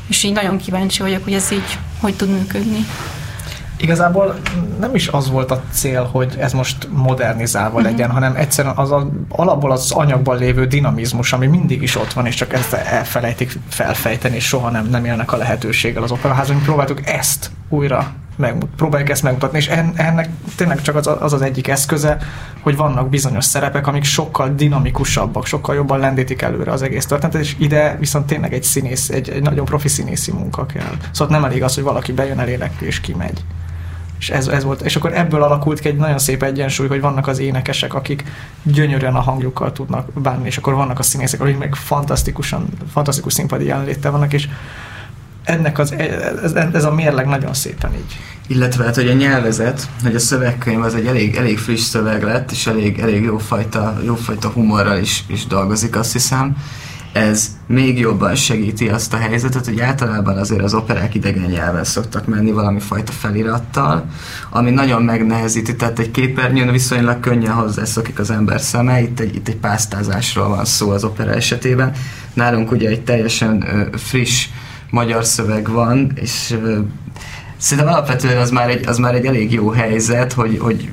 és 0.07 0.23
így 0.23 0.33
nagyon 0.33 0.59
kíváncsi 0.59 1.03
vagyok, 1.03 1.25
hogy 1.25 1.33
ez 1.33 1.53
így 1.53 1.79
hogy 2.01 2.15
tud 2.15 2.31
működni. 2.31 2.87
Igazából 3.85 4.35
nem 4.81 4.95
is 4.95 5.09
az 5.09 5.31
volt 5.31 5.51
a 5.51 5.63
cél, 5.71 6.05
hogy 6.13 6.35
ez 6.39 6.53
most 6.53 6.89
modernizálva 6.93 7.77
uh-huh. 7.77 7.91
legyen, 7.91 8.11
hanem 8.11 8.37
egyszerűen 8.37 8.77
az 8.77 8.91
a, 8.91 9.11
alapból 9.29 9.73
az 9.73 9.93
anyagban 9.93 10.39
lévő 10.39 10.67
dinamizmus, 10.67 11.33
ami 11.33 11.47
mindig 11.47 11.83
is 11.83 11.97
ott 11.97 12.13
van, 12.13 12.27
és 12.27 12.35
csak 12.35 12.53
ezt 12.53 12.73
elfelejtik 12.73 13.59
felfejteni, 13.69 14.37
és 14.37 14.47
soha 14.47 14.71
nem, 14.71 14.87
nem 14.87 15.05
élnek 15.05 15.33
a 15.33 15.37
lehetőséggel 15.37 16.03
az 16.03 16.11
operaházon. 16.11 16.63
Próbáltuk 16.63 17.07
ezt 17.07 17.51
újra 17.69 18.13
meg, 18.37 18.65
próbáljuk 18.77 19.11
ezt 19.11 19.23
megmutatni, 19.23 19.59
és 19.59 19.69
ennek 19.95 20.29
tényleg 20.57 20.83
csak 20.83 20.97
az, 20.97 21.11
az 21.21 21.33
az 21.33 21.43
egyik 21.43 21.69
eszköze, 21.69 22.19
hogy 22.61 22.77
vannak 22.77 23.09
bizonyos 23.09 23.45
szerepek, 23.45 23.87
amik 23.87 24.05
sokkal 24.05 24.55
dinamikusabbak, 24.55 25.47
sokkal 25.47 25.75
jobban 25.75 25.99
lendítik 25.99 26.43
előre 26.43 26.73
az 26.73 26.83
egész 26.83 27.07
történetet, 27.07 27.41
és 27.41 27.57
ide 27.59 27.97
viszont 27.99 28.27
tényleg 28.27 28.55
egy 28.55 28.63
színész, 28.63 29.09
egy, 29.09 29.29
egy 29.29 29.43
nagyon 29.43 29.65
profi 29.65 29.89
színészi 29.89 30.33
munka 30.33 30.67
kell. 30.67 30.93
Szóval 31.11 31.37
nem 31.37 31.45
elég 31.45 31.63
az, 31.63 31.75
hogy 31.75 31.85
valaki 31.85 32.13
bejön 32.13 32.39
elélek 32.39 32.73
és 32.81 33.01
kimegy. 33.01 33.45
És 34.25 34.31
ez, 34.31 34.47
ez 34.47 34.65
volt, 34.65 34.81
és 34.81 34.97
akkor 34.97 35.15
ebből 35.15 35.43
alakult 35.43 35.81
ki 35.81 35.89
egy 35.89 35.97
nagyon 35.97 36.19
szép 36.19 36.43
egyensúly, 36.43 36.87
hogy 36.87 37.01
vannak 37.01 37.27
az 37.27 37.39
énekesek, 37.39 37.95
akik 37.95 38.25
gyönyörűen 38.63 39.15
a 39.15 39.21
hangjukkal 39.21 39.73
tudnak 39.73 40.09
bánni, 40.13 40.47
és 40.47 40.57
akkor 40.57 40.75
vannak 40.75 40.99
a 40.99 41.03
színészek, 41.03 41.41
akik 41.41 41.59
meg 41.59 41.75
fantasztikusan, 41.75 42.69
fantasztikus 42.93 43.33
színpadi 43.33 43.65
jelenléttel 43.65 44.11
vannak, 44.11 44.33
és 44.33 44.49
ennek 45.43 45.79
az, 45.79 45.93
ez, 46.43 46.53
ez 46.53 46.85
a 46.85 46.95
mérleg 46.95 47.27
nagyon 47.27 47.55
szépen 47.55 47.95
így. 47.95 48.19
Illetve 48.47 48.85
hát, 48.85 48.95
hogy 48.95 49.09
a 49.09 49.13
nyelvezet, 49.13 49.89
hogy 50.03 50.15
a 50.15 50.19
szövegkönyv 50.19 50.83
az 50.83 50.95
egy 50.95 51.07
elég, 51.07 51.37
elég 51.37 51.59
friss 51.59 51.83
szöveg 51.83 52.23
lett, 52.23 52.51
és 52.51 52.67
elég, 52.67 52.99
elég 52.99 53.23
jófajta, 53.23 54.01
jófajta 54.05 54.49
humorral 54.49 54.99
is, 54.99 55.25
is 55.27 55.47
dolgozik, 55.47 55.97
azt 55.97 56.13
hiszem. 56.13 56.57
Ez 57.15 57.57
még 57.67 57.99
jobban 57.99 58.35
segíti 58.35 58.89
azt 58.89 59.13
a 59.13 59.17
helyzetet, 59.17 59.65
hogy 59.65 59.81
általában 59.81 60.37
azért 60.37 60.63
az 60.63 60.75
operák 60.75 61.15
idegen 61.15 61.51
nyelven 61.51 61.85
szoktak 61.85 62.27
menni 62.27 62.51
valami 62.51 62.81
fajta 62.81 63.13
felirattal, 63.13 64.05
ami 64.51 64.71
nagyon 64.71 65.03
megnehezíti, 65.03 65.77
tehát 65.77 65.99
egy 65.99 66.11
képernyőn 66.11 66.71
viszonylag 66.71 67.21
könnyen 67.21 67.53
hozzászokik 67.53 68.19
az 68.19 68.31
ember 68.31 68.61
szeme, 68.61 69.01
itt 69.01 69.21
egy, 69.21 69.35
itt 69.35 69.49
egy 69.49 69.57
pásztázásról 69.57 70.49
van 70.49 70.65
szó 70.65 70.91
az 70.91 71.05
opera 71.05 71.31
esetében. 71.31 71.93
Nálunk 72.33 72.71
ugye 72.71 72.89
egy 72.89 73.03
teljesen 73.03 73.65
ö, 73.67 73.97
friss 73.97 74.49
magyar 74.91 75.25
szöveg 75.25 75.69
van, 75.71 76.13
és 76.15 76.57
szerintem 77.57 77.93
alapvetően 77.95 78.37
az 78.37 78.51
már 78.51 78.71
egy, 78.71 78.87
az 78.87 78.99
már 78.99 79.15
egy 79.15 79.27
elég 79.27 79.53
jó 79.53 79.71
helyzet, 79.71 80.33
hogy, 80.33 80.59
hogy 80.59 80.91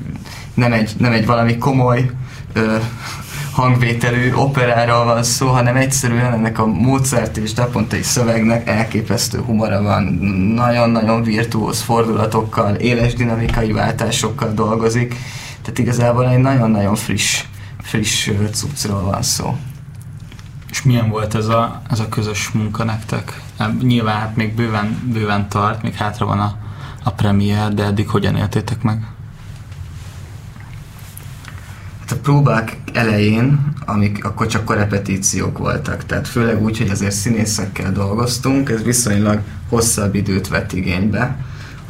nem, 0.54 0.72
egy, 0.72 0.92
nem 0.98 1.12
egy 1.12 1.26
valami 1.26 1.58
komoly 1.58 2.10
ö, 2.52 2.76
hangvételű 3.52 4.32
operáról 4.32 5.04
van 5.04 5.22
szó, 5.22 5.48
hanem 5.48 5.76
egyszerűen 5.76 6.32
ennek 6.32 6.58
a 6.58 6.66
Mozart 6.66 7.36
és 7.36 7.52
Dapontai 7.52 8.02
szövegnek 8.02 8.68
elképesztő 8.68 9.38
humora 9.38 9.82
van, 9.82 10.02
nagyon-nagyon 10.54 11.22
virtuóz 11.22 11.80
fordulatokkal, 11.80 12.74
éles 12.74 13.14
dinamikai 13.14 13.72
váltásokkal 13.72 14.52
dolgozik, 14.52 15.16
tehát 15.62 15.78
igazából 15.78 16.28
egy 16.28 16.38
nagyon-nagyon 16.38 16.94
friss, 16.94 17.44
friss 17.80 18.30
cuccról 18.52 19.02
van 19.02 19.22
szó. 19.22 19.56
És 20.70 20.82
milyen 20.82 21.08
volt 21.08 21.34
ez 21.34 21.46
a, 21.46 21.82
ez 21.90 22.00
a 22.00 22.08
közös 22.08 22.50
munka 22.50 22.84
nektek? 22.84 23.40
Nyilván 23.82 24.18
hát 24.18 24.36
még 24.36 24.54
bőven, 24.54 25.10
bőven 25.12 25.48
tart, 25.48 25.82
még 25.82 25.94
hátra 25.94 26.26
van 26.26 26.40
a, 26.40 26.56
a 27.02 27.10
premier, 27.10 27.74
de 27.74 27.84
eddig 27.84 28.08
hogyan 28.08 28.36
éltétek 28.36 28.82
meg? 28.82 29.06
Hát 32.02 32.12
a 32.12 32.20
próbák 32.22 32.76
elején, 32.92 33.72
amik 33.86 34.24
akkor 34.24 34.46
csak 34.46 34.64
korepetíciók 34.64 35.58
voltak, 35.58 36.06
tehát 36.06 36.28
főleg 36.28 36.62
úgy, 36.62 36.78
hogy 36.78 36.90
azért 36.90 37.12
színészekkel 37.12 37.92
dolgoztunk, 37.92 38.70
ez 38.70 38.82
viszonylag 38.82 39.40
hosszabb 39.68 40.14
időt 40.14 40.48
vett 40.48 40.72
igénybe, 40.72 41.36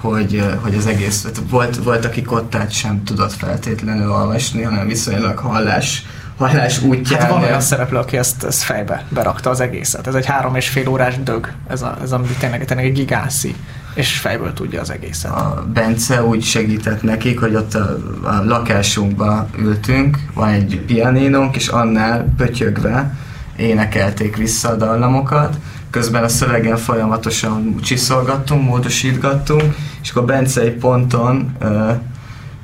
hogy, 0.01 0.45
hogy 0.61 0.75
az 0.75 0.87
egész, 0.87 1.27
volt, 1.51 1.77
volt 1.77 2.05
aki 2.05 2.23
kottát 2.23 2.71
sem 2.71 3.05
tudott 3.05 3.33
feltétlenül 3.33 4.11
olvasni, 4.11 4.63
hanem 4.63 4.87
viszonylag 4.87 5.39
hallás 5.39 6.07
hajlás 6.37 6.83
útján. 6.83 7.21
Hát 7.21 7.31
van 7.31 7.43
olyan 7.43 7.61
szereplő, 7.61 7.99
aki 7.99 8.17
ezt, 8.17 8.45
ezt 8.45 8.63
fejbe 8.63 9.05
berakta 9.09 9.51
az 9.51 9.61
egészet. 9.61 10.07
Ez 10.07 10.15
egy 10.15 10.27
három 10.27 10.55
és 10.55 10.69
fél 10.69 10.89
órás 10.89 11.23
dög, 11.23 11.53
ez, 11.69 11.83
a, 11.83 11.97
ez 12.03 12.13
a, 12.13 12.21
tényleg, 12.39 12.65
tényleg 12.65 12.87
egy 12.87 12.93
gigászi 12.93 13.55
és 13.95 14.19
fejből 14.19 14.53
tudja 14.53 14.81
az 14.81 14.91
egészet. 14.91 15.31
A 15.31 15.67
Bence 15.73 16.25
úgy 16.25 16.43
segített 16.43 17.03
nekik, 17.03 17.41
hogy 17.41 17.55
ott 17.55 17.75
a, 17.75 17.99
a 18.23 18.45
lakásunkba 18.45 19.49
ültünk, 19.59 20.19
van 20.35 20.49
egy 20.49 20.81
pianinónk, 20.87 21.57
és 21.57 21.69
annál 21.69 22.35
pötyögve 22.37 23.17
énekelték 23.57 24.37
vissza 24.37 24.69
a 24.69 24.77
dallamokat, 24.77 25.57
közben 25.91 26.25
a 26.25 26.29
szövegen 26.29 26.77
folyamatosan 26.77 27.77
csiszolgattunk, 27.83 28.63
módosítgattunk, 28.65 29.75
és 30.03 30.11
akkor 30.11 30.25
Bence 30.25 30.61
egy 30.61 30.75
ponton 30.75 31.57
uh, 31.61 31.91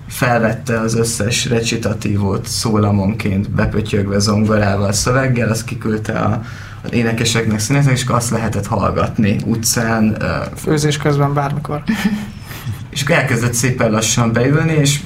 felvette 0.08 0.80
az 0.80 0.94
összes 0.94 1.46
recitatívót 1.46 2.46
szólamonként 2.46 3.50
bepötyögve 3.50 4.18
zongorával, 4.18 4.92
szöveggel, 4.92 5.48
azt 5.48 5.64
kiküldte 5.64 6.12
a, 6.18 6.40
énekeseknek, 6.90 7.58
színésznek, 7.58 7.94
és 7.94 8.04
azt 8.06 8.30
lehetett 8.30 8.66
hallgatni 8.66 9.36
utcán. 9.44 10.22
Főzés 10.56 10.96
közben 10.96 11.34
bármikor. 11.34 11.82
és 12.90 13.02
akkor 13.02 13.16
elkezdett 13.16 13.52
szépen 13.52 13.90
lassan 13.90 14.32
beülni, 14.32 14.72
és 14.72 15.00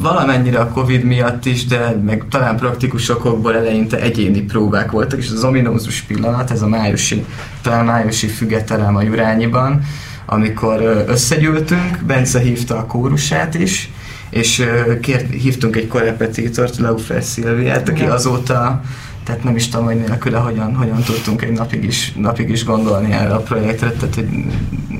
valamennyire 0.00 0.58
a 0.58 0.68
Covid 0.68 1.04
miatt 1.04 1.44
is, 1.44 1.66
de 1.66 2.00
meg 2.04 2.24
talán 2.30 2.56
praktikus 2.56 3.08
okokból 3.08 3.56
eleinte 3.56 4.00
egyéni 4.00 4.40
próbák 4.40 4.90
voltak, 4.90 5.18
és 5.18 5.30
az 5.30 5.44
ominózus 5.44 6.00
pillanat, 6.00 6.50
ez 6.50 6.62
a 6.62 6.68
májusi, 6.68 7.24
talán 7.62 7.84
májusi 7.84 8.26
fügetelem 8.26 8.96
a 8.96 9.02
Jurányiban, 9.02 9.82
amikor 10.26 11.04
összegyűltünk, 11.08 12.02
Bence 12.06 12.38
hívta 12.38 12.76
a 12.76 12.86
kórusát 12.86 13.54
is, 13.54 13.90
és 14.30 14.66
kért, 15.00 15.30
hívtunk 15.30 15.76
egy 15.76 15.86
korepetítort, 15.86 16.76
Leufer 16.76 17.22
Szilviát, 17.22 17.88
aki 17.88 18.04
azóta 18.04 18.82
tehát 19.26 19.44
nem 19.44 19.56
is 19.56 19.68
tudom, 19.68 19.86
hogy 19.86 19.96
nélküle 19.96 20.38
hogyan, 20.38 20.74
hogyan 20.76 21.02
tudtunk 21.02 21.42
egy 21.42 21.52
napig 21.52 21.84
is, 21.84 22.12
napig 22.16 22.48
is 22.48 22.64
gondolni 22.64 23.12
erre 23.12 23.34
a 23.34 23.40
projektre, 23.40 23.90
tehát 23.90 24.14
hogy 24.14 24.28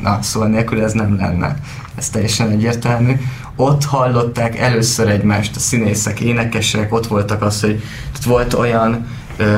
na, 0.03 0.19
szóval 0.23 0.49
nélkül 0.49 0.83
ez 0.83 0.93
nem 0.93 1.17
lenne. 1.17 1.57
Ez 1.95 2.11
teljesen 2.11 2.51
egyértelmű. 2.51 3.13
Ott 3.57 3.85
hallották 3.85 4.59
először 4.59 5.09
egymást 5.09 5.57
a 5.57 5.59
színészek, 5.59 6.21
énekesek, 6.21 6.93
ott 6.93 7.07
voltak 7.07 7.43
az, 7.43 7.61
hogy 7.61 7.83
tehát 8.13 8.25
volt 8.25 8.55
olyan 8.55 9.07
ö, 9.37 9.57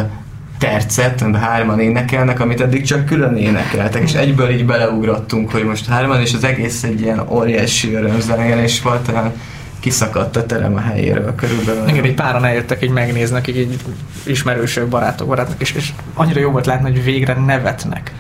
tercet, 0.59 1.23
amiben 1.23 1.41
hárman 1.41 1.81
énekelnek, 1.81 2.41
amit 2.41 2.61
eddig 2.61 2.85
csak 2.85 3.05
külön 3.05 3.37
énekeltek, 3.37 4.03
és 4.03 4.15
egyből 4.15 4.51
így 4.51 4.67
beleugrottunk, 4.67 5.51
hogy 5.51 5.65
most 5.65 5.87
hárman, 5.87 6.21
és 6.21 6.35
az 6.35 6.45
egész 6.45 6.83
egy 6.83 7.01
ilyen 7.01 7.23
óriási 7.29 7.95
örömzenélés 7.95 8.83
volt, 8.83 9.09
olyan 9.09 9.33
kiszakadt 9.81 10.37
a 10.37 10.47
terem 10.47 10.75
a 10.75 10.81
helyéről 10.81 11.35
körülbelül. 11.35 11.89
Igen, 11.89 12.05
egy 12.05 12.15
páran 12.15 12.45
eljöttek 12.45 12.83
így 12.83 12.91
megnéznek, 12.91 13.47
így, 13.47 13.57
így 13.57 13.81
ismerősök, 14.25 14.89
barátok, 14.89 15.29
barátok, 15.29 15.61
és, 15.61 15.73
és 15.73 15.93
annyira 16.15 16.41
jó 16.41 16.51
volt 16.51 16.67
látni, 16.67 16.91
hogy 16.91 17.05
végre 17.05 17.35
nevetnek. 17.35 18.13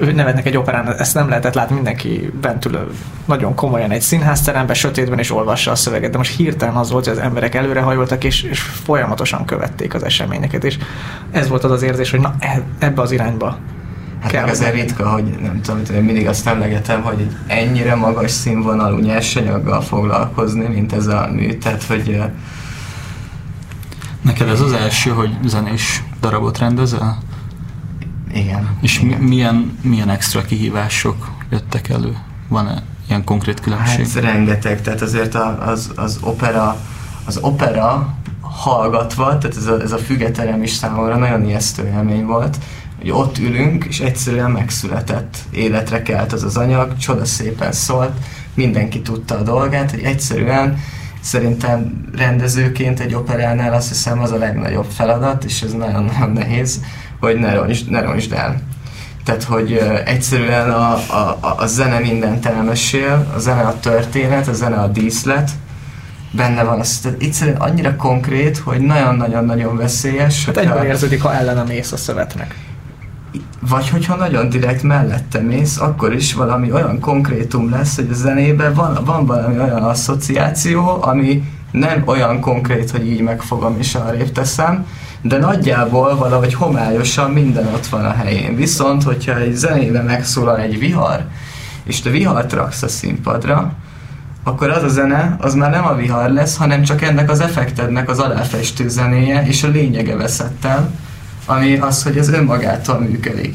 nevetnek 0.14 0.46
egy 0.46 0.56
operán, 0.56 0.94
ezt 0.98 1.14
nem 1.14 1.28
lehetett 1.28 1.54
látni, 1.54 1.74
mindenki 1.74 2.30
bent 2.40 2.64
ül 2.64 2.92
nagyon 3.24 3.54
komolyan 3.54 3.90
egy 3.90 4.00
színházteremben, 4.00 4.74
sötétben 4.74 5.18
és 5.18 5.30
olvassa 5.30 5.70
a 5.70 5.74
szöveget, 5.74 6.10
de 6.10 6.16
most 6.16 6.36
hirtelen 6.36 6.74
az 6.74 6.90
volt, 6.90 7.04
hogy 7.04 7.16
az 7.16 7.22
emberek 7.22 7.54
előrehajoltak 7.54 8.24
és, 8.24 8.42
és 8.42 8.60
folyamatosan 8.60 9.44
követték 9.44 9.94
az 9.94 10.04
eseményeket, 10.04 10.64
és 10.64 10.78
ez 11.30 11.48
volt 11.48 11.64
az 11.64 11.70
az 11.70 11.82
érzés, 11.82 12.10
hogy 12.10 12.20
na 12.20 12.34
e, 12.38 12.62
ebbe 12.78 13.02
az 13.02 13.12
irányba 13.12 13.58
Hát 14.22 14.30
kell. 14.30 14.48
azért 14.48 14.74
ritka, 14.74 15.10
hogy 15.10 15.24
nem 15.42 15.60
tudom, 15.62 15.82
én 15.94 16.02
mindig 16.02 16.26
azt 16.28 16.46
emlegetem, 16.46 17.02
hogy 17.02 17.20
egy 17.20 17.36
ennyire 17.46 17.94
magas 17.94 18.30
színvonalú 18.30 18.98
nyersanyaggal 18.98 19.80
foglalkozni, 19.80 20.66
mint 20.66 20.92
ez 20.92 21.06
a 21.06 21.28
mű, 21.32 21.58
tehát 21.58 21.82
hogy... 21.82 22.22
Neked 24.20 24.48
ez 24.48 24.60
az 24.60 24.72
első, 24.72 25.10
hogy 25.10 25.36
zenés 25.44 26.02
darabot 26.20 26.58
rendezel? 26.58 27.18
Igen. 28.34 28.68
És 28.80 29.00
igen. 29.00 29.20
milyen, 29.20 29.78
milyen 29.82 30.08
extra 30.08 30.42
kihívások 30.42 31.30
jöttek 31.50 31.88
elő? 31.88 32.16
Van-e 32.48 32.82
ilyen 33.08 33.24
konkrét 33.24 33.60
különbség? 33.60 34.12
Hát 34.12 34.22
rengeteg, 34.22 34.80
tehát 34.80 35.00
azért 35.00 35.34
az, 35.66 35.92
az 35.96 36.18
opera 36.20 36.76
az 37.24 37.38
opera 37.40 38.14
hallgatva, 38.40 39.38
tehát 39.38 39.56
ez 39.56 39.66
a, 39.66 39.80
ez 39.80 39.92
a 39.92 39.98
fügetelem 39.98 40.62
is 40.62 40.70
számomra 40.70 41.16
nagyon 41.16 41.44
ijesztő 41.44 41.86
élmény 41.86 42.26
volt, 42.26 42.58
hogy 43.02 43.10
ott 43.10 43.38
ülünk, 43.38 43.84
és 43.84 44.00
egyszerűen 44.00 44.50
megszületett, 44.50 45.36
életre 45.50 46.02
kelt 46.02 46.32
az 46.32 46.42
az 46.42 46.56
anyag, 46.56 46.96
csoda 46.96 47.24
szépen 47.24 47.72
szólt, 47.72 48.12
mindenki 48.54 49.00
tudta 49.00 49.38
a 49.38 49.42
dolgát, 49.42 49.90
hogy 49.90 50.02
egyszerűen 50.02 50.78
szerintem 51.20 52.08
rendezőként 52.16 53.00
egy 53.00 53.14
operánál 53.14 53.72
azt 53.72 53.88
hiszem 53.88 54.20
az 54.20 54.30
a 54.30 54.36
legnagyobb 54.36 54.86
feladat, 54.90 55.44
és 55.44 55.62
ez 55.62 55.72
nagyon-nagyon 55.72 56.30
nehéz, 56.30 56.80
hogy 57.20 57.36
ne 57.36 57.54
roncsd, 57.54 57.90
ne 57.90 58.00
roncsd 58.00 58.32
el. 58.32 58.60
Tehát, 59.24 59.42
hogy 59.42 59.72
egyszerűen 60.04 60.70
a, 60.70 60.92
a, 60.92 61.38
a 61.56 61.66
zene 61.66 61.98
mindent 61.98 62.46
elmesél, 62.46 63.32
a 63.36 63.38
zene 63.38 63.62
a 63.62 63.80
történet, 63.80 64.48
a 64.48 64.52
zene 64.52 64.76
a 64.76 64.86
díszlet, 64.88 65.50
benne 66.30 66.62
van 66.62 66.80
az, 66.80 66.98
tehát 66.98 67.22
egyszerűen 67.22 67.56
annyira 67.56 67.96
konkrét, 67.96 68.58
hogy 68.58 68.80
nagyon-nagyon-nagyon 68.80 69.76
veszélyes. 69.76 70.44
Hát 70.46 70.56
egyben 70.56 70.86
érződik, 70.86 71.22
ha 71.22 71.34
ellene 71.34 71.62
mész 71.62 71.92
a 71.92 71.96
szövetnek. 71.96 72.54
Vagy 73.60 73.88
hogyha 73.88 74.16
nagyon 74.16 74.48
direkt 74.48 74.82
mellette 74.82 75.40
mész, 75.40 75.80
akkor 75.80 76.14
is 76.14 76.34
valami 76.34 76.72
olyan 76.72 77.00
konkrétum 77.00 77.70
lesz, 77.70 77.96
hogy 77.96 78.08
a 78.10 78.14
zenében 78.14 78.74
van, 78.74 78.98
van 79.04 79.26
valami 79.26 79.58
olyan 79.58 79.82
asszociáció, 79.82 80.98
ami 81.02 81.42
nem 81.70 82.02
olyan 82.04 82.40
konkrét, 82.40 82.90
hogy 82.90 83.06
így 83.06 83.20
megfogom 83.20 83.76
és 83.78 83.94
arrébb 83.94 84.32
teszem, 84.32 84.86
de 85.22 85.38
nagyjából 85.38 86.16
valahogy 86.16 86.54
homályosan 86.54 87.30
minden 87.30 87.66
ott 87.66 87.86
van 87.86 88.04
a 88.04 88.12
helyén. 88.12 88.56
Viszont, 88.56 89.02
hogyha 89.02 89.36
egy 89.36 89.54
zenébe 89.54 90.02
megszólal 90.02 90.58
egy 90.58 90.78
vihar, 90.78 91.24
és 91.84 92.00
te 92.00 92.10
vihart 92.10 92.52
raksz 92.52 92.82
a 92.82 92.88
színpadra, 92.88 93.72
akkor 94.44 94.70
az 94.70 94.82
a 94.82 94.88
zene, 94.88 95.36
az 95.40 95.54
már 95.54 95.70
nem 95.70 95.86
a 95.86 95.94
vihar 95.94 96.30
lesz, 96.30 96.56
hanem 96.56 96.82
csak 96.82 97.02
ennek 97.02 97.30
az 97.30 97.40
effektednek 97.40 98.08
az 98.08 98.18
aláfestő 98.18 98.88
zenéje, 98.88 99.46
és 99.46 99.62
a 99.62 99.68
lényege 99.68 100.16
veszett 100.16 100.64
el, 100.64 100.90
ami 101.46 101.76
az, 101.76 102.02
hogy 102.02 102.16
ez 102.16 102.28
önmagától 102.28 103.00
működik. 103.00 103.54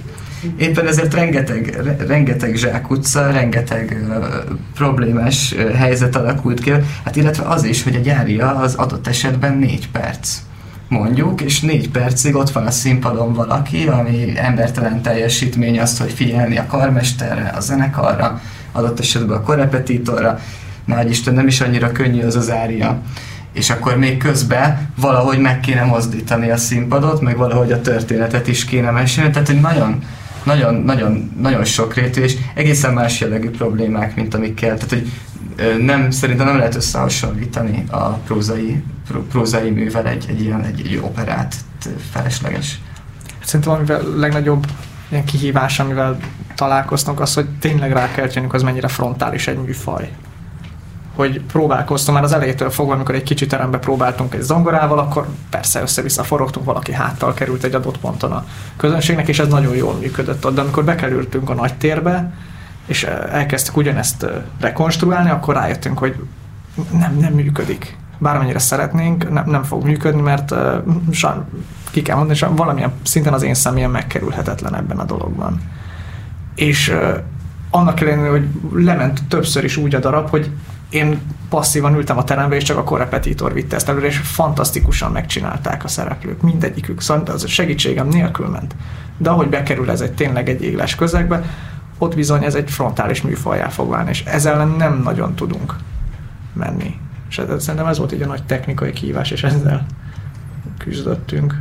Éppen 0.58 0.88
ezért 0.88 1.14
rengeteg, 1.14 1.82
rengeteg 2.08 2.56
zsákutca, 2.56 3.32
rengeteg 3.32 4.06
uh, 4.08 4.26
problémás 4.74 5.52
uh, 5.52 5.72
helyzet 5.72 6.16
alakult 6.16 6.60
ki, 6.60 6.72
hát 7.04 7.16
illetve 7.16 7.44
az 7.44 7.64
is, 7.64 7.84
hogy 7.84 7.96
a 7.96 8.00
gyária 8.00 8.56
az 8.56 8.76
adott 8.76 9.08
esetben 9.08 9.58
négy 9.58 9.90
perc 9.92 10.38
mondjuk, 10.88 11.42
és 11.42 11.60
négy 11.62 11.90
percig 11.90 12.36
ott 12.36 12.50
van 12.50 12.66
a 12.66 12.72
színpadon 12.72 13.34
valaki, 13.34 13.88
ami 13.88 14.34
embertelen 14.36 15.02
teljesítmény 15.02 15.80
azt, 15.80 16.02
hogy 16.02 16.12
figyelni 16.12 16.58
a 16.58 16.66
karmesterre, 16.66 17.54
a 17.56 17.60
zenekarra, 17.60 18.42
adott 18.72 19.00
esetben 19.00 19.38
a 19.38 19.42
korrepetitorra, 19.42 20.40
nagy 20.86 21.10
Isten 21.10 21.34
nem 21.34 21.48
is 21.48 21.62
annyira 21.62 21.92
könnyű 21.92 22.22
az 22.22 22.36
az 22.36 22.52
ária. 22.52 23.02
És 23.58 23.70
akkor 23.70 23.98
még 23.98 24.18
közben 24.18 24.90
valahogy 24.96 25.40
meg 25.40 25.60
kéne 25.60 25.84
mozdítani 25.84 26.50
a 26.52 26.58
színpadot, 26.58 27.22
meg 27.22 27.38
valahogy 27.38 27.72
a 27.72 27.82
történetet 27.82 28.48
is 28.48 28.66
kéne 28.66 28.92
mesélni, 28.92 29.32
tehát 29.32 29.48
hogy 29.48 29.60
nagyon, 29.60 30.04
nagyon, 30.44 30.76
nagyon, 30.76 31.32
nagyon 31.40 31.64
sokrétű, 31.64 32.22
és 32.22 32.36
egészen 32.54 32.94
más 32.94 33.20
jellegű 33.20 33.50
problémák, 33.50 34.16
mint 34.16 34.34
amikkel, 34.34 34.78
tehát 34.78 34.90
hogy 34.90 35.12
nem, 35.86 36.12
szerintem 36.12 36.46
nem 36.46 36.58
lehet 36.58 36.76
összehasonlítani 36.76 37.84
a 37.90 38.04
prózai, 38.08 38.84
prózai 39.32 39.70
művel 39.70 40.08
egy, 40.08 40.26
egy 40.30 40.42
ilyen 40.42 40.64
egy, 40.64 40.80
egy 40.80 41.00
operát 41.04 41.56
felesleges. 42.12 42.80
Szerintem 43.44 43.74
amivel 43.74 44.02
legnagyobb 44.16 44.68
ilyen 45.10 45.26
kihívás, 45.26 45.80
amivel 45.80 46.18
találkoztunk, 46.56 47.20
az, 47.20 47.34
hogy 47.34 47.48
tényleg 47.60 47.92
rá 47.92 48.12
kell 48.12 48.30
az 48.50 48.64
mennyire 48.64 48.88
frontális 48.88 49.48
egy 49.48 49.58
műfaj 49.58 50.10
hogy 51.18 51.42
próbálkoztam 51.42 52.14
már 52.14 52.24
az 52.24 52.34
elejétől 52.34 52.70
fogva, 52.70 52.94
amikor 52.94 53.16
egy 53.16 53.24
kicsi 53.24 53.46
terembe 53.46 53.78
próbáltunk 53.78 54.34
egy 54.34 54.42
zongorával, 54.42 55.00
akkor 55.00 55.28
persze 55.50 55.82
össze-vissza 55.82 56.24
forogtunk, 56.24 56.66
valaki 56.66 56.94
háttal 56.94 57.34
került 57.34 57.64
egy 57.64 57.74
adott 57.74 57.98
ponton 57.98 58.32
a 58.32 58.46
közönségnek, 58.76 59.28
és 59.28 59.40
ez 59.40 59.48
nagyon 59.48 59.76
jól 59.76 59.94
működött 59.94 60.46
ott. 60.46 60.56
De 60.56 60.62
amikor 60.62 60.84
bekerültünk 60.84 61.50
a 61.50 61.54
nagy 61.54 61.78
térbe, 61.78 62.34
és 62.86 63.04
elkezdtük 63.32 63.78
ugyanezt 63.78 64.26
rekonstruálni, 64.60 65.30
akkor 65.30 65.56
rájöttünk, 65.56 65.98
hogy 65.98 66.16
nem, 66.92 67.18
nem 67.20 67.34
működik. 67.34 67.98
Bármennyire 68.18 68.60
szeretnénk, 68.60 69.32
nem, 69.32 69.50
nem 69.50 69.64
fog 69.64 69.84
működni, 69.84 70.22
mert 70.22 70.52
uh, 70.52 71.36
ki 71.92 72.02
kell 72.02 72.16
mondani, 72.16 72.38
és 72.38 72.46
valamilyen 72.56 72.92
szinten 73.04 73.34
az 73.34 73.44
én 73.44 73.54
személyem 73.54 73.92
megkerülhetetlen 73.92 74.76
ebben 74.76 74.98
a 74.98 75.06
dologban. 75.06 75.62
És 76.56 76.90
uh, 76.90 77.18
annak 77.70 78.02
ellenére, 78.02 78.30
hogy 78.30 78.48
lement 78.74 79.24
többször 79.28 79.64
is 79.64 79.78
úgy 79.78 79.96
a 79.96 80.00
darab, 80.00 80.30
hogy 80.30 80.52
én 80.90 81.20
passzívan 81.50 81.96
ültem 81.96 82.18
a 82.18 82.24
terembe, 82.24 82.56
és 82.56 82.64
csak 82.64 82.78
a 82.78 82.84
korrepetitor 82.84 83.54
vitte 83.54 83.76
ezt 83.76 83.90
előre, 83.90 84.06
és 84.06 84.18
fantasztikusan 84.18 85.12
megcsinálták 85.12 85.84
a 85.84 85.88
szereplők, 85.88 86.42
mindegyikük, 86.42 87.02
szóval 87.02 87.24
az 87.26 87.44
a 87.44 87.48
segítségem 87.48 88.08
nélkül 88.08 88.48
ment. 88.48 88.76
De 89.18 89.30
ahogy 89.30 89.50
bekerül 89.50 89.92
ez 89.92 90.02
egy 90.02 90.14
tényleg 90.14 90.50
egy 90.50 90.64
éles 90.64 90.96
közegbe, 90.96 91.44
ott 91.98 92.16
bizony 92.16 92.44
ez 92.44 92.56
egy 92.56 92.70
frontális 92.70 93.22
műfajá 93.22 93.68
fog 93.68 93.90
válni, 93.90 94.10
és 94.10 94.24
ezzel 94.24 94.66
nem 94.66 95.02
nagyon 95.04 95.36
tudunk 95.36 95.76
menni. 96.54 97.00
És 97.30 97.38
ez, 97.38 97.64
szerintem 97.64 97.90
ez 97.90 97.98
volt 97.98 98.12
egy 98.12 98.22
a 98.22 98.26
nagy 98.26 98.44
technikai 98.44 98.92
kihívás, 98.92 99.32
és 99.32 99.44
ezzel 99.44 99.86
küzdöttünk. 100.78 101.60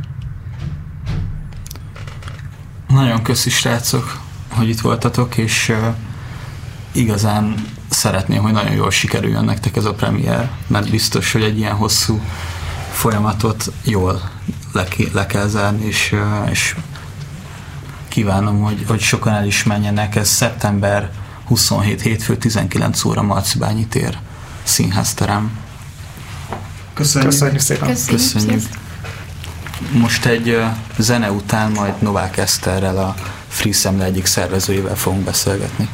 Nagyon 2.87 3.21
köszi 3.23 3.49
srácok, 3.49 4.19
hogy 4.49 4.69
itt 4.69 4.79
voltatok, 4.79 5.37
és 5.37 5.69
uh, 5.69 5.95
igazán 6.91 7.55
szeretném, 7.97 8.41
hogy 8.41 8.51
nagyon 8.51 8.73
jól 8.73 8.91
sikerüljön 8.91 9.45
nektek 9.45 9.75
ez 9.75 9.85
a 9.85 9.93
premier, 9.93 10.49
mert 10.67 10.89
biztos, 10.89 11.31
hogy 11.31 11.43
egy 11.43 11.57
ilyen 11.57 11.75
hosszú 11.75 12.21
folyamatot 12.91 13.71
jól 13.83 14.29
le, 14.73 14.87
le 15.13 15.25
kell 15.25 15.47
zárni, 15.47 15.85
és, 15.85 16.15
és 16.51 16.75
kívánom, 18.07 18.61
hogy, 18.61 18.83
hogy 18.87 18.99
sokan 18.99 19.33
el 19.33 19.45
is 19.45 19.63
menjenek. 19.63 20.15
Ez 20.15 20.27
szeptember 20.27 21.11
27 21.45 22.01
hétfő 22.01 22.37
19 22.37 23.03
óra 23.03 23.21
Marcibányi 23.21 23.85
tér 23.87 24.17
színházterem. 24.63 25.51
Köszönjük. 26.93 27.29
Köszönjük 27.29 27.59
szépen. 27.59 27.87
Köszönjük. 27.87 28.33
Köszönjük. 28.33 28.63
Most 29.91 30.25
egy 30.25 30.63
zene 30.97 31.31
után 31.31 31.71
majd 31.71 32.01
Novák 32.01 32.37
Eszterrel 32.37 32.97
a 32.97 33.15
Free 33.47 33.73
Szemle 33.73 34.03
egyik 34.05 34.25
szervezőjével 34.25 34.95
fogunk 34.95 35.23
beszélgetni. 35.23 35.89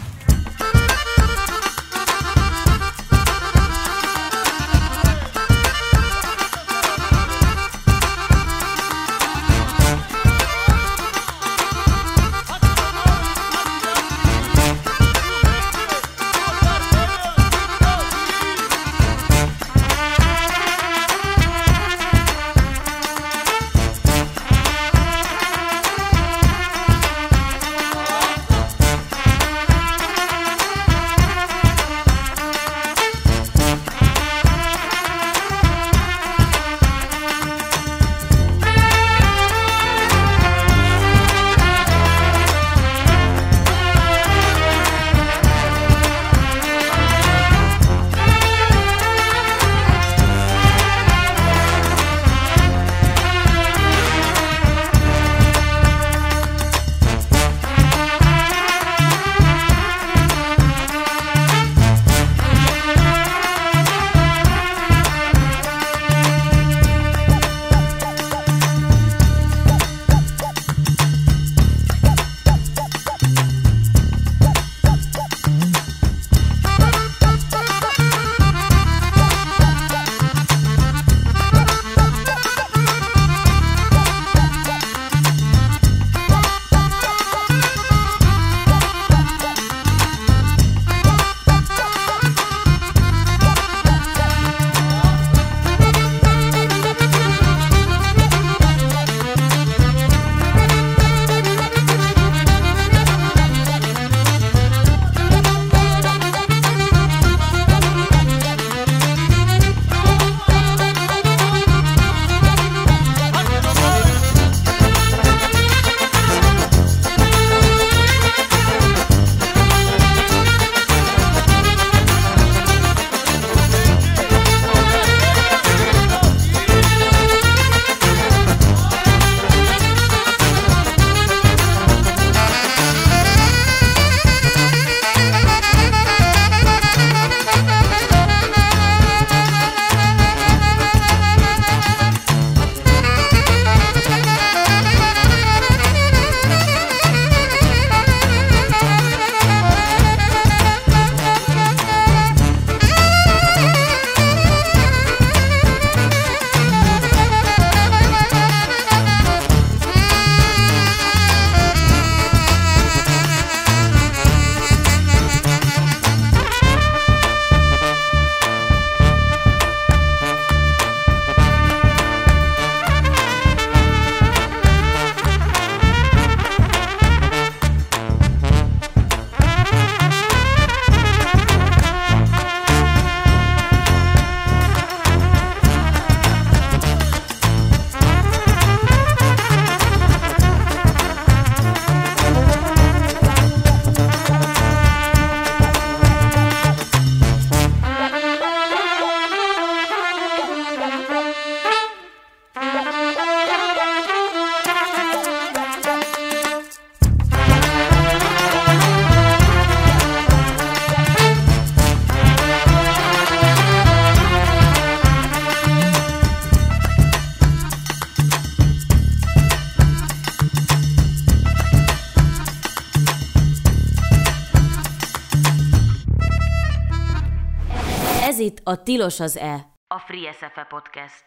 A 228.74 228.84
Tilos 228.84 229.19
az 229.19 229.38
E, 229.38 229.53
a 229.88 229.99
Free 229.99 230.32
SFE 230.32 230.67
Podcast. 230.69 231.24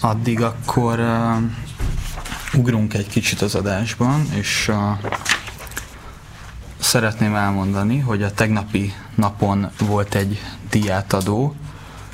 Addig 0.00 0.42
akkor 0.42 0.98
uh, 0.98 1.36
ugrunk 2.54 2.94
egy 2.94 3.08
kicsit 3.08 3.40
az 3.40 3.54
adásban, 3.54 4.26
és 4.34 4.68
uh, 4.68 4.76
szeretném 6.78 7.34
elmondani, 7.34 7.98
hogy 7.98 8.22
a 8.22 8.32
tegnapi 8.32 8.92
napon 9.14 9.70
volt 9.78 10.14
egy 10.14 10.40
diátadó, 10.70 11.54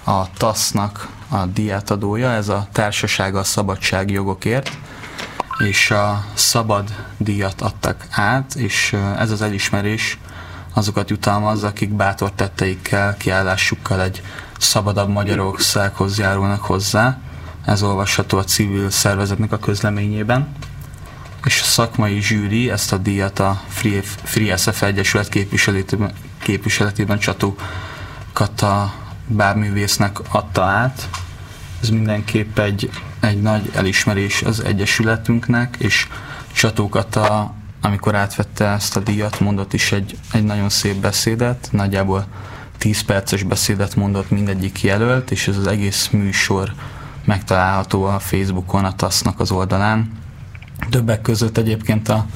a 0.05 0.31
TASZ-nak 0.31 1.09
a 1.29 1.47
diátadója, 1.47 2.31
ez 2.31 2.49
a 2.49 2.69
Társasága 2.73 3.39
a 3.39 3.45
Szabadságjogokért, 3.45 4.71
és 5.59 5.91
a 5.91 6.25
szabad 6.35 6.95
díjat 7.17 7.61
adtak 7.61 8.07
át, 8.11 8.55
és 8.55 8.97
ez 9.19 9.31
az 9.31 9.43
elismerés 9.43 10.19
azokat 10.75 11.11
jutalmazza, 11.11 11.67
akik 11.67 11.91
bátor 11.91 12.33
tetteikkel, 12.33 13.17
kiállásukkal 13.17 14.03
egy 14.03 14.23
szabadabb 14.59 15.09
Magyarországhoz 15.09 16.19
járulnak 16.19 16.63
hozzá. 16.63 17.19
Ez 17.65 17.83
olvasható 17.83 18.39
a 18.39 18.45
civil 18.45 18.91
szervezetnek 18.91 19.53
a 19.53 19.59
közleményében. 19.59 20.53
És 21.45 21.61
a 21.61 21.65
szakmai 21.65 22.21
zsűri 22.21 22.71
ezt 22.71 22.93
a 22.93 22.97
díjat 22.97 23.39
a 23.39 23.61
Free, 23.69 24.03
Free 24.03 24.57
SF 24.57 24.83
Egyesület 24.83 25.29
képviseletében, 25.29 26.13
képviseletében 26.43 27.19
Csató 27.19 27.57
Kata 28.33 28.95
bárművésznek 29.27 30.19
adta 30.29 30.63
át. 30.63 31.09
Ez 31.83 31.89
mindenképp 31.89 32.59
egy, 32.59 32.91
egy 33.21 33.43
nagy 33.43 33.71
elismerés 33.75 34.43
az 34.43 34.61
Egyesületünknek, 34.61 35.77
és 35.79 36.09
Csató 36.53 36.89
Kata, 36.89 37.55
amikor 37.81 38.15
átvette 38.15 38.67
ezt 38.67 38.97
a 38.97 39.01
díjat, 39.01 39.41
mondott 39.41 39.73
is 39.73 39.93
egy, 39.93 40.19
egy 40.33 40.45
nagyon 40.45 40.69
szép 40.69 40.97
beszédet, 40.97 41.69
nagyjából 41.71 42.27
10 42.79 43.01
perces 43.01 43.43
beszédet 43.43 43.97
mondott 43.97 44.31
mindegyik 44.31 44.83
jelölt, 44.83 45.31
és 45.31 45.49
ez 45.49 45.57
az 45.57 45.67
egész 45.67 46.09
műsor 46.09 46.73
megtalálható 47.25 48.05
a 48.05 48.19
Facebookon, 48.19 48.85
a 48.85 48.95
TASZ-nak 48.95 49.41
az 49.41 49.51
oldalán. 49.51 50.11
Többek 50.91 51.21
között 51.21 51.59
egyébként 51.59 52.09
a, 52.09 52.27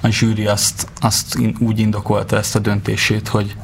a 0.00 0.08
zsűri 0.08 0.46
azt, 0.46 0.88
azt 1.00 1.38
úgy 1.58 1.78
indokolta 1.78 2.36
ezt 2.36 2.56
a 2.56 2.58
döntését, 2.58 3.28
hogy 3.28 3.56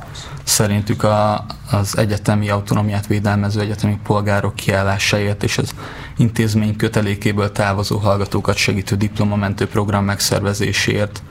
szerintük 0.44 1.02
a, 1.02 1.46
az 1.70 1.96
egyetemi 1.96 2.48
autonómiát 2.48 3.06
védelmező 3.06 3.60
egyetemi 3.60 3.98
polgárok 4.02 4.54
kiállásáért 4.54 5.42
és 5.42 5.58
az 5.58 5.74
intézmény 6.16 6.76
kötelékéből 6.76 7.52
távozó 7.52 7.98
hallgatókat 7.98 8.56
segítő 8.56 8.96
diplomamentő 8.96 9.66
program 9.66 10.04
megszervezéséért 10.04 11.22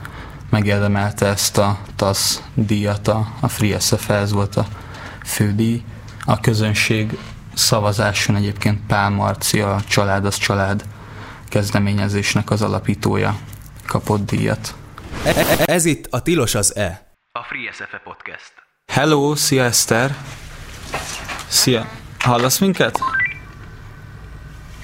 megérdemelte 0.50 1.26
ezt 1.26 1.58
a 1.58 1.78
TASZ 1.96 2.42
díjat, 2.54 3.08
a, 3.08 3.28
a 3.40 3.48
Free 3.48 3.80
SFE, 3.80 4.14
ez 4.14 4.32
volt 4.32 4.56
a 4.56 4.66
fődíj. 5.24 5.84
A 6.26 6.40
közönség 6.40 7.18
szavazáson 7.54 8.36
egyébként 8.36 8.80
Pál 8.88 9.10
Marci, 9.10 9.60
a 9.60 9.82
Család 9.88 10.26
az 10.26 10.38
Család 10.38 10.86
kezdeményezésnek 11.50 12.50
az 12.50 12.62
alapítója 12.62 13.38
kapott 13.86 14.26
díjat. 14.26 14.76
Ez 15.66 15.86
itt 15.86 16.08
a 16.10 16.22
Tilos 16.22 16.56
az 16.56 16.76
E. 16.76 17.16
A 17.32 17.44
Free 17.44 17.72
SFE 17.72 18.02
Podcast. 18.04 18.54
Hello, 18.92 19.36
szia 19.36 19.64
Eszter! 19.64 20.16
Szia! 21.48 21.90
Hallasz 22.20 22.60
minket? 22.60 23.00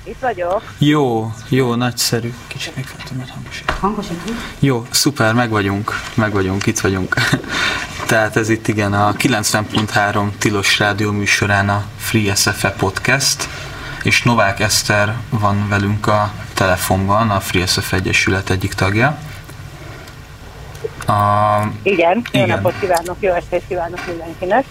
Itt 0.04 0.20
vagyok. 0.20 0.64
Jó, 0.78 1.32
jó, 1.50 1.76
nagyszerű. 1.76 2.34
Kicsit 2.48 2.76
még 2.76 2.86
feltem, 2.86 3.18
mert 3.18 3.30
hangosít. 3.30 3.72
Hangosít? 3.72 4.22
Jó, 4.60 4.86
szuper, 4.90 5.34
meg 5.34 5.50
vagyunk, 5.50 5.92
meg 6.14 6.32
vagyunk, 6.32 6.66
itt 6.66 6.80
vagyunk. 6.80 7.16
Tehát 8.08 8.36
ez 8.36 8.50
itt 8.50 8.68
igen 8.68 8.94
a 8.94 9.14
90.3 9.14 10.38
Tilos 10.38 10.80
Rádió 10.80 11.12
műsorán 11.12 11.70
a 11.70 11.86
Free 11.98 12.36
SFE 12.36 12.72
Podcast, 12.72 13.50
és 14.04 14.24
Novák 14.24 14.60
Eszter 14.60 15.18
van 15.30 15.70
velünk 15.70 16.08
a 16.08 16.32
telefonban, 16.54 17.30
a 17.30 17.40
Free 17.40 17.66
SFE 17.66 17.96
Egyesület 17.96 18.50
egyik 18.50 18.74
tagja. 18.74 19.30
A, 21.08 21.62
igen, 21.84 22.22
jó 22.32 22.44
igen. 22.44 22.48
napot 22.48 22.80
kívánok, 22.80 23.16
jó 23.20 23.34
estét 23.34 23.64
kívánok 23.68 24.08
mindenkinek. 24.08 24.66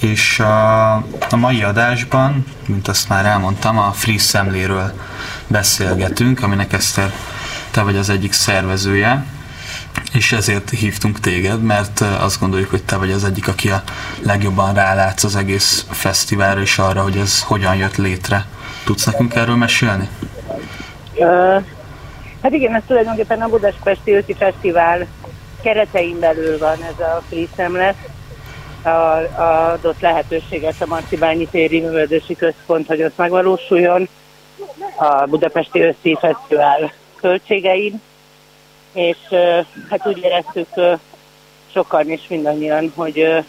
És 0.00 0.40
a, 0.40 0.92
a 1.30 1.36
mai 1.36 1.62
adásban, 1.62 2.44
mint 2.66 2.88
azt 2.88 3.08
már 3.08 3.26
elmondtam, 3.26 3.78
a 3.78 3.92
Free 3.92 4.18
Szemléről 4.18 4.92
beszélgetünk, 5.46 6.42
aminek 6.42 6.72
Eszter, 6.72 7.12
te 7.70 7.82
vagy 7.82 7.96
az 7.96 8.08
egyik 8.10 8.32
szervezője, 8.32 9.24
és 10.12 10.32
ezért 10.32 10.70
hívtunk 10.70 11.20
téged, 11.20 11.62
mert 11.62 12.00
azt 12.00 12.40
gondoljuk, 12.40 12.70
hogy 12.70 12.82
te 12.82 12.96
vagy 12.96 13.10
az 13.10 13.24
egyik, 13.24 13.48
aki 13.48 13.70
a 13.70 13.82
legjobban 14.22 14.74
rálátsz 14.74 15.24
az 15.24 15.36
egész 15.36 15.86
fesztiválra, 15.90 16.60
és 16.60 16.78
arra, 16.78 17.02
hogy 17.02 17.16
ez 17.16 17.42
hogyan 17.42 17.76
jött 17.76 17.96
létre. 17.96 18.46
Tudsz 18.84 19.04
nekünk 19.04 19.34
erről 19.34 19.56
mesélni? 19.56 20.08
Uh, 21.14 21.62
hát 22.42 22.52
igen, 22.52 22.74
ez 22.74 22.82
tulajdonképpen 22.86 23.40
a 23.40 23.48
Budapesti 23.48 24.14
Őszi 24.14 24.34
Fesztivál 24.34 25.06
keretein 25.60 26.18
belül 26.18 26.58
van 26.58 26.82
ez 26.82 26.98
a 26.98 27.22
free 27.28 27.46
szemlet, 27.56 27.96
a, 28.82 28.88
a 28.88 29.72
adott 29.72 30.00
lehetőséget 30.00 30.74
a 30.80 30.86
Marcibányi 30.86 31.46
téri 31.46 31.80
művöldési 31.80 32.36
központ, 32.36 32.86
hogy 32.86 33.02
ott 33.02 33.16
megvalósuljon. 33.16 34.08
A 34.96 35.26
Budapesti 35.26 35.80
Összi 35.80 36.16
Fesztivál 36.20 36.92
költségein, 37.16 38.00
és 38.92 39.18
hát 39.90 40.06
úgy 40.06 40.18
éreztük 40.22 40.68
sokan 41.72 42.10
is 42.10 42.20
mindannyian, 42.28 42.92
hogy 42.94 43.44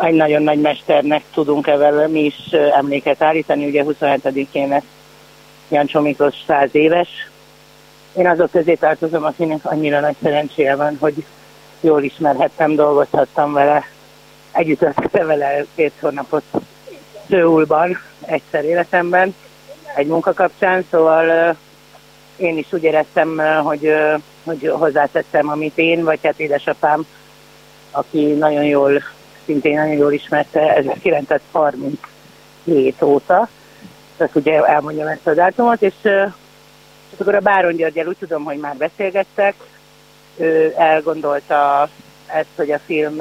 egy 0.00 0.14
nagyon 0.14 0.42
nagy 0.42 0.60
mesternek 0.60 1.22
tudunk 1.34 1.66
evel 1.66 2.08
mi 2.08 2.24
is 2.24 2.52
emléket 2.52 3.22
állítani, 3.22 3.66
ugye 3.66 3.84
27-én 3.86 4.68
lesz 4.68 4.84
Jancsó 5.68 6.00
Miklós 6.00 6.34
100 6.46 6.74
éves, 6.74 7.08
én 8.16 8.28
azok 8.28 8.50
közé 8.50 8.74
tartozom, 8.74 9.24
akinek 9.24 9.58
annyira 9.62 10.00
nagy 10.00 10.16
szerencséje 10.22 10.76
van, 10.76 10.96
hogy 11.00 11.24
jól 11.80 12.02
ismerhettem, 12.02 12.74
dolgozhattam 12.74 13.52
vele, 13.52 13.84
együtt 14.52 14.82
össze 14.82 15.24
vele 15.24 15.64
két 15.74 15.92
hónapot 16.00 16.42
Szőulban, 17.28 17.98
egyszer 18.26 18.64
életemben, 18.64 19.34
egy 19.94 20.06
munka 20.06 20.32
kapcsán, 20.32 20.84
szóval 20.90 21.56
én 22.36 22.58
is 22.58 22.72
úgy 22.72 22.82
éreztem, 22.82 23.40
hogy, 23.62 23.94
hogy 24.44 24.70
hozzátettem, 24.72 25.48
amit 25.48 25.78
én, 25.78 26.04
vagy 26.04 26.18
hát 26.22 26.40
édesapám, 26.40 27.06
aki 27.90 28.32
nagyon 28.32 28.64
jól, 28.64 29.02
szintén 29.44 29.74
nagyon 29.74 29.96
jól 29.96 30.12
ismerte 30.12 30.74
1937 30.74 33.02
óta, 33.02 33.48
tehát 34.16 34.34
ugye 34.34 34.64
elmondjam 34.64 35.06
ezt 35.06 35.26
a 35.26 35.34
dátumot, 35.34 35.82
és 35.82 35.94
és 37.14 37.20
akkor 37.20 37.34
a 37.34 37.40
Báron 37.40 37.76
Györgyel 37.76 38.06
úgy 38.06 38.16
tudom, 38.18 38.44
hogy 38.44 38.58
már 38.58 38.76
beszélgettek, 38.76 39.54
ő 40.36 40.74
elgondolta 40.76 41.88
ezt, 42.26 42.48
hogy 42.56 42.70
a 42.70 42.78
film 42.78 43.20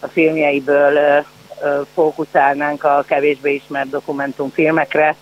a 0.00 0.06
filmjeiből 0.06 1.24
fókuszálnánk 1.94 2.84
a 2.84 3.04
kevésbé 3.06 3.54
ismert 3.54 3.90
dokumentumfilmekre, 3.90 5.16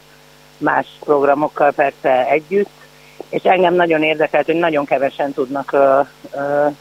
más 0.58 0.86
programokkal 1.00 1.72
persze 1.72 2.26
együtt, 2.26 2.70
és 3.28 3.42
engem 3.42 3.74
nagyon 3.74 4.02
érdekelt, 4.02 4.46
hogy 4.46 4.54
nagyon 4.58 4.84
kevesen 4.84 5.32
tudnak 5.32 5.72
a, 5.72 6.08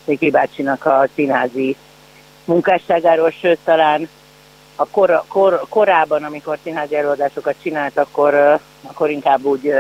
Széki 0.05 0.30
bácsinak 0.30 0.86
a 0.86 1.07
színházi 1.16 1.76
munkásságáról, 2.45 3.32
sőt 3.32 3.60
talán 3.64 4.10
a 4.76 4.88
kor, 4.88 5.24
kor, 5.28 5.62
korában, 5.70 6.24
amikor 6.24 6.57
színházi 6.64 6.95
előadásokat 6.95 7.55
csinált, 7.62 7.97
akkor, 7.97 8.60
akkor 8.82 9.10
inkább 9.10 9.43
úgy 9.43 9.74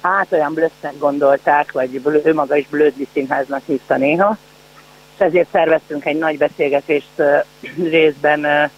hát 0.00 0.32
olyan 0.32 0.54
blössznek 0.54 0.98
gondolták, 0.98 1.72
vagy 1.72 2.00
ő 2.24 2.34
maga 2.34 2.56
is 2.56 2.66
Blödli 2.68 3.08
Színháznak 3.12 3.62
hívta 3.66 3.96
néha, 3.96 4.36
és 5.14 5.20
ezért 5.24 5.48
szerveztünk 5.52 6.04
egy 6.04 6.18
nagy 6.18 6.38
beszélgetést 6.38 7.22
részben 7.96 8.70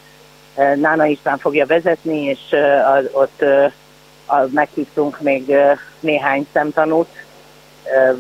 Nána 0.75 1.07
István 1.07 1.39
fogja 1.39 1.67
vezetni, 1.67 2.25
és 2.25 2.41
ott 3.13 3.45
meghívtunk 4.51 5.21
még 5.21 5.55
néhány 6.01 6.47
szemtanút, 6.53 7.09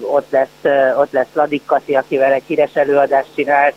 ott 0.00 0.30
lesz, 0.30 0.94
ott 0.96 1.12
lesz 1.12 1.32
Ladik 1.32 1.64
Kati, 1.64 1.94
akivel 1.94 2.32
egy 2.32 2.42
híres 2.46 2.74
előadást 2.74 3.28
csinált, 3.34 3.74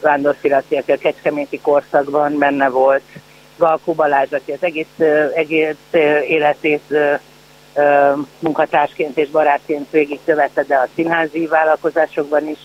Vándor 0.00 0.36
Filaci, 0.40 0.76
aki 0.76 0.92
a 0.92 0.98
Kecskeméti 0.98 1.60
korszakban 1.60 2.38
benne 2.38 2.68
volt, 2.68 3.02
Galkó 3.56 3.92
Balázs, 3.92 4.32
aki 4.32 4.52
az 4.52 4.62
egész, 4.62 4.98
egész 5.34 5.76
életét 6.28 6.94
munkatársként 8.38 9.18
és 9.18 9.28
barátként 9.28 9.90
végig 9.90 10.18
követte, 10.24 10.62
de 10.62 10.76
a 10.76 10.88
színházi 10.94 11.46
vállalkozásokban 11.46 12.48
is 12.48 12.58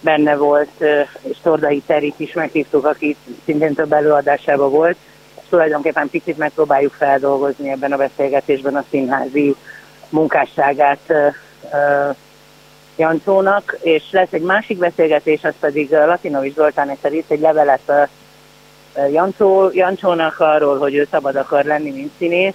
benne 0.00 0.36
volt, 0.36 0.80
és 1.22 1.36
Tordai 1.42 1.82
Terit 1.86 2.20
is 2.20 2.32
meghívtuk, 2.32 2.86
aki 2.86 3.16
szintén 3.44 3.74
több 3.74 3.92
előadásában 3.92 4.70
volt. 4.70 4.96
És 5.40 5.48
tulajdonképpen 5.48 6.10
picit 6.10 6.38
megpróbáljuk 6.38 6.92
feldolgozni 6.92 7.70
ebben 7.70 7.92
a 7.92 7.96
beszélgetésben 7.96 8.76
a 8.76 8.84
színházi 8.90 9.54
munkásságát 10.08 11.12
Jancsónak, 12.96 13.76
és 13.80 14.02
lesz 14.10 14.32
egy 14.32 14.42
másik 14.42 14.78
beszélgetés, 14.78 15.44
az 15.44 15.54
pedig 15.60 15.90
Latinovics 15.90 16.54
Zoltán 16.54 16.88
egyszer 16.88 17.12
egy 17.28 17.40
levelet 17.40 18.08
Jancsó, 19.10 19.70
Jancsónak 19.72 20.40
arról, 20.40 20.78
hogy 20.78 20.94
ő 20.94 21.08
szabad 21.10 21.36
akar 21.36 21.64
lenni, 21.64 21.90
mint 21.90 22.12
színész, 22.18 22.54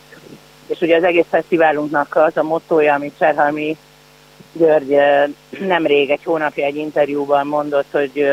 és 0.68 0.82
ugye 0.82 0.96
az 0.96 1.04
egész 1.04 1.26
fesztiválunknak 1.30 2.16
az 2.16 2.38
a 2.38 2.44
mottoja, 2.44 2.94
amit 2.94 3.18
Cserhalmi 3.20 3.78
György 4.54 4.98
nemrég 5.60 6.10
egy 6.10 6.24
hónapja 6.24 6.66
egy 6.66 6.76
interjúban 6.76 7.48
mondott, 7.48 7.92
hogy 7.92 8.28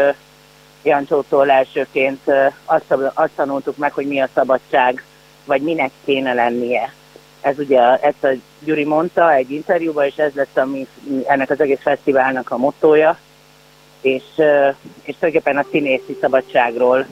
Jancsótól 0.82 1.50
elsőként 1.50 2.20
azt, 2.64 2.94
azt 3.14 3.32
tanultuk 3.36 3.76
meg, 3.76 3.92
hogy 3.92 4.06
mi 4.06 4.20
a 4.20 4.28
szabadság, 4.34 5.04
vagy 5.44 5.62
minek 5.62 5.90
kéne 6.04 6.32
lennie. 6.32 6.92
Ez 7.40 7.58
ugye, 7.58 7.80
ezt 7.80 8.24
a 8.24 8.28
Gyuri 8.58 8.84
mondta 8.84 9.32
egy 9.32 9.50
interjúban, 9.50 10.04
és 10.04 10.16
ez 10.16 10.32
lesz 10.34 10.56
a 10.56 10.64
mi, 10.64 10.86
ennek 11.26 11.50
az 11.50 11.60
egész 11.60 11.80
fesztiválnak 11.80 12.50
a 12.50 12.56
mottoja, 12.56 13.18
és, 14.00 14.22
és 15.02 15.14
tulajdonképpen 15.18 15.56
a 15.56 15.66
színészi 15.70 16.16
szabadságról 16.20 17.06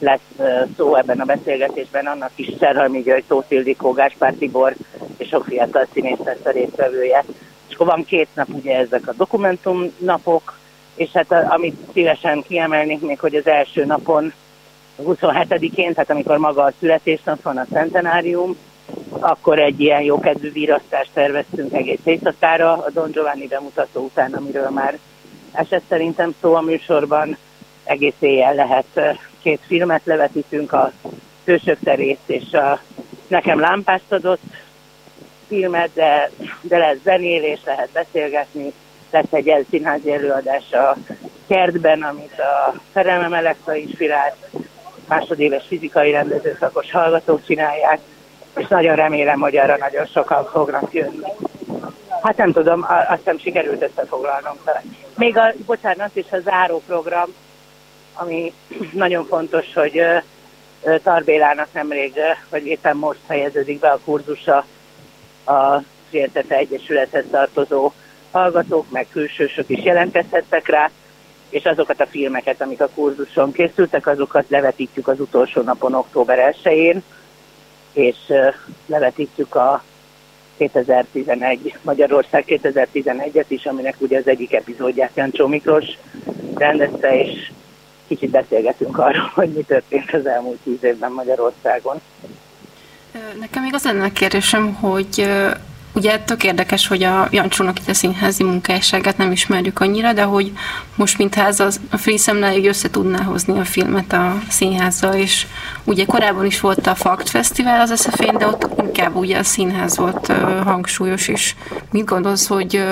lesz 0.00 0.66
szó 0.76 0.94
ebben 0.94 1.20
a 1.20 1.24
beszélgetésben, 1.24 2.06
annak 2.06 2.30
is 2.34 2.48
Szerhalmi 2.58 3.02
György, 3.02 3.24
Tóth 3.28 3.52
Ildikó, 3.52 3.92
Gáspár 3.92 4.34
Tibor 4.34 4.74
és 5.16 5.28
sok 5.28 5.44
fiatal 5.44 5.86
színész 5.92 6.18
lesz 6.24 6.44
a 6.44 6.50
résztvevője. 6.50 7.24
És 7.68 7.74
akkor 7.74 7.86
van 7.86 8.04
két 8.04 8.28
nap 8.34 8.48
ugye 8.48 8.76
ezek 8.76 9.08
a 9.08 9.14
dokumentumnapok, 9.16 10.58
és 10.94 11.10
hát 11.12 11.32
amit 11.32 11.76
szívesen 11.92 12.42
kiemelnék 12.42 13.00
még, 13.00 13.20
hogy 13.20 13.34
az 13.34 13.46
első 13.46 13.84
napon, 13.84 14.32
27-én, 15.02 15.94
tehát 15.94 16.10
amikor 16.10 16.38
maga 16.38 16.62
a 16.62 16.72
születésnap 16.78 17.42
van 17.42 17.56
a 17.56 17.66
centenárium, 17.72 18.56
akkor 19.18 19.58
egy 19.58 19.80
ilyen 19.80 20.02
jókedvű 20.02 20.52
virasztást 20.52 21.10
terveztünk 21.12 21.72
egész 21.72 22.00
éjszakára 22.04 22.72
a 22.72 22.90
Don 22.92 23.10
Giovanni 23.10 23.46
bemutató 23.46 24.04
után, 24.04 24.32
amiről 24.32 24.70
már 24.70 24.98
esett 25.52 25.82
szerintem 25.88 26.34
szó 26.40 26.54
a 26.54 26.60
műsorban, 26.60 27.36
egész 27.84 28.14
éjjel 28.18 28.54
lehet 28.54 29.18
két 29.42 29.60
filmet 29.66 30.04
levetítünk, 30.04 30.72
a 30.72 30.92
Hősök 31.44 31.78
terét 31.84 32.18
és 32.26 32.52
a 32.52 32.80
Nekem 33.26 33.60
lámpást 33.60 34.12
adott 34.12 34.40
filmet, 35.48 35.90
de, 35.94 36.30
de 36.60 36.78
lesz 36.78 36.96
zenélés, 37.04 37.60
lehet 37.64 37.90
beszélgetni, 37.92 38.72
lesz 39.10 39.32
egy 39.32 39.48
elszínházi 39.48 40.12
előadás 40.12 40.72
a 40.72 40.96
kertben, 41.48 42.02
amit 42.02 42.38
a 42.38 42.74
Szerelmem 42.92 43.32
Elektra 43.32 43.74
inspirált, 43.74 44.36
másodéves 45.08 45.66
fizikai 45.66 46.10
rendezőszakos 46.10 46.90
hallgatók 46.90 47.46
csinálják, 47.46 47.98
és 48.56 48.66
nagyon 48.68 48.96
remélem, 48.96 49.40
hogy 49.40 49.56
arra 49.56 49.76
nagyon 49.76 50.06
sokan 50.06 50.44
fognak 50.44 50.92
jönni. 50.92 51.28
Hát 52.22 52.36
nem 52.36 52.52
tudom, 52.52 52.86
azt 53.08 53.24
nem 53.24 53.38
sikerült 53.38 53.82
összefoglalnom 53.82 54.56
talán. 54.64 54.96
Még 55.16 55.36
a, 55.36 55.52
bocsánat, 55.66 56.10
és 56.12 56.26
a 56.30 56.40
záró 56.40 56.82
program, 56.86 57.34
ami 58.14 58.52
nagyon 58.92 59.26
fontos, 59.26 59.74
hogy 59.74 60.02
Tarbélának 61.02 61.68
nemrég, 61.72 62.12
vagy 62.50 62.66
éppen 62.66 62.96
most 62.96 63.18
fejeződik 63.26 63.78
be 63.78 63.88
a 63.90 64.00
kurzusa 64.04 64.66
a 65.44 65.82
Féltefe 66.10 66.56
Egyesülethez 66.56 67.24
tartozó 67.30 67.92
hallgatók, 68.30 68.90
meg 68.90 69.06
külsősök 69.10 69.68
is 69.68 69.84
jelentkezhettek 69.84 70.68
rá, 70.68 70.90
és 71.48 71.64
azokat 71.64 72.00
a 72.00 72.06
filmeket, 72.06 72.60
amik 72.60 72.80
a 72.80 72.88
kurzuson 72.94 73.52
készültek, 73.52 74.06
azokat 74.06 74.44
levetítjük 74.48 75.08
az 75.08 75.20
utolsó 75.20 75.62
napon, 75.62 75.94
október 75.94 76.54
1-én, 76.62 77.02
és 77.92 78.16
levetítjük 78.86 79.54
a 79.54 79.82
2011, 80.56 81.74
Magyarország 81.82 82.44
2011-et 82.46 83.44
is, 83.48 83.66
aminek 83.66 83.94
ugye 83.98 84.18
az 84.18 84.28
egyik 84.28 84.52
epizódját 84.52 85.10
Jancsó 85.14 85.46
Miklós 85.46 85.86
rendezte, 86.54 87.20
és 87.20 87.50
kicsit 88.10 88.30
beszélgetünk 88.30 88.98
arról, 88.98 89.30
hogy 89.34 89.48
mi 89.48 89.62
történt 89.62 90.12
az 90.12 90.26
elmúlt 90.26 90.58
tíz 90.64 90.84
évben 90.84 91.12
Magyarországon. 91.12 92.00
Nekem 93.40 93.62
még 93.62 93.74
az 93.74 93.84
lenne 93.84 94.04
a 94.04 94.12
kérdésem, 94.12 94.74
hogy 94.74 95.30
Ugye 95.92 96.18
tök 96.18 96.44
érdekes, 96.44 96.86
hogy 96.86 97.02
a 97.02 97.28
Jancsónak 97.30 97.78
itt 97.78 97.88
a 97.88 97.94
színházi 97.94 98.42
munkásságát 98.42 99.16
nem 99.16 99.32
ismerjük 99.32 99.80
annyira, 99.80 100.12
de 100.12 100.22
hogy 100.22 100.52
most 100.94 101.18
mintha 101.18 101.46
ez 101.46 101.60
a 101.60 101.96
Free 101.96 102.18
Szemle 102.18 102.56
össze 102.56 102.90
tudná 102.90 103.22
hozni 103.22 103.58
a 103.58 103.64
filmet 103.64 104.12
a 104.12 104.42
színházzal, 104.48 105.14
és 105.14 105.46
ugye 105.84 106.04
korábban 106.04 106.46
is 106.46 106.60
volt 106.60 106.86
a 106.86 106.94
Fakt 106.94 107.28
Fesztivál 107.28 107.80
az 107.80 107.90
eszefén, 107.90 108.38
de 108.38 108.46
ott 108.46 108.68
inkább 108.82 109.14
ugye 109.14 109.38
a 109.38 109.44
színház 109.44 109.96
volt 109.96 110.32
hangsúlyos, 110.64 111.28
és 111.28 111.54
mit 111.90 112.04
gondolsz, 112.04 112.46
hogy 112.46 112.84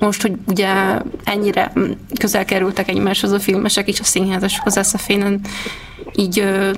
most, 0.00 0.22
hogy 0.22 0.32
ugye 0.46 0.68
ennyire 1.24 1.72
közel 2.20 2.44
kerültek 2.44 2.88
egymáshoz 2.88 3.32
a 3.32 3.40
filmesek 3.40 3.88
és 3.88 4.00
a 4.00 4.04
színházasok 4.04 4.66
az 4.66 4.76
eszefén, 4.76 5.40
így 6.14 6.40
ö, 6.40 6.70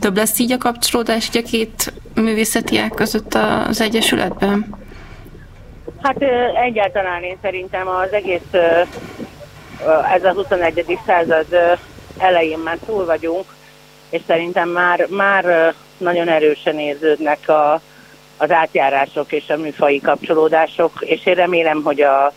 több 0.00 0.16
lesz 0.16 0.38
így 0.38 0.52
a 0.52 0.58
kapcsolódás 0.58 1.28
így 1.28 1.42
a 1.44 1.48
két 1.48 1.92
művészeti 2.14 2.78
ág 2.78 2.90
között 2.90 3.34
az 3.68 3.80
Egyesületben? 3.80 4.76
Hát 6.02 6.22
egyáltalán 6.64 7.22
én 7.22 7.36
szerintem 7.42 7.88
az 7.88 8.12
egész 8.12 8.52
ez 10.14 10.24
a 10.24 10.32
21. 10.32 10.98
század 11.06 11.46
elején 12.18 12.58
már 12.58 12.78
túl 12.86 13.04
vagyunk, 13.04 13.44
és 14.10 14.20
szerintem 14.26 14.68
már, 14.68 15.06
már 15.10 15.74
nagyon 15.96 16.28
erősen 16.28 16.78
érződnek 16.78 17.48
a, 17.48 17.80
az 18.36 18.50
átjárások 18.50 19.32
és 19.32 19.48
a 19.48 19.56
műfai 19.56 20.00
kapcsolódások, 20.00 20.92
és 21.00 21.26
én 21.26 21.34
remélem, 21.34 21.82
hogy 21.82 22.00
a, 22.00 22.32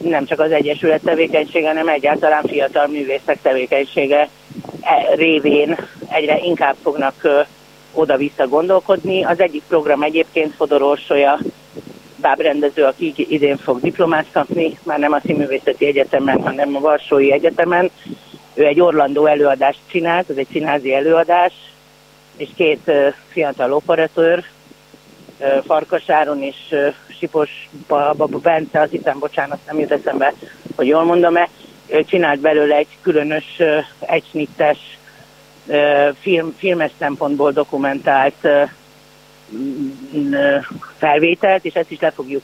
nem 0.00 0.24
csak 0.24 0.40
az 0.40 0.52
Egyesület 0.52 1.02
tevékenysége, 1.02 1.66
hanem 1.66 1.88
egyáltalán 1.88 2.42
fiatal 2.42 2.86
művészek 2.86 3.38
tevékenysége 3.42 4.28
e, 4.80 5.14
révén 5.14 5.76
egyre 6.08 6.38
inkább 6.38 6.76
fognak 6.82 7.46
oda-vissza 7.92 8.48
gondolkodni. 8.48 9.24
Az 9.24 9.40
egyik 9.40 9.62
program 9.68 10.02
egyébként 10.02 10.54
Fodor 10.54 10.82
Orsolya 10.82 11.38
bábrendező, 12.16 12.84
aki 12.84 13.14
idén 13.16 13.56
fog 13.56 13.80
diplomát 13.80 14.26
kapni, 14.32 14.78
már 14.82 14.98
nem 14.98 15.12
a 15.12 15.20
Színművészeti 15.24 15.86
Egyetemen, 15.86 16.42
hanem 16.42 16.76
a 16.76 16.80
Varsói 16.80 17.32
Egyetemen. 17.32 17.90
Ő 18.54 18.66
egy 18.66 18.80
Orlandó 18.80 19.26
előadást 19.26 19.78
csinált, 19.90 20.30
ez 20.30 20.36
egy 20.36 20.48
színházi 20.50 20.94
előadás, 20.94 21.52
és 22.36 22.48
két 22.56 22.90
fiatal 23.28 23.72
operatőr, 23.72 24.44
Farkasáron 25.66 26.42
és 26.42 26.74
Sipos 27.20 27.68
Bence, 28.42 28.80
azt 28.80 28.90
hiszem, 28.90 29.18
bocsánat, 29.18 29.58
nem 29.66 29.78
jut 29.78 29.90
eszembe, 29.90 30.34
hogy 30.76 30.86
jól 30.86 31.04
mondom-e, 31.04 31.48
csinált 32.06 32.40
belőle 32.40 32.76
egy 32.76 32.98
különös, 33.00 33.60
egysnittes, 33.98 34.78
film, 36.20 36.54
filmes 36.58 36.90
szempontból 36.98 37.52
dokumentált 37.52 38.48
felvételt, 40.96 41.64
és 41.64 41.74
ezt 41.74 41.90
is 41.90 42.00
le 42.00 42.10
fogjuk 42.10 42.42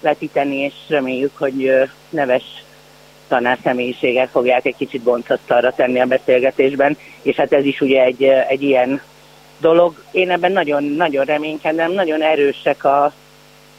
vetíteni, 0.00 0.56
és 0.56 0.74
reméljük, 0.88 1.36
hogy 1.38 1.72
neves 2.08 2.44
tanár 3.28 3.58
személyiséget 3.62 4.30
fogják 4.30 4.64
egy 4.66 4.76
kicsit 4.76 5.02
bontasztalra 5.02 5.72
tenni 5.72 6.00
a 6.00 6.06
beszélgetésben, 6.06 6.96
és 7.22 7.36
hát 7.36 7.52
ez 7.52 7.64
is 7.64 7.80
ugye 7.80 8.02
egy, 8.02 8.22
egy 8.24 8.62
ilyen 8.62 9.00
dolog. 9.60 10.02
Én 10.10 10.30
ebben 10.30 10.52
nagyon, 10.52 10.84
nagyon 10.84 11.24
reménykedem, 11.24 11.92
nagyon 11.92 12.22
erősek 12.22 12.84
a 12.84 13.12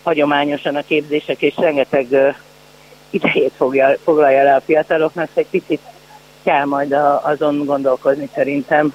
hagyományosan 0.04 0.76
a 0.76 0.82
képzések, 0.82 1.42
és 1.42 1.56
rengeteg 1.58 2.36
idejét 3.10 3.54
fogja, 3.58 3.98
foglalja 4.04 4.44
le 4.44 4.56
a 4.56 4.62
fiataloknak, 4.62 5.30
egy 5.34 5.48
picit 5.50 5.82
kell 6.44 6.66
majd 6.66 6.92
a, 6.92 7.26
azon 7.26 7.66
gondolkozni 7.66 8.30
szerintem 8.34 8.94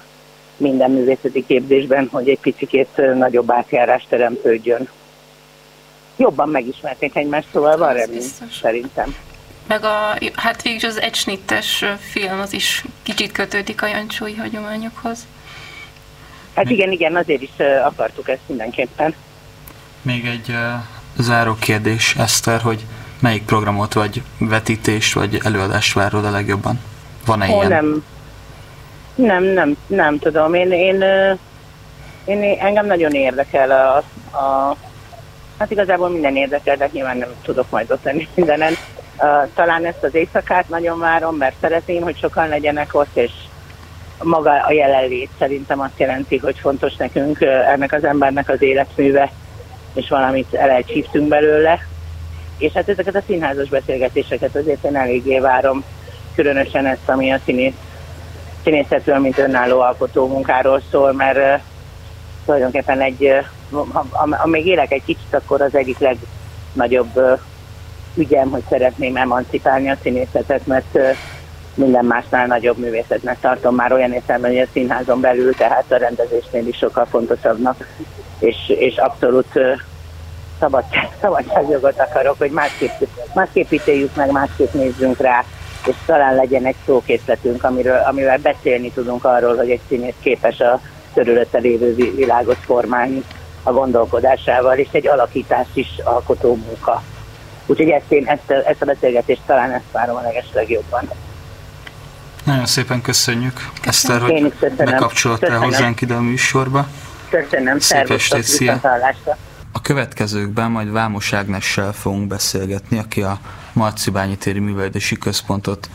minden 0.57 0.91
művészeti 0.91 1.45
képzésben, 1.45 2.07
hogy 2.11 2.29
egy 2.29 2.39
picit 2.39 2.89
nagyobb 2.95 3.51
átjárás 3.51 4.05
teremtődjön. 4.09 4.89
Jobban 6.17 6.49
megismerték 6.49 7.15
egymást, 7.15 7.47
szóval 7.51 7.77
van 7.77 7.93
remény, 7.93 8.21
szerintem. 8.61 9.15
Meg 9.67 9.83
a, 9.83 10.17
hát 10.35 10.61
végül 10.61 10.89
az 10.89 11.01
egysnittes 11.01 11.85
film 12.11 12.39
az 12.39 12.53
is 12.53 12.83
kicsit 13.03 13.31
kötődik 13.31 13.81
a 13.81 13.87
jancsói 13.87 14.35
hagyományokhoz. 14.35 15.27
Hát 16.55 16.69
igen, 16.69 16.91
igen, 16.91 17.15
azért 17.15 17.41
is 17.41 17.51
akartuk 17.83 18.29
ezt 18.29 18.41
mindenképpen. 18.47 19.15
Még 20.01 20.25
egy 20.25 20.55
záró 21.17 21.55
kérdés, 21.59 22.15
Eszter, 22.17 22.61
hogy 22.61 22.85
melyik 23.19 23.43
programot, 23.45 23.93
vagy 23.93 24.21
vetítést, 24.37 25.13
vagy 25.13 25.39
előadást 25.43 25.93
várod 25.93 26.25
a 26.25 26.31
legjobban? 26.31 26.79
Van-e 27.25 27.47
ilyen? 27.47 27.67
Nem. 27.67 28.03
Nem, 29.15 29.43
nem, 29.43 29.77
nem 29.87 30.19
tudom. 30.19 30.53
Én, 30.53 30.71
én, 30.71 31.03
én, 32.25 32.43
én 32.43 32.59
engem 32.59 32.85
nagyon 32.85 33.11
érdekel 33.11 33.71
a, 33.71 33.95
a 34.37 34.75
Hát 35.59 35.71
igazából 35.71 36.09
minden 36.09 36.35
érdekel, 36.35 36.75
de 36.75 36.89
nyilván 36.91 37.17
nem 37.17 37.29
tudok 37.43 37.69
majd 37.69 37.91
ott 37.91 38.03
lenni 38.03 38.27
mindenen. 38.33 38.73
Uh, 39.17 39.49
talán 39.53 39.85
ezt 39.85 40.03
az 40.03 40.15
éjszakát 40.15 40.69
nagyon 40.69 40.99
várom, 40.99 41.35
mert 41.35 41.55
szeretném, 41.61 42.01
hogy 42.01 42.17
sokan 42.17 42.47
legyenek 42.47 42.95
ott, 42.95 43.17
és 43.17 43.31
maga 44.23 44.51
a 44.51 44.71
jelenlét 44.71 45.29
szerintem 45.39 45.79
azt 45.79 45.99
jelenti, 45.99 46.37
hogy 46.37 46.59
fontos 46.59 46.95
nekünk 46.95 47.41
ennek 47.41 47.93
az 47.93 48.03
embernek 48.03 48.49
az 48.49 48.61
életműve, 48.61 49.31
és 49.95 50.09
valamit 50.09 50.53
el 50.53 50.83
belőle. 51.27 51.79
és 52.57 52.71
hát 52.71 52.89
ezeket 52.89 53.15
a 53.15 53.21
színházas 53.25 53.69
beszélgetéseket 53.69 54.55
azért 54.55 54.83
én 54.83 54.95
eléggé 54.95 55.39
várom, 55.39 55.83
különösen 56.35 56.85
ezt, 56.85 57.09
ami 57.09 57.31
a 57.31 57.39
színész, 57.45 57.73
színészetről, 58.63 59.19
mint 59.19 59.37
önálló 59.37 59.79
alkotó 59.79 60.27
munkáról 60.27 60.81
szól, 60.91 61.13
mert 61.13 61.37
uh, 61.37 61.61
tulajdonképpen 62.45 63.01
egy, 63.01 63.23
uh, 63.71 63.85
ha, 63.91 64.05
ha, 64.11 64.57
élek 64.57 64.91
egy 64.91 65.03
kicsit, 65.05 65.33
akkor 65.33 65.61
az 65.61 65.75
egyik 65.75 65.97
legnagyobb 65.97 67.15
uh, 67.15 67.39
ügyem, 68.15 68.49
hogy 68.49 68.63
szeretném 68.69 69.15
emancipálni 69.15 69.89
a 69.89 69.97
színészetet, 70.01 70.67
mert 70.67 70.93
uh, 70.93 71.15
minden 71.75 72.05
másnál 72.05 72.47
nagyobb 72.47 72.77
művészetnek 72.77 73.39
tartom 73.39 73.75
már 73.75 73.93
olyan 73.93 74.13
értelemben, 74.13 74.51
hogy 74.51 74.59
a 74.59 74.67
színházon 74.71 75.21
belül, 75.21 75.53
tehát 75.53 75.91
a 75.91 75.97
rendezésnél 75.97 76.67
is 76.67 76.77
sokkal 76.77 77.05
fontosabbnak, 77.05 77.87
és, 78.39 78.55
és 78.67 78.97
abszolút 78.97 79.59
szabadság, 80.59 81.09
szabadságjogot 81.21 81.99
akarok, 81.99 82.37
hogy 82.37 82.51
másképp, 82.51 82.91
másképp 83.33 83.71
ítéljük 83.71 84.15
meg, 84.15 84.31
másképp 84.31 84.73
nézzünk 84.73 85.17
rá, 85.17 85.43
és 85.85 85.95
talán 86.05 86.35
legyen 86.35 86.65
egy 86.65 86.75
szókészletünk, 86.85 87.63
amiről, 87.63 87.97
amivel 87.97 88.37
beszélni 88.37 88.91
tudunk 88.91 89.25
arról, 89.25 89.55
hogy 89.55 89.69
egy 89.69 89.81
színész 89.87 90.13
képes 90.21 90.59
a 90.59 90.79
körülötte 91.13 91.59
lévő 91.59 91.95
világot 92.15 92.57
formálni 92.65 93.23
a 93.63 93.71
gondolkodásával, 93.71 94.77
és 94.77 94.87
egy 94.91 95.07
alakítás 95.07 95.67
is 95.73 95.87
alkotó 96.03 96.55
munka. 96.55 97.03
Úgyhogy 97.65 97.89
ezt, 97.89 98.11
én, 98.11 98.25
ezt, 98.27 98.51
ezt 98.65 98.81
a 98.81 98.85
beszélgetést 98.85 99.41
talán 99.45 99.71
ezt 99.71 99.91
várom 99.91 100.15
a 100.15 100.21
legeslegjobban. 100.21 101.09
Nagyon 102.43 102.65
szépen 102.65 103.01
köszönjük, 103.01 103.69
Eszter, 103.83 104.21
hogy 104.21 104.53
bekapcsoltál 104.77 105.59
hozzánk 105.59 106.01
ide 106.01 106.13
a 106.13 106.21
műsorba. 106.21 106.87
Köszönöm, 107.29 107.79
szia! 107.79 108.79
A 109.71 109.81
következőkben 109.81 110.71
majd 110.71 110.91
Vámos 110.91 111.33
Ágnessel 111.33 111.93
fogunk 111.93 112.27
beszélgetni, 112.27 112.97
aki 112.97 113.21
a 113.21 113.39
Marcibányi 113.73 114.37
téri 114.37 114.59
művelődési 114.59 115.17
központot 115.17 115.89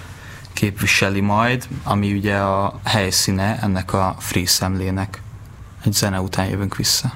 képviseli 0.53 1.21
majd, 1.21 1.65
ami 1.85 2.13
ugye 2.13 2.37
a 2.37 2.81
helyszíne 2.85 3.59
ennek 3.63 3.93
a 3.93 4.17
free 4.19 4.47
szemlének. 4.47 5.23
Egy 5.85 5.93
zene 5.93 6.21
után 6.21 6.47
jövünk 6.47 6.77
vissza. 6.77 7.13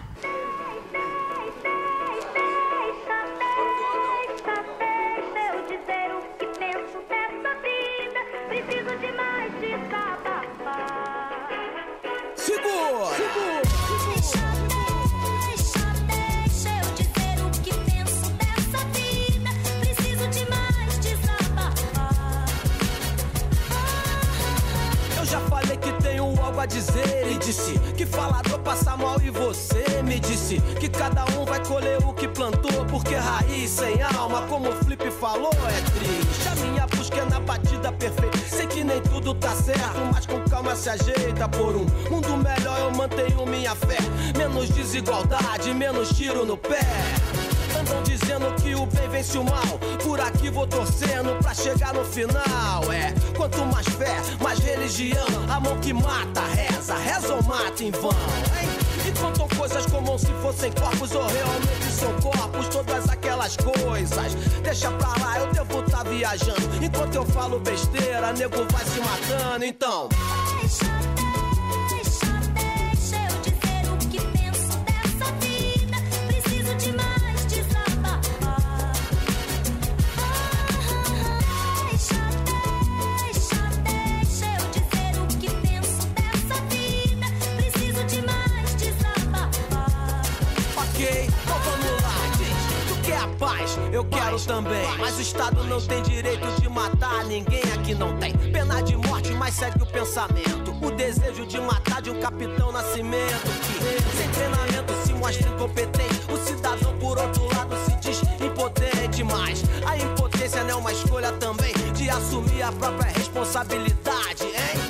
Mas 109.36 109.62
a 109.84 109.96
impotência 109.96 110.62
não 110.62 110.70
é 110.70 110.74
uma 110.76 110.92
escolha 110.92 111.32
também 111.32 111.72
de 111.94 112.08
assumir 112.08 112.62
a 112.62 112.70
própria 112.70 113.10
responsabilidade, 113.10 114.44
hein? 114.44 114.80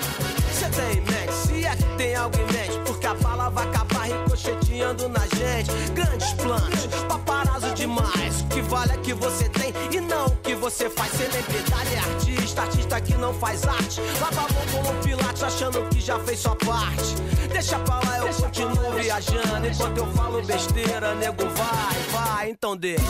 Você 0.53 0.69
tem 0.69 0.99
em 0.99 1.01
mente, 1.01 1.33
se 1.33 1.65
é 1.65 1.75
que 1.75 1.97
tem 1.97 2.15
algo 2.15 2.37
em 2.37 2.53
mente, 2.53 2.79
porque 2.87 3.07
a 3.07 3.15
bala 3.15 3.49
vai 3.49 3.67
acabar 3.67 4.03
ricocheteando 4.05 5.09
na 5.09 5.21
gente. 5.21 5.71
Grandes 5.95 6.33
planos, 6.35 6.87
paparazzo 7.09 7.73
demais 7.75 8.45
que 8.51 8.61
vale 8.63 8.93
é 8.93 8.97
que 8.99 9.15
você 9.15 9.49
tem 9.49 9.73
e 9.91 10.01
não 10.01 10.27
o 10.27 10.37
que 10.37 10.55
você 10.55 10.91
faz. 10.91 11.11
Celebridade 11.13 11.95
é 11.95 11.99
artista, 11.99 12.63
artista 12.63 13.01
que 13.01 13.15
não 13.15 13.33
faz 13.35 13.67
arte. 13.67 14.01
Lava 14.21 14.41
a 14.41 14.53
mão 14.53 14.63
como 14.73 15.03
pilates 15.03 15.43
achando 15.43 15.89
que 15.89 16.01
já 16.01 16.19
fez 16.21 16.39
sua 16.39 16.55
parte. 16.57 17.15
Deixa 17.51 17.79
pra 17.81 17.97
lá, 17.97 18.19
eu 18.19 18.25
Deixa 18.25 18.43
continuo 18.43 18.93
viajando. 18.93 19.67
Enquanto 19.67 19.99
eu 19.99 20.07
falo 20.13 20.43
besteira, 20.43 21.15
nego 21.15 21.43
vai, 21.49 22.03
vai, 22.13 22.51
então 22.51 22.77
deixa. 22.77 23.05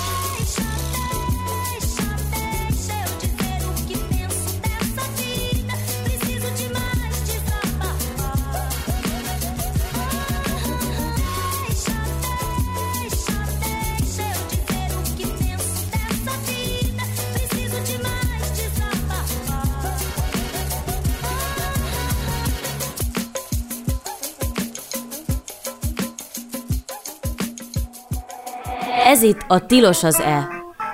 Ez 29.14 29.22
itt 29.22 29.44
a 29.48 29.66
Tilos 29.66 30.02
az 30.02 30.20
E, 30.20 30.48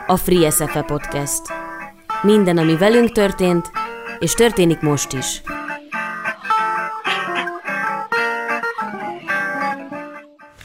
a 0.07 0.17
Free 0.17 0.51
SFE 0.51 0.83
Podcast. 0.87 1.41
Minden, 2.23 2.59
ami 2.59 2.77
velünk 2.77 3.13
történt, 3.13 3.71
és 4.19 4.33
történik 4.33 4.81
most 4.81 5.13
is. 5.13 5.43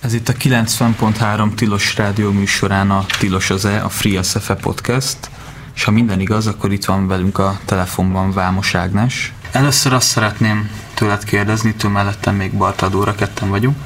Ez 0.02 0.14
itt 0.14 0.30
a 0.30 0.34
90.3 0.34 1.54
Tilos 1.54 1.96
rádió 1.98 2.32
műsorán 2.32 2.92
a 2.92 3.06
Tilos 3.20 3.50
az 3.50 3.66
E, 3.66 3.84
a 3.84 3.90
Free 3.90 4.22
SFE 4.24 4.56
Podcast, 4.56 5.30
és 5.76 5.84
ha 5.84 5.92
minden 5.92 6.20
igaz, 6.20 6.48
akkor 6.48 6.72
itt 6.72 6.86
van 6.86 7.08
velünk 7.08 7.38
a 7.38 7.60
telefonban 7.66 8.32
Vámos 8.32 8.76
Ágnes. 8.76 9.34
Először 9.52 9.94
azt 9.94 10.08
szeretném 10.08 10.70
tőled 10.94 11.24
kérdezni, 11.24 11.74
től 11.74 11.92
mellettem 11.92 12.36
még 12.36 12.54
Bartadóra, 12.54 13.16
ketten 13.16 13.50
vagyunk, 13.50 13.78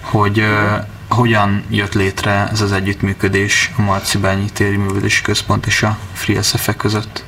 hogy 0.00 0.44
hogyan 1.08 1.64
jött 1.70 1.94
létre 1.94 2.48
ez 2.50 2.60
az 2.60 2.72
együttműködés 2.72 3.70
a 3.76 3.82
Marcibányi 3.82 4.50
Téri 4.52 4.76
Művelési 4.76 5.22
Központ 5.22 5.66
és 5.66 5.82
a 5.82 5.98
Free 6.12 6.42
SFE 6.42 6.74
között? 6.74 7.24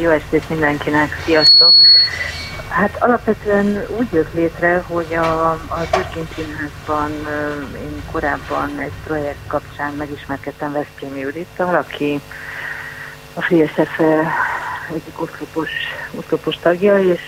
Jó 0.00 0.10
estét 0.10 0.48
mindenkinek, 0.48 1.22
sziasztok! 1.24 1.74
Hát 2.68 2.96
alapvetően 3.02 3.84
úgy 3.98 4.06
jött 4.12 4.34
létre, 4.34 4.84
hogy 4.86 5.14
a, 5.14 5.50
az 5.50 5.86
Őrként 5.96 6.28
Színházban 6.34 7.10
én 7.82 8.02
korábban 8.12 8.78
egy 8.78 8.92
projekt 9.04 9.46
kapcsán 9.46 9.92
megismerkedtem 9.92 10.72
Veszprémi 10.72 11.18
Judittal, 11.18 11.74
aki 11.74 12.20
a 13.34 13.42
Free 13.42 13.66
SFE 13.66 14.32
egyik 14.88 15.22
oszlopos, 15.22 15.70
oszlopos 16.14 16.56
tagja, 16.62 16.98
és 16.98 17.20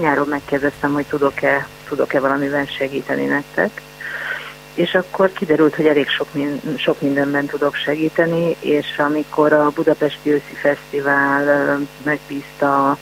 nyáron 0.00 0.28
megkérdeztem, 0.28 0.92
hogy 0.92 1.06
tudok-e 1.06 1.66
tudok-e 1.88 2.20
valamiben 2.20 2.66
segíteni 2.66 3.24
nektek 3.24 3.82
és 4.74 4.94
akkor 4.94 5.32
kiderült, 5.32 5.74
hogy 5.74 5.86
elég 5.86 6.08
sok, 6.08 6.26
min- 6.32 6.78
sok 6.78 7.00
mindenben 7.00 7.46
tudok 7.46 7.74
segíteni, 7.74 8.56
és 8.60 8.98
amikor 8.98 9.52
a 9.52 9.70
Budapesti 9.74 10.30
Őszi 10.30 10.54
Fesztivál 10.54 11.78
megbízta 12.02 12.98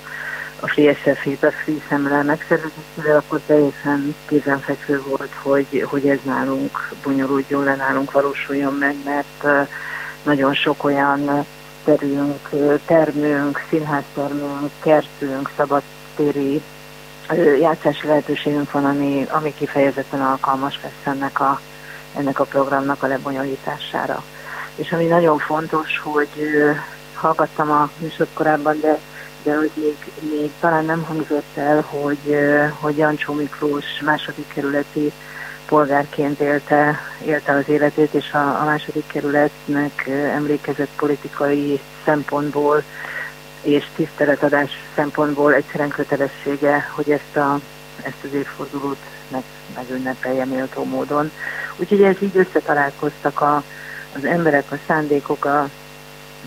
a 0.61 0.69
Free 0.69 0.95
SF-ét, 0.95 1.43
a 1.43 1.51
Free 1.51 1.81
Szemre 1.89 2.23
megszervezésével, 2.23 3.17
akkor 3.17 3.41
teljesen 3.47 4.15
kézenfekvő 4.29 5.03
volt, 5.09 5.33
hogy, 5.43 5.85
hogy 5.91 6.09
ez 6.09 6.19
nálunk 6.23 6.93
bonyolódjon 7.03 7.65
le, 7.65 7.75
nálunk 7.75 8.11
valósuljon 8.11 8.75
meg, 8.75 8.97
mert 9.05 9.69
nagyon 10.23 10.55
sok 10.55 10.85
olyan 10.85 11.47
terünk, 11.85 12.51
termünk, 12.87 13.65
színháztermünk, 13.69 14.71
kertünk, 14.83 15.51
szabadtéri 15.57 16.63
játszási 17.61 18.07
lehetőségünk 18.07 18.71
van, 18.71 18.85
ami, 18.85 19.27
ami 19.31 19.55
kifejezetten 19.55 20.21
alkalmas 20.21 20.81
lesz 20.83 21.15
ennek 21.15 21.41
a, 21.41 21.61
ennek 22.17 22.41
a 22.41 22.45
programnak 22.45 23.03
a 23.03 23.07
lebonyolítására. 23.07 24.23
És 24.75 24.93
ami 24.93 25.05
nagyon 25.05 25.39
fontos, 25.39 25.99
hogy 26.03 26.29
hallgattam 27.15 27.71
a 27.71 27.91
műsort 27.99 28.31
korábban, 28.35 28.81
de, 28.81 28.99
de 29.43 29.57
hogy 29.57 29.71
még, 29.75 29.97
még 30.31 30.51
talán 30.61 30.85
nem 30.85 31.03
hangzott 31.03 31.57
el, 31.57 31.85
hogy, 31.89 32.39
hogy 32.81 32.97
Jancsó 32.97 33.33
Miklós 33.33 33.85
második 34.05 34.53
kerületi 34.53 35.13
polgárként 35.67 36.41
élte, 36.41 37.01
élte 37.25 37.53
az 37.53 37.69
életét, 37.69 38.15
és 38.15 38.33
a, 38.33 38.61
a 38.61 38.65
második 38.65 39.07
kerületnek 39.07 40.07
emlékezett 40.35 40.91
politikai 40.97 41.81
szempontból 42.05 42.83
és 43.63 43.85
tiszteletadás 43.97 44.71
szempontból 44.95 45.55
egyszerűen 45.55 45.89
kötelessége, 45.89 46.91
hogy 46.95 47.11
ezt, 47.11 47.37
a, 47.37 47.61
ezt 48.03 48.25
az 48.25 48.33
évfordulót 48.33 48.99
meg, 49.29 49.43
megünnepelje 49.75 50.45
méltó 50.45 50.85
módon. 50.85 51.31
Úgyhogy 51.77 52.03
ez 52.03 52.17
így 52.23 52.37
összetalálkoztak 52.37 53.41
a, 53.41 53.63
az 54.17 54.25
emberek, 54.25 54.73
a 54.73 54.77
szándékok, 54.87 55.45
a, 55.45 55.69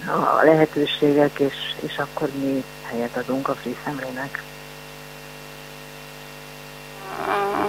a 0.05 0.43
lehetőségek, 0.43 1.39
és, 1.39 1.55
és 1.79 1.97
akkor 1.97 2.29
mi 2.39 2.63
helyet 2.83 3.17
adunk 3.17 3.47
a 3.47 3.53
Free 3.53 3.73
Szemlének. 3.85 4.43
A, 7.27 7.67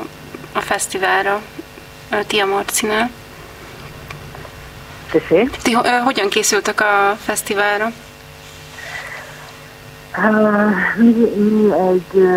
a 0.53 0.61
fesztiválra, 0.61 1.43
Tia 2.27 2.47
Marcinál. 2.47 3.11
Ti 5.63 5.73
hogyan 6.05 6.29
készültek 6.29 6.81
a 6.81 7.17
fesztiválra? 7.25 7.93
Mi, 10.97 11.13
mi 11.37 11.73
egy, 11.73 12.29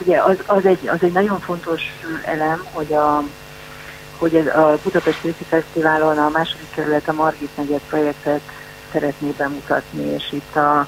ugye 0.00 0.22
az, 0.22 0.36
az, 0.46 0.66
egy, 0.66 0.88
az 0.88 0.98
egy 1.02 1.12
nagyon 1.12 1.40
fontos 1.40 1.82
elem, 2.24 2.64
hogy 2.72 2.92
a, 2.92 3.22
hogy 4.18 4.36
a 4.36 4.78
Budapesti 4.82 5.28
Őszi 5.28 5.44
Fesztiválon 5.44 6.18
a 6.18 6.28
második 6.28 6.70
kerület 6.74 7.08
a 7.08 7.12
Margit 7.12 7.56
negyed 7.56 7.80
projektet 7.88 8.40
szeretné 8.92 9.34
bemutatni, 9.36 10.02
és 10.02 10.32
itt 10.32 10.56
a, 10.56 10.86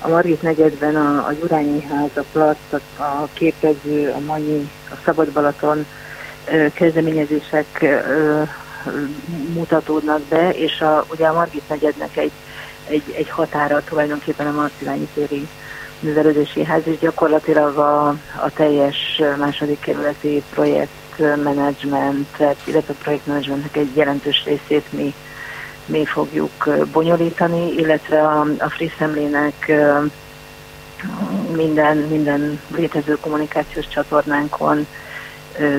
a 0.00 0.08
Margit 0.08 0.42
negyedben 0.42 0.96
a, 0.96 1.26
a 1.26 1.32
Gyurányi 1.32 1.82
ház, 1.82 2.10
a 2.16 2.24
Plac, 2.32 2.58
a, 2.70 3.02
a 3.02 3.28
képező, 3.32 4.10
a 4.10 4.18
Manyi, 4.18 4.70
a 4.90 4.94
Szabad 5.04 5.32
Balaton 5.32 5.86
kezdeményezések 6.72 7.84
mutatódnak 9.52 10.20
be, 10.20 10.50
és 10.50 10.80
a, 10.80 11.04
ugye 11.10 11.26
a 11.26 11.32
Margit 11.32 11.68
negyednek 11.68 12.16
egy 12.16 12.32
egy, 12.90 13.14
egy 13.16 13.30
határa 13.30 13.82
tulajdonképpen 13.84 14.46
a 14.46 14.60
Marcilányi 14.60 15.08
téri 15.14 15.48
művelődési 16.00 16.64
ház, 16.64 16.82
és 16.84 16.98
gyakorlatilag 16.98 17.76
a, 17.76 18.08
a 18.36 18.50
teljes 18.54 19.22
második 19.38 19.80
kerületi 19.80 20.42
projektmenedzsment, 20.50 22.38
illetve 22.64 22.92
a 22.92 23.02
projektmenedzsmentnek 23.02 23.76
egy 23.76 23.96
jelentős 23.96 24.44
részét 24.44 24.92
mi, 24.92 25.14
mi 25.86 26.04
fogjuk 26.04 26.68
bonyolítani, 26.92 27.72
illetve 27.72 28.22
a, 28.22 28.46
a 28.58 28.68
Free 28.68 28.90
minden, 31.56 31.96
minden 31.96 32.60
létező 32.76 33.18
kommunikációs 33.20 33.88
csatornánkon 33.88 34.86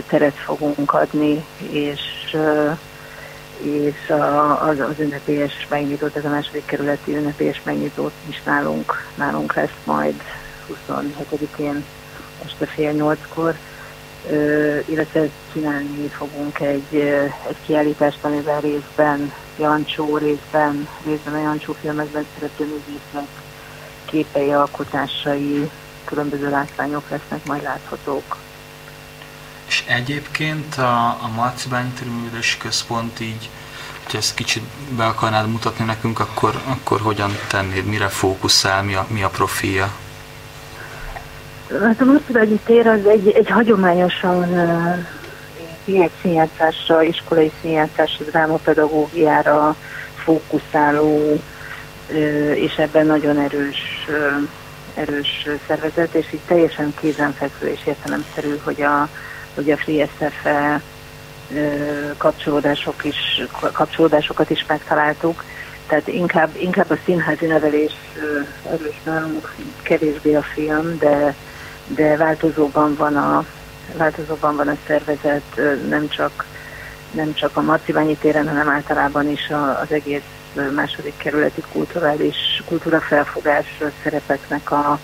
teret 0.07 0.35
fogunk 0.35 0.93
adni, 0.93 1.45
és 1.71 1.99
és 3.61 4.09
a, 4.09 4.67
az, 4.67 4.79
az 4.79 4.99
ünnepélyes 4.99 5.67
megnyitót, 5.69 6.15
ez 6.15 6.25
a 6.25 6.29
második 6.29 6.65
kerületi 6.65 7.15
ünnepélyes 7.15 7.61
megnyitót 7.63 8.13
is 8.29 8.43
nálunk, 8.43 9.07
nálunk 9.15 9.53
lesz 9.53 9.79
majd 9.83 10.21
27-én 10.89 11.83
este 12.45 12.65
fél 12.65 12.91
nyolckor, 12.91 13.55
illetve 14.85 15.29
csinálni 15.53 16.07
fogunk 16.07 16.59
egy, 16.59 16.95
egy 17.47 17.55
kiállítást, 17.65 18.17
amiben 18.21 18.59
részben 18.59 19.33
Jancsó, 19.59 20.17
részben, 20.17 20.87
részben 21.05 21.33
a 21.33 21.41
Jancsó 21.41 21.73
filmekben 21.73 22.25
szereplő 22.33 22.65
művészek 22.65 23.29
képei, 24.05 24.51
alkotásai, 24.51 25.69
különböző 26.03 26.49
látványok 26.49 27.09
lesznek 27.09 27.45
majd 27.45 27.63
láthatók. 27.63 28.37
És 29.71 29.83
egyébként 29.87 30.75
a, 30.75 31.05
a 31.05 31.29
Marcibányi 31.35 31.89
Terművelési 31.99 32.57
Központ 32.57 33.19
így, 33.19 33.49
hogy 34.05 34.15
ezt 34.15 34.33
kicsit 34.33 34.63
be 34.97 35.05
akarnád 35.05 35.47
mutatni 35.47 35.85
nekünk, 35.85 36.19
akkor, 36.19 36.61
akkor 36.65 36.99
hogyan 36.99 37.31
tennéd, 37.47 37.85
mire 37.85 38.07
fókuszál, 38.07 38.83
mi 38.83 38.93
a, 38.93 39.05
mi 39.09 39.23
a 39.23 39.29
profilja? 39.29 39.91
Hát 41.83 42.01
a 42.01 42.05
Marcibányi 42.05 42.59
tér 42.65 42.87
az 42.87 43.05
egy, 43.05 43.27
egy 43.29 43.49
hagyományosan 43.49 44.37
uh, 45.85 46.07
színjátszásra, 46.21 47.01
iskolai 47.01 47.51
színjátszásra, 47.61 48.25
drámapedagógiára 48.25 49.75
fókuszáló, 50.23 51.41
és 52.55 52.75
ebben 52.77 53.05
nagyon 53.05 53.39
erős 53.39 54.07
erős 54.93 55.47
szervezet, 55.67 56.13
és 56.13 56.25
így 56.33 56.39
teljesen 56.47 56.93
kézenfekvő 56.99 57.67
és 57.67 57.79
értelemszerű, 57.85 58.59
hogy 58.63 58.81
a, 58.81 59.09
hogy 59.55 59.71
a 59.71 59.77
FreeSF 59.77 60.45
kapcsolódások 62.17 63.03
is, 63.03 63.41
kapcsolódásokat 63.71 64.49
is 64.49 64.65
megtaláltuk, 64.67 65.43
tehát 65.87 66.07
inkább, 66.07 66.49
inkább 66.57 66.89
a 66.89 66.97
színházi 67.05 67.45
nevelés 67.45 67.93
erős 68.71 69.01
nálunk, 69.03 69.53
kevésbé 69.81 70.35
a 70.35 70.41
film, 70.41 70.97
de, 70.97 71.35
de 71.87 72.17
változóban 72.17 72.95
van 72.95 73.15
a, 73.15 73.45
változóban 73.97 74.55
van 74.55 74.67
a 74.67 74.77
szervezet, 74.87 75.61
nem 75.89 76.07
csak, 76.09 76.45
nem 77.11 77.33
csak 77.33 77.57
a 77.57 77.61
Marciványi 77.61 78.15
téren, 78.15 78.47
hanem 78.47 78.69
általában 78.69 79.29
is 79.29 79.49
az 79.81 79.91
egész 79.91 80.21
második 80.75 81.13
kerületi 81.17 81.63
kulturális 81.71 82.63
kultúrafelfogás 82.65 83.65
szerepeknek 84.03 84.71
a, 84.71 84.99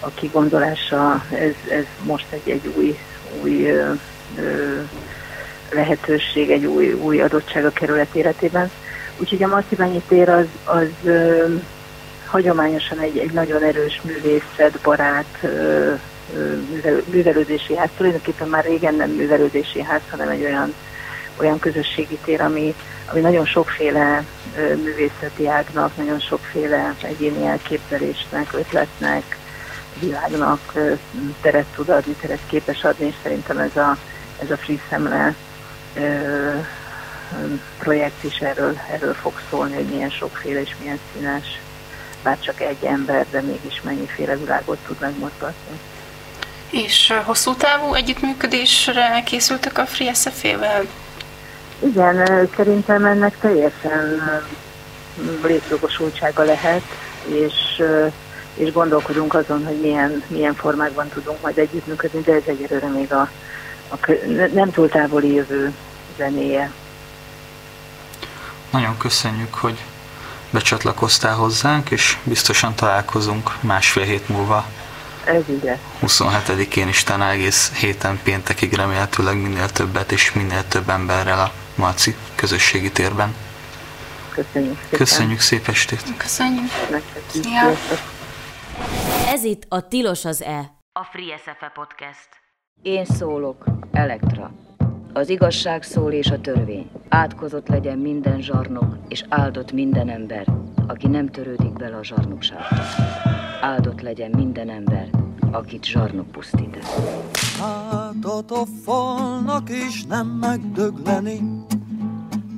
a 0.00 0.08
kigondolása, 0.14 1.24
ez, 1.30 1.54
ez 1.70 1.84
most 2.02 2.26
egy, 2.30 2.50
egy 2.50 2.72
új 2.76 2.98
új 3.42 3.70
ö, 3.70 3.92
ö, 4.38 4.80
lehetőség, 5.72 6.50
egy 6.50 6.66
új, 6.66 6.92
új 6.92 7.20
adottság 7.20 7.64
a 7.64 7.70
kerület 7.70 8.14
életében. 8.14 8.70
Úgyhogy 9.18 9.42
a 9.42 9.48
Marcibányi 9.48 10.02
tér 10.08 10.28
az, 10.28 10.46
az 10.64 10.88
ö, 11.04 11.44
hagyományosan 12.26 12.98
egy, 12.98 13.18
egy 13.18 13.32
nagyon 13.32 13.62
erős 13.62 14.00
művészetbarát 14.02 15.38
ö, 15.42 15.92
művelődési 17.10 17.76
ház, 17.76 17.88
tulajdonképpen 17.96 18.48
már 18.48 18.64
régen 18.64 18.94
nem 18.94 19.10
művelődési 19.10 19.82
ház, 19.82 20.00
hanem 20.10 20.28
egy 20.28 20.42
olyan, 20.42 20.74
olyan 21.36 21.58
közösségi 21.58 22.18
tér, 22.24 22.40
ami, 22.40 22.74
ami 23.10 23.20
nagyon 23.20 23.46
sokféle 23.46 24.24
művészeti 24.56 25.48
ágnak, 25.48 25.96
nagyon 25.96 26.20
sokféle 26.20 26.94
egyéni 27.02 27.46
elképzelésnek, 27.46 28.52
ötletnek, 28.52 29.36
világnak 30.04 30.72
teret 31.40 31.66
tud 31.74 31.88
adni, 31.88 32.12
teret 32.12 32.40
képes 32.46 32.84
adni, 32.84 33.06
és 33.06 33.14
szerintem 33.22 33.58
ez 33.58 33.76
a, 33.76 33.96
ez 34.42 34.50
a 34.50 34.56
Free 34.56 34.78
Szemle 34.90 35.34
projekt 37.78 38.24
is 38.24 38.38
erről, 38.38 38.78
erről 38.90 39.14
fog 39.14 39.32
szólni, 39.50 39.74
hogy 39.74 39.84
milyen 39.84 40.10
sokféle 40.10 40.60
és 40.60 40.74
milyen 40.80 40.98
színes, 41.12 41.60
bár 42.22 42.38
csak 42.40 42.60
egy 42.60 42.84
ember, 42.84 43.26
de 43.30 43.40
mégis 43.40 43.82
mennyiféle 43.82 44.36
világot 44.36 44.78
tud 44.86 44.96
megmozgatni. 45.00 45.78
És 46.70 47.12
hosszú 47.24 47.54
távú 47.54 47.94
együttműködésre 47.94 49.22
készültek 49.24 49.78
a 49.78 49.86
Free 49.86 50.14
SF-vel? 50.14 50.84
Igen, 51.78 52.48
szerintem 52.56 53.04
ennek 53.04 53.38
teljesen 53.38 54.22
létjogosultsága 55.42 56.42
lehet, 56.42 56.82
és 57.26 57.82
és 58.54 58.72
gondolkodunk 58.72 59.34
azon, 59.34 59.64
hogy 59.64 59.80
milyen, 59.80 60.22
milyen 60.26 60.54
formákban 60.54 61.08
tudunk 61.08 61.40
majd 61.42 61.58
együttműködni, 61.58 62.20
de 62.20 62.32
ez 62.32 62.42
egyelőre 62.46 62.88
még 62.88 63.12
a, 63.12 63.28
a 63.88 64.10
nem 64.52 64.70
túl 64.70 64.88
távoli 64.88 65.34
jövő 65.34 65.72
zenéje. 66.16 66.72
Nagyon 68.70 68.96
köszönjük, 68.98 69.54
hogy 69.54 69.84
becsatlakoztál 70.50 71.34
hozzánk, 71.34 71.90
és 71.90 72.18
biztosan 72.22 72.74
találkozunk 72.74 73.50
másfél 73.60 74.04
hét 74.04 74.28
múlva 74.28 74.66
Ez 75.24 75.42
ugye. 75.46 75.78
27-én 76.02 76.88
is 76.88 77.02
talán 77.02 77.30
egész 77.30 77.72
héten 77.72 78.20
péntekig 78.22 78.72
remélhetőleg 78.72 79.36
minél 79.36 79.68
többet 79.68 80.12
és 80.12 80.32
minél 80.32 80.68
több 80.68 80.88
emberrel 80.88 81.40
a 81.40 81.52
Marci 81.74 82.14
közösségi 82.34 82.90
térben. 82.90 83.34
Köszönjük 84.34 84.78
szépen. 84.82 84.98
Köszönjük 84.98 85.40
szép 85.40 85.68
estét. 85.68 86.02
Köszönjük. 86.16 86.70
Szia. 87.32 87.78
Ez 89.26 89.44
itt 89.44 89.66
a 89.68 89.88
Tilos 89.88 90.24
az 90.24 90.42
E, 90.42 90.58
a 90.92 91.04
Free 91.04 91.36
SFE 91.36 91.72
podcast. 91.74 92.28
Én 92.82 93.04
szólok, 93.04 93.64
Elektra. 93.92 94.50
Az 95.12 95.28
igazság 95.28 95.82
szól 95.82 96.12
és 96.12 96.30
a 96.30 96.40
törvény. 96.40 96.90
Átkozott 97.08 97.68
legyen 97.68 97.98
minden 97.98 98.40
zsarnok, 98.40 98.96
és 99.08 99.24
áldott 99.28 99.72
minden 99.72 100.08
ember, 100.08 100.46
aki 100.86 101.06
nem 101.06 101.28
törődik 101.28 101.72
bele 101.72 101.96
a 101.96 102.04
zsarnokságba. 102.04 102.82
Áldott 103.60 104.00
legyen 104.00 104.30
minden 104.36 104.70
ember, 104.70 105.10
akit 105.52 105.84
zsarnok 105.84 106.30
pusztít 106.30 106.76
el. 106.76 106.82
Hátat 107.60 108.50
a 108.50 108.64
falnak 108.84 109.70
és 109.70 110.04
nem 110.04 110.26
megdögleni 110.26 111.40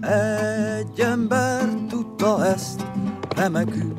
Egy 0.01 1.01
ember 1.01 1.69
tudta 1.89 2.45
ezt, 2.45 2.87
remekül 3.37 3.97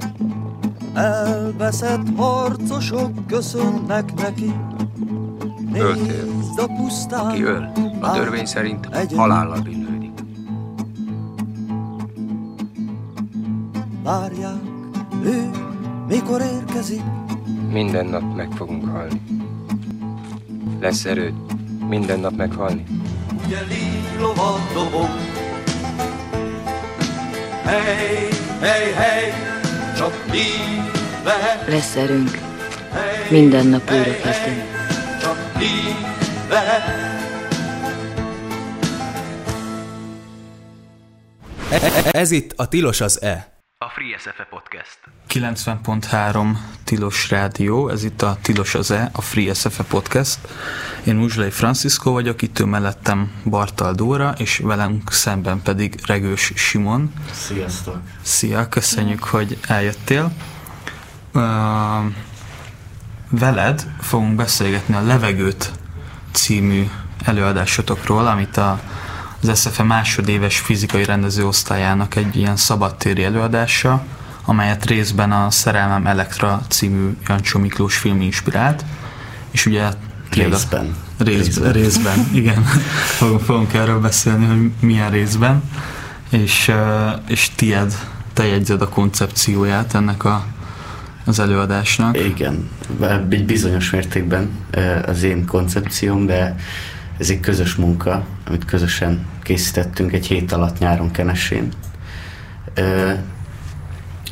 Elveszett 0.97 2.15
harcosok 2.15 3.27
köszönnek 3.27 4.13
neki 4.13 4.53
Öltél. 5.73 6.25
A 6.55 6.65
pusztán, 6.77 7.25
Aki 7.25 7.43
öl, 7.43 7.71
a 8.01 8.11
törvény 8.11 8.45
szerint 8.45 9.11
halállal 9.15 9.61
bűnlődik. 9.61 10.11
Várják, 14.03 14.61
ő 15.23 15.49
mikor 16.07 16.41
érkezik 16.41 17.01
Minden 17.71 18.05
nap 18.05 18.35
meg 18.35 18.51
fogunk 18.51 18.89
halni. 18.89 19.21
Lesz 20.79 21.05
erőd 21.05 21.33
minden 21.87 22.19
nap 22.19 22.35
meghalni? 22.35 22.83
Ugye 23.45 23.59
dobog 24.73 25.09
Hey, 27.63 28.29
hey, 28.59 28.91
hey, 28.91 29.56
csak 29.97 30.25
lehet 31.23 31.67
Lesz 31.67 31.95
erőnk. 31.95 32.37
Minden 33.29 33.67
nap 33.67 33.91
újra 33.91 34.03
kezdünk. 34.03 34.63
Csak 35.21 35.37
így 35.61 35.95
lehet 36.49 37.05
Ez 42.11 42.31
itt 42.31 42.53
a 42.55 42.67
Tilos 42.67 43.01
az 43.01 43.21
E. 43.21 43.56
A 43.79 43.89
Free 43.89 44.17
SFE 44.17 44.47
Podcast. 44.49 44.99
90.3 45.29 46.57
Tilos 46.83 47.29
Rádió, 47.29 47.89
ez 47.89 48.03
itt 48.03 48.21
a 48.21 48.37
Tilos 48.41 48.75
az 48.75 48.91
E, 48.91 49.09
a 49.13 49.21
Free 49.21 49.53
SFE 49.53 49.83
Podcast. 49.83 50.39
Én 51.05 51.15
Muzslai 51.15 51.49
Francisco 51.49 52.11
vagyok, 52.11 52.41
itt 52.41 52.59
ő 52.59 52.65
mellettem 52.65 53.31
Bartal 53.43 53.93
Dóra, 53.93 54.33
és 54.37 54.57
velünk 54.57 55.11
szemben 55.11 55.61
pedig 55.61 55.99
Regős 56.05 56.51
Simon. 56.55 57.13
Sziasztok! 57.31 57.97
Szia, 58.21 58.69
köszönjük, 58.69 59.23
hogy 59.23 59.57
eljöttél. 59.67 60.31
Uh, 61.33 61.41
veled 63.29 63.87
fogunk 64.01 64.35
beszélgetni 64.35 64.95
a 64.95 65.01
Levegőt 65.01 65.71
című 66.31 66.89
előadásotokról, 67.23 68.27
amit 68.27 68.57
a, 68.57 68.79
az 69.41 69.59
SFE 69.59 69.83
másodéves 69.83 70.59
fizikai 70.59 71.03
rendezőosztályának 71.03 72.15
egy 72.15 72.35
ilyen 72.35 72.55
szabadtéri 72.55 73.23
előadása, 73.23 74.03
amelyet 74.45 74.85
részben 74.85 75.31
a 75.31 75.51
Szerelmem 75.51 76.07
Elektra 76.07 76.61
című 76.67 77.17
Jancsó 77.27 77.59
Miklós 77.59 77.97
film 77.97 78.21
inspirált, 78.21 78.85
és 79.51 79.65
ugye 79.65 79.89
Részben. 80.31 80.95
Részben, 81.17 81.71
részben, 81.71 82.29
igen. 82.33 82.63
Fogunk, 83.17 83.41
fogunk 83.41 83.73
erről 83.73 83.99
beszélni, 83.99 84.45
hogy 84.45 84.71
milyen 84.79 85.11
részben. 85.11 85.63
És, 86.29 86.71
és 87.27 87.49
tied, 87.55 87.93
te 88.33 88.45
jegyzed 88.45 88.81
a 88.81 88.89
koncepcióját 88.89 89.93
ennek 89.93 90.23
a, 90.23 90.45
az 91.25 91.39
előadásnak. 91.39 92.17
Igen, 92.19 92.69
egy 93.29 93.45
bizonyos 93.45 93.89
mértékben 93.89 94.49
az 95.05 95.23
én 95.23 95.45
koncepcióm, 95.45 96.25
de 96.25 96.55
ez 97.17 97.29
egy 97.29 97.39
közös 97.39 97.75
munka, 97.75 98.25
amit 98.47 98.65
közösen 98.65 99.25
készítettünk 99.43 100.13
egy 100.13 100.27
hét 100.27 100.51
alatt 100.51 100.77
nyáron 100.77 101.11
Kenesén. 101.11 101.71
Ö, 102.73 103.11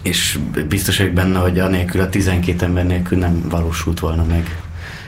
És 0.02 0.40
biztos 0.68 0.98
vagyok 0.98 1.14
benne, 1.14 1.40
hogy 1.40 1.60
anélkül 1.60 2.02
a 2.02 2.10
12 2.10 2.66
ember 2.66 2.86
nélkül 2.86 3.18
nem 3.18 3.50
valósult 3.50 4.00
volna 4.00 4.24
meg 4.24 4.62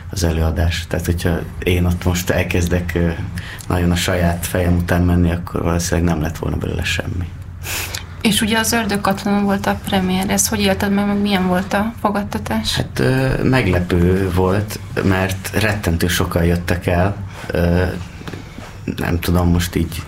az 0.10 0.24
előadás. 0.24 0.86
Tehát, 0.88 1.06
hogyha 1.06 1.40
én 1.64 1.86
ott 1.86 2.04
most 2.04 2.30
elkezdek 2.30 2.98
nagyon 3.68 3.92
a 3.92 3.96
saját 3.96 4.46
fejem 4.46 4.76
után 4.76 5.02
menni, 5.02 5.32
akkor 5.32 5.62
valószínűleg 5.62 6.10
nem 6.10 6.22
lett 6.22 6.38
volna 6.38 6.58
belőle 6.58 6.84
semmi. 6.84 7.30
És 8.28 8.42
ugye 8.42 8.58
az 8.60 8.72
Ördögkatlanon 8.72 9.44
volt 9.44 9.66
a 9.66 9.80
premier, 9.86 10.30
ez 10.30 10.48
hogy 10.48 10.60
élted 10.60 10.92
meg, 10.92 11.06
meg 11.06 11.18
milyen 11.18 11.48
volt 11.48 11.74
a 11.74 11.94
fogadtatás? 12.02 12.76
Hát 12.76 13.00
ö, 13.00 13.44
meglepő 13.44 14.32
volt, 14.36 14.80
mert 15.04 15.50
rettentő 15.60 16.08
sokan 16.08 16.44
jöttek 16.44 16.88
el. 16.88 17.16
Ö, 17.48 17.84
nem 18.96 19.20
tudom, 19.20 19.50
most 19.50 19.76
így 19.76 20.04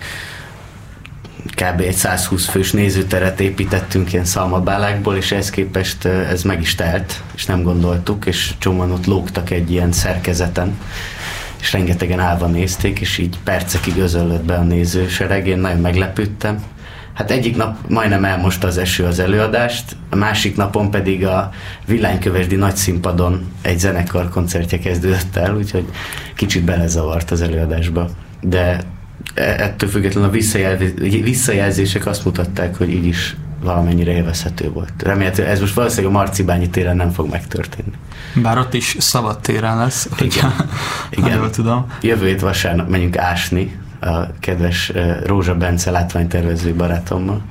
kb. 1.44 1.80
egy 1.80 1.94
120 1.94 2.46
fős 2.46 2.70
nézőteret 2.70 3.40
építettünk 3.40 4.12
ilyen 4.12 4.24
szalmabálákból, 4.24 5.16
és 5.16 5.32
ehhez 5.32 5.50
képest 5.50 6.04
ez 6.04 6.42
meg 6.42 6.60
is 6.60 6.74
telt, 6.74 7.22
és 7.34 7.46
nem 7.46 7.62
gondoltuk, 7.62 8.26
és 8.26 8.54
csomóan 8.58 8.90
ott 8.90 9.06
lógtak 9.06 9.50
egy 9.50 9.70
ilyen 9.70 9.92
szerkezeten, 9.92 10.78
és 11.60 11.72
rengetegen 11.72 12.20
állva 12.20 12.46
nézték, 12.46 13.00
és 13.00 13.18
így 13.18 13.38
percekig 13.44 13.96
özöllött 13.96 14.44
be 14.44 14.54
a 14.54 14.62
nézősereg, 14.62 15.46
én 15.46 15.58
nagyon 15.58 15.80
meglepődtem. 15.80 16.62
Hát 17.12 17.30
egyik 17.30 17.56
nap 17.56 17.76
majdnem 17.88 18.24
elmosta 18.24 18.66
az 18.66 18.78
eső 18.78 19.04
az 19.04 19.18
előadást, 19.18 19.96
a 20.10 20.16
másik 20.16 20.56
napon 20.56 20.90
pedig 20.90 21.26
a 21.26 21.50
Villánykövesdi 21.86 22.56
nagy 22.56 22.76
színpadon 22.76 23.52
egy 23.62 23.78
zenekar 23.78 24.28
koncertje 24.28 24.78
kezdődött 24.78 25.36
el, 25.36 25.56
úgyhogy 25.56 25.84
kicsit 26.34 26.64
belezavart 26.64 27.30
az 27.30 27.40
előadásba. 27.42 28.08
De 28.40 28.80
e- 29.34 29.42
ettől 29.42 29.88
függetlenül 29.88 30.28
a 30.28 30.32
visszajelz- 30.32 30.98
visszajelzések 31.00 32.06
azt 32.06 32.24
mutatták, 32.24 32.76
hogy 32.76 32.90
így 32.90 33.06
is 33.06 33.36
valamennyire 33.62 34.12
élvezhető 34.12 34.70
volt. 34.70 34.92
Remélhetőleg 35.02 35.50
ez 35.50 35.60
most 35.60 35.74
valószínűleg 35.74 36.14
a 36.14 36.18
Marcibányi 36.18 36.68
téren 36.68 36.96
nem 36.96 37.10
fog 37.10 37.30
megtörténni. 37.30 37.92
Bár 38.34 38.58
ott 38.58 38.74
is 38.74 38.96
szabad 38.98 39.40
téren 39.40 39.76
lesz, 39.76 40.08
hogyha 40.18 40.48
ha 40.48 40.64
Igen. 41.10 41.36
jól 41.36 41.50
tudom. 41.50 41.86
Jövő 42.00 42.26
hét 42.26 42.40
vasárnap 42.40 42.88
megyünk 42.88 43.18
ásni 43.18 43.78
a 44.00 44.38
kedves 44.40 44.92
Rózsa 45.24 45.54
Bence 45.54 45.90
látványtervező 45.90 46.74
barátommal, 46.74 47.42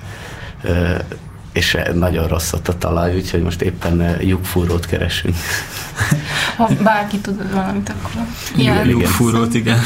és 1.54 1.78
nagyon 1.94 2.28
rossz 2.28 2.54
ott 2.54 2.68
a 2.68 2.78
talaj, 2.78 3.16
úgyhogy 3.16 3.42
most 3.42 3.62
éppen 3.62 4.18
lyukfúrót 4.22 4.86
keresünk. 4.86 5.36
Ha 6.58 6.70
bárki 6.84 7.18
tud 7.18 7.54
valamit, 7.54 7.90
akkor 7.90 8.22
igen. 8.56 8.88
Lyukfúrót, 8.88 9.54
igen. 9.54 9.80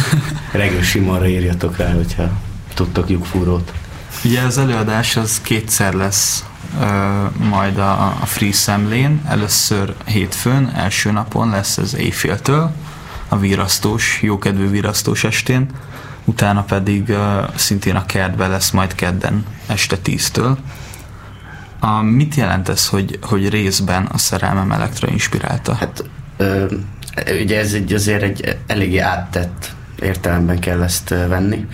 Regő 0.51 0.81
Simonra 0.81 1.27
írjatok 1.27 1.77
rá, 1.77 1.91
hogyha 1.93 2.29
tudtok 2.73 3.09
lyukfúrót. 3.09 3.73
Ugye 4.23 4.41
az 4.41 4.57
előadás 4.57 5.15
az 5.15 5.41
kétszer 5.41 5.93
lesz 5.93 6.45
ö, 6.81 6.85
majd 7.49 7.77
a, 7.77 8.01
a 8.21 8.25
Free 8.25 8.53
Szemlén. 8.53 9.21
Először 9.27 9.93
hétfőn, 10.05 10.71
első 10.75 11.11
napon 11.11 11.49
lesz 11.49 11.77
ez 11.77 11.95
éjféltől, 11.95 12.71
a 13.27 13.37
virasztós, 13.37 14.19
jókedvű 14.21 14.69
virasztós 14.69 15.23
estén, 15.23 15.67
utána 16.25 16.63
pedig 16.63 17.09
ö, 17.09 17.41
szintén 17.55 17.95
a 17.95 18.05
kertben 18.05 18.49
lesz 18.49 18.71
majd 18.71 18.95
kedden 18.95 19.45
este 19.67 19.97
10-től. 20.03 20.57
A, 21.79 22.01
mit 22.01 22.35
jelent 22.35 22.69
ez, 22.69 22.87
hogy, 22.87 23.19
hogy 23.21 23.49
részben 23.49 24.05
a 24.05 24.17
szerelmem 24.17 24.71
elektra 24.71 25.07
inspirálta? 25.07 25.73
Hát 25.73 26.03
ö, 26.37 26.65
ugye 27.41 27.59
ez 27.59 27.73
egy, 27.73 27.93
azért 27.93 28.21
egy 28.21 28.57
eléggé 28.67 28.97
áttett 28.97 29.71
értelemben 29.99 30.59
kell 30.59 30.81
ezt 30.83 31.09
venni. 31.09 31.67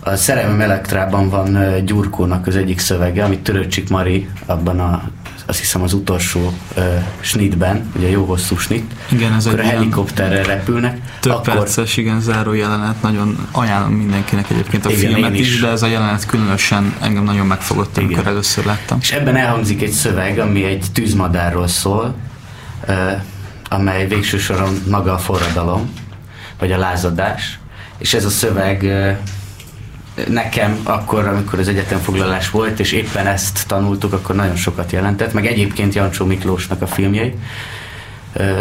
A 0.00 0.16
Szerelmem 0.16 0.60
Elektrában 0.60 1.28
van 1.28 1.84
Gyurkónak 1.84 2.46
az 2.46 2.56
egyik 2.56 2.78
szövege, 2.78 3.24
amit 3.24 3.40
Törőcsik 3.42 3.88
Mari 3.88 4.28
abban 4.46 4.80
a 4.80 5.10
azt 5.48 5.58
hiszem 5.58 5.82
az 5.82 5.92
utolsó 5.92 6.52
uh, 6.76 6.84
snitben, 7.20 7.92
ugye 7.96 8.08
jó 8.08 8.24
hosszú 8.24 8.56
snit, 8.56 8.92
Igen, 9.08 9.32
ez 9.32 9.46
akkor 9.46 9.60
egy 9.60 9.66
a 9.66 9.68
helikopterrel 9.68 10.42
repülnek. 10.42 10.98
Több 11.20 11.32
akkor, 11.32 11.54
perces, 11.54 11.96
igen, 11.96 12.20
záró 12.20 12.52
jelenet, 12.52 13.02
nagyon 13.02 13.48
ajánlom 13.52 13.92
mindenkinek 13.92 14.50
egyébként 14.50 14.86
a 14.86 14.90
Igen, 14.90 15.12
filmet 15.12 15.34
is, 15.34 15.40
is. 15.48 15.60
de 15.60 15.68
ez 15.68 15.82
a 15.82 15.86
jelenet 15.86 16.26
különösen 16.26 16.94
engem 17.00 17.24
nagyon 17.24 17.46
megfogott, 17.46 17.96
amikor 17.96 18.18
Igen. 18.18 18.32
először 18.32 18.64
láttam. 18.64 18.98
És 19.00 19.12
ebben 19.12 19.36
elhangzik 19.36 19.82
egy 19.82 19.90
szöveg, 19.90 20.38
ami 20.38 20.64
egy 20.64 20.84
tűzmadárról 20.92 21.68
szól, 21.68 22.14
uh, 22.88 23.12
amely 23.68 24.06
végső 24.06 24.38
soron 24.38 24.82
maga 24.88 25.12
a 25.12 25.18
forradalom, 25.18 25.90
vagy 26.58 26.72
a 26.72 26.78
lázadás. 26.78 27.58
És 27.98 28.14
ez 28.14 28.24
a 28.24 28.30
szöveg 28.30 28.82
uh, 28.82 29.16
nekem 30.28 30.80
akkor, 30.82 31.26
amikor 31.26 31.58
az 31.58 31.68
egyetemfoglalás 31.68 32.50
volt, 32.50 32.80
és 32.80 32.92
éppen 32.92 33.26
ezt 33.26 33.66
tanultuk, 33.66 34.12
akkor 34.12 34.34
nagyon 34.34 34.56
sokat 34.56 34.92
jelentett, 34.92 35.32
meg 35.32 35.46
egyébként 35.46 35.94
Jancsó 35.94 36.24
Miklósnak 36.24 36.82
a 36.82 36.86
filmjei. 36.86 37.34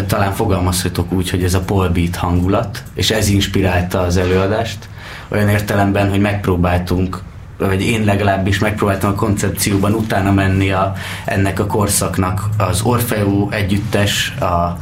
talán 0.07 0.33
fogalmazhatok 0.33 1.11
úgy, 1.11 1.29
hogy 1.29 1.43
ez 1.43 1.53
a 1.53 1.59
Paul 1.59 1.89
Beat 1.89 2.15
hangulat, 2.15 2.83
és 2.93 3.11
ez 3.11 3.27
inspirálta 3.27 3.99
az 3.99 4.17
előadást, 4.17 4.89
olyan 5.27 5.49
értelemben, 5.49 6.09
hogy 6.09 6.19
megpróbáltunk 6.19 7.21
vagy 7.57 7.81
én 7.81 8.03
legalábbis 8.03 8.59
megpróbáltam 8.59 9.11
a 9.11 9.15
koncepcióban 9.15 9.93
utána 9.93 10.31
menni 10.31 10.71
a, 10.71 10.93
ennek 11.25 11.59
a 11.59 11.65
korszaknak. 11.65 12.49
Az 12.57 12.81
Orfeó 12.81 13.49
együttes, 13.51 14.35
a 14.39 14.79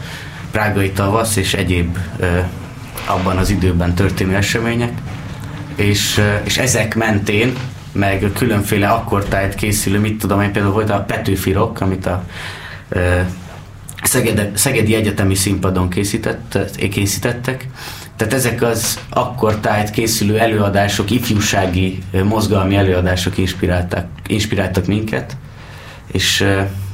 Prágai 0.51 0.91
tavasz 0.91 1.36
és 1.36 1.53
egyéb 1.53 1.97
abban 3.05 3.38
az 3.38 3.49
időben 3.49 3.93
történő 3.93 4.36
események, 4.36 4.91
és, 5.76 6.17
ö, 6.17 6.36
és 6.43 6.57
ezek 6.57 6.95
mentén 6.95 7.53
meg 7.91 8.32
különféle 8.34 8.88
akkortájt 8.88 9.55
készülő, 9.55 9.99
mit 9.99 10.17
tudom 10.17 10.41
én, 10.41 10.51
például 10.51 10.73
volt 10.73 10.89
a 10.89 11.03
Petőfi 11.07 11.51
Rock, 11.51 11.82
amit 11.82 12.05
a 12.05 12.23
ö, 12.89 13.19
Szegede, 14.03 14.51
Szegedi 14.53 14.95
Egyetemi 14.95 15.36
Színpadon 15.36 15.89
készített, 15.89 16.57
készítettek, 16.91 17.67
tehát 18.15 18.34
ezek 18.34 18.61
az 18.61 18.99
akkor 19.09 19.59
tájt 19.59 19.89
készülő 19.89 20.39
előadások, 20.39 21.11
ifjúsági, 21.11 21.99
mozgalmi 22.23 22.76
előadások 22.76 23.38
inspiráltak, 23.38 24.07
inspiráltak 24.28 24.86
minket, 24.86 25.38
és 26.11 26.45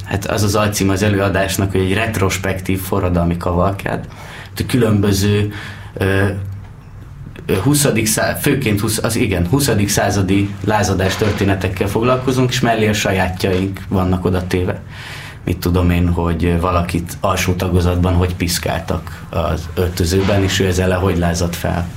hát 0.04 0.26
az 0.26 0.42
az 0.42 0.54
alcím 0.54 0.88
az 0.88 1.02
előadásnak, 1.02 1.70
hogy 1.70 1.80
egy 1.80 1.94
retrospektív 1.94 2.80
forradalmi 2.80 3.36
kavalkád, 3.36 4.06
különböző 4.66 5.52
20. 7.62 7.86
Szá- 8.04 8.40
főként 8.40 8.80
20, 8.80 8.98
az 9.02 9.16
igen, 9.16 9.46
20. 9.46 9.70
századi 9.86 10.54
lázadás 10.64 11.16
történetekkel 11.16 11.88
foglalkozunk, 11.88 12.50
és 12.50 12.60
mellé 12.60 12.88
a 12.88 12.92
sajátjaink 12.92 13.80
vannak 13.88 14.24
oda 14.24 14.46
téve 14.46 14.82
mit 15.44 15.58
tudom 15.58 15.90
én, 15.90 16.08
hogy 16.08 16.60
valakit 16.60 17.16
alsó 17.20 17.52
tagozatban 17.52 18.14
hogy 18.14 18.34
piszkáltak 18.34 19.24
az 19.30 19.68
öltözőben, 19.74 20.42
és 20.42 20.60
ő 20.60 20.66
ezzel 20.66 20.98
hogy 20.98 21.18
lázadt 21.18 21.56
fel. 21.56 21.88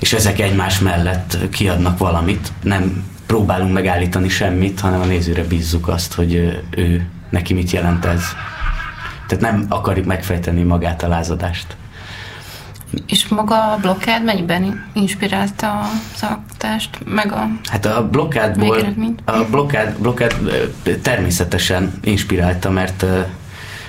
És 0.00 0.12
ezek 0.12 0.40
egymás 0.40 0.78
mellett 0.78 1.38
kiadnak 1.50 1.98
valamit, 1.98 2.52
nem 2.62 3.04
próbálunk 3.26 3.72
megállítani 3.72 4.28
semmit, 4.28 4.80
hanem 4.80 5.00
a 5.00 5.04
nézőre 5.04 5.44
bízzuk 5.44 5.88
azt, 5.88 6.14
hogy 6.14 6.34
ő, 6.70 7.06
neki 7.30 7.54
mit 7.54 7.70
jelent 7.70 8.04
ez. 8.04 8.22
Tehát 9.26 9.44
nem 9.44 9.66
akarjuk 9.68 10.06
megfejteni 10.06 10.62
magát 10.62 11.02
a 11.02 11.08
lázadást. 11.08 11.76
És 13.06 13.28
maga 13.28 13.72
a 13.72 13.78
blokkád 13.80 14.24
mennyiben 14.24 14.90
inspirálta 14.92 15.80
az 16.14 16.22
alkotást, 16.22 16.98
meg 17.04 17.32
a 17.32 17.48
Hát 17.70 17.86
a 17.86 18.08
blokkádból, 18.08 18.86
a 19.24 19.44
blokkád, 19.50 19.98
blokkád 19.98 20.34
természetesen 21.02 21.92
inspirálta, 22.02 22.70
mert, 22.70 23.04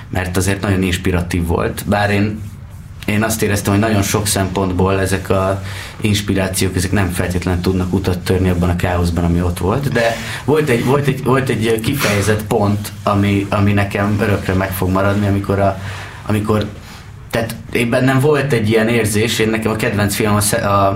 mert 0.08 0.36
azért 0.36 0.60
nagyon 0.60 0.82
inspiratív 0.82 1.46
volt. 1.46 1.84
Bár 1.86 2.10
én, 2.10 2.40
én 3.06 3.22
azt 3.22 3.42
éreztem, 3.42 3.72
hogy 3.72 3.82
nagyon 3.82 4.02
sok 4.02 4.26
szempontból 4.26 5.00
ezek 5.00 5.30
a 5.30 5.62
inspirációk, 6.00 6.76
ezek 6.76 6.92
nem 6.92 7.10
feltétlenül 7.10 7.60
tudnak 7.60 7.92
utat 7.92 8.18
törni 8.18 8.48
abban 8.48 8.68
a 8.68 8.76
káoszban, 8.76 9.24
ami 9.24 9.42
ott 9.42 9.58
volt, 9.58 9.92
de 9.92 10.16
volt 10.44 10.68
egy, 10.68 10.84
volt 10.84 11.06
egy, 11.06 11.24
volt 11.24 11.48
egy 11.48 11.80
kifejezett 11.80 12.44
pont, 12.44 12.92
ami, 13.02 13.46
ami 13.50 13.72
nekem 13.72 14.16
örökre 14.20 14.54
meg 14.54 14.72
fog 14.72 14.90
maradni, 14.90 15.26
amikor, 15.26 15.58
a, 15.58 15.78
amikor 16.26 16.66
tehát 17.36 17.54
én 17.72 17.90
bennem 17.90 18.20
volt 18.20 18.52
egy 18.52 18.68
ilyen 18.68 18.88
érzés, 18.88 19.38
én 19.38 19.48
nekem 19.48 19.70
a 19.70 19.76
kedvenc 19.76 20.14
film 20.14 20.34
a, 20.34 20.54
a, 20.54 20.86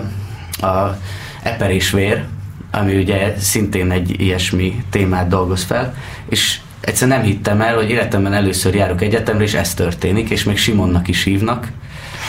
a 0.66 0.98
Eperésvér, 1.42 2.24
ami 2.70 2.96
ugye 2.96 3.34
szintén 3.38 3.90
egy 3.90 4.20
ilyesmi 4.20 4.84
témát 4.90 5.28
dolgoz 5.28 5.62
fel, 5.62 5.94
és 6.28 6.60
egyszer 6.80 7.08
nem 7.08 7.22
hittem 7.22 7.60
el, 7.60 7.74
hogy 7.74 7.90
életemben 7.90 8.32
először 8.32 8.74
járok 8.74 9.02
egyetemre, 9.02 9.42
és 9.42 9.54
ez 9.54 9.74
történik, 9.74 10.30
és 10.30 10.44
még 10.44 10.56
Simonnak 10.56 11.08
is 11.08 11.24
hívnak. 11.24 11.68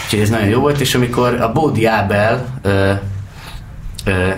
Úgyhogy 0.03 0.19
ez 0.19 0.29
nagyon 0.29 0.47
jó 0.47 0.59
volt, 0.59 0.79
és 0.79 0.95
amikor 0.95 1.41
a 1.41 1.51
Bódi 1.51 1.85
Ábel, 1.85 2.59
ö, 2.61 2.91
ö, 4.05 4.29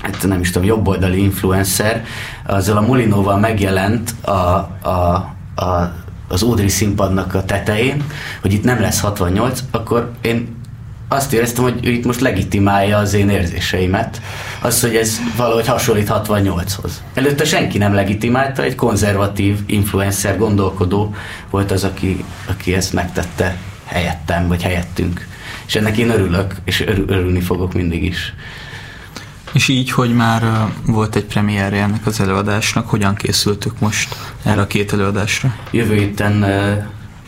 hát 0.00 0.26
nem 0.26 0.40
is 0.40 0.50
tudom, 0.50 0.68
jobboldali 0.68 1.22
influencer, 1.22 2.04
azzal 2.46 2.76
a 2.76 2.80
Molinóval 2.80 3.38
megjelent 3.38 4.10
a, 4.20 4.30
a, 4.30 5.34
a 5.64 6.03
az 6.34 6.42
Audrey 6.42 6.68
színpadnak 6.68 7.34
a 7.34 7.44
tetején, 7.44 8.04
hogy 8.40 8.52
itt 8.52 8.64
nem 8.64 8.80
lesz 8.80 9.00
68, 9.00 9.60
akkor 9.70 10.10
én 10.20 10.62
azt 11.08 11.32
éreztem, 11.32 11.62
hogy 11.62 11.86
ő 11.86 11.90
itt 11.90 12.04
most 12.04 12.20
legitimálja 12.20 12.98
az 12.98 13.14
én 13.14 13.28
érzéseimet. 13.28 14.20
Az, 14.60 14.80
hogy 14.80 14.96
ez 14.96 15.18
valahogy 15.36 15.66
hasonlít 15.66 16.10
68-hoz. 16.12 16.92
Előtte 17.14 17.44
senki 17.44 17.78
nem 17.78 17.94
legitimálta, 17.94 18.62
egy 18.62 18.74
konzervatív 18.74 19.58
influencer 19.66 20.38
gondolkodó 20.38 21.14
volt 21.50 21.70
az, 21.70 21.84
aki, 21.84 22.24
aki 22.48 22.74
ezt 22.74 22.92
megtette 22.92 23.56
helyettem, 23.84 24.48
vagy 24.48 24.62
helyettünk. 24.62 25.26
És 25.66 25.74
ennek 25.74 25.96
én 25.96 26.10
örülök, 26.10 26.54
és 26.64 26.84
örülni 27.06 27.40
fogok 27.40 27.74
mindig 27.74 28.04
is. 28.04 28.34
És 29.54 29.68
így, 29.68 29.90
hogy 29.90 30.14
már 30.14 30.68
volt 30.86 31.16
egy 31.16 31.24
premierje 31.24 31.82
ennek 31.82 32.06
az 32.06 32.20
előadásnak, 32.20 32.88
hogyan 32.88 33.14
készültük 33.14 33.78
most 33.78 34.16
erre 34.42 34.60
a 34.60 34.66
két 34.66 34.92
előadásra? 34.92 35.54
Jövő 35.70 35.94
héten 35.94 36.44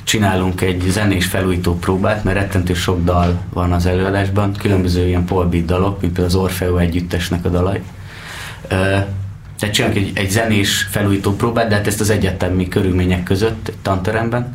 csinálunk 0.05 0.61
egy 0.61 0.85
zenés 0.89 1.27
felújító 1.27 1.79
próbát, 1.79 2.25
mert 2.25 2.37
rettentő 2.37 2.75
sok 2.75 3.05
dal 3.05 3.41
van 3.53 3.73
az 3.73 3.87
előadásban, 3.87 4.53
különböző 4.53 5.07
ilyen 5.07 5.25
polbeat 5.25 5.65
dalok, 5.65 6.01
mint 6.01 6.13
például 6.13 6.37
az 6.37 6.43
Orfeo 6.43 6.77
együttesnek 6.77 7.45
a 7.45 7.49
dalai. 7.49 7.81
Tehát 8.69 9.75
csinálunk 9.75 9.99
egy, 9.99 10.11
egy 10.15 10.31
zenés 10.31 10.87
felújító 10.91 11.33
próbát, 11.33 11.69
de 11.69 11.75
hát 11.75 11.87
ezt 11.87 12.01
az 12.01 12.11
egyetemi 12.11 12.69
körülmények 12.69 13.23
között, 13.23 13.69
egy 13.69 13.79
tanteremben, 13.83 14.55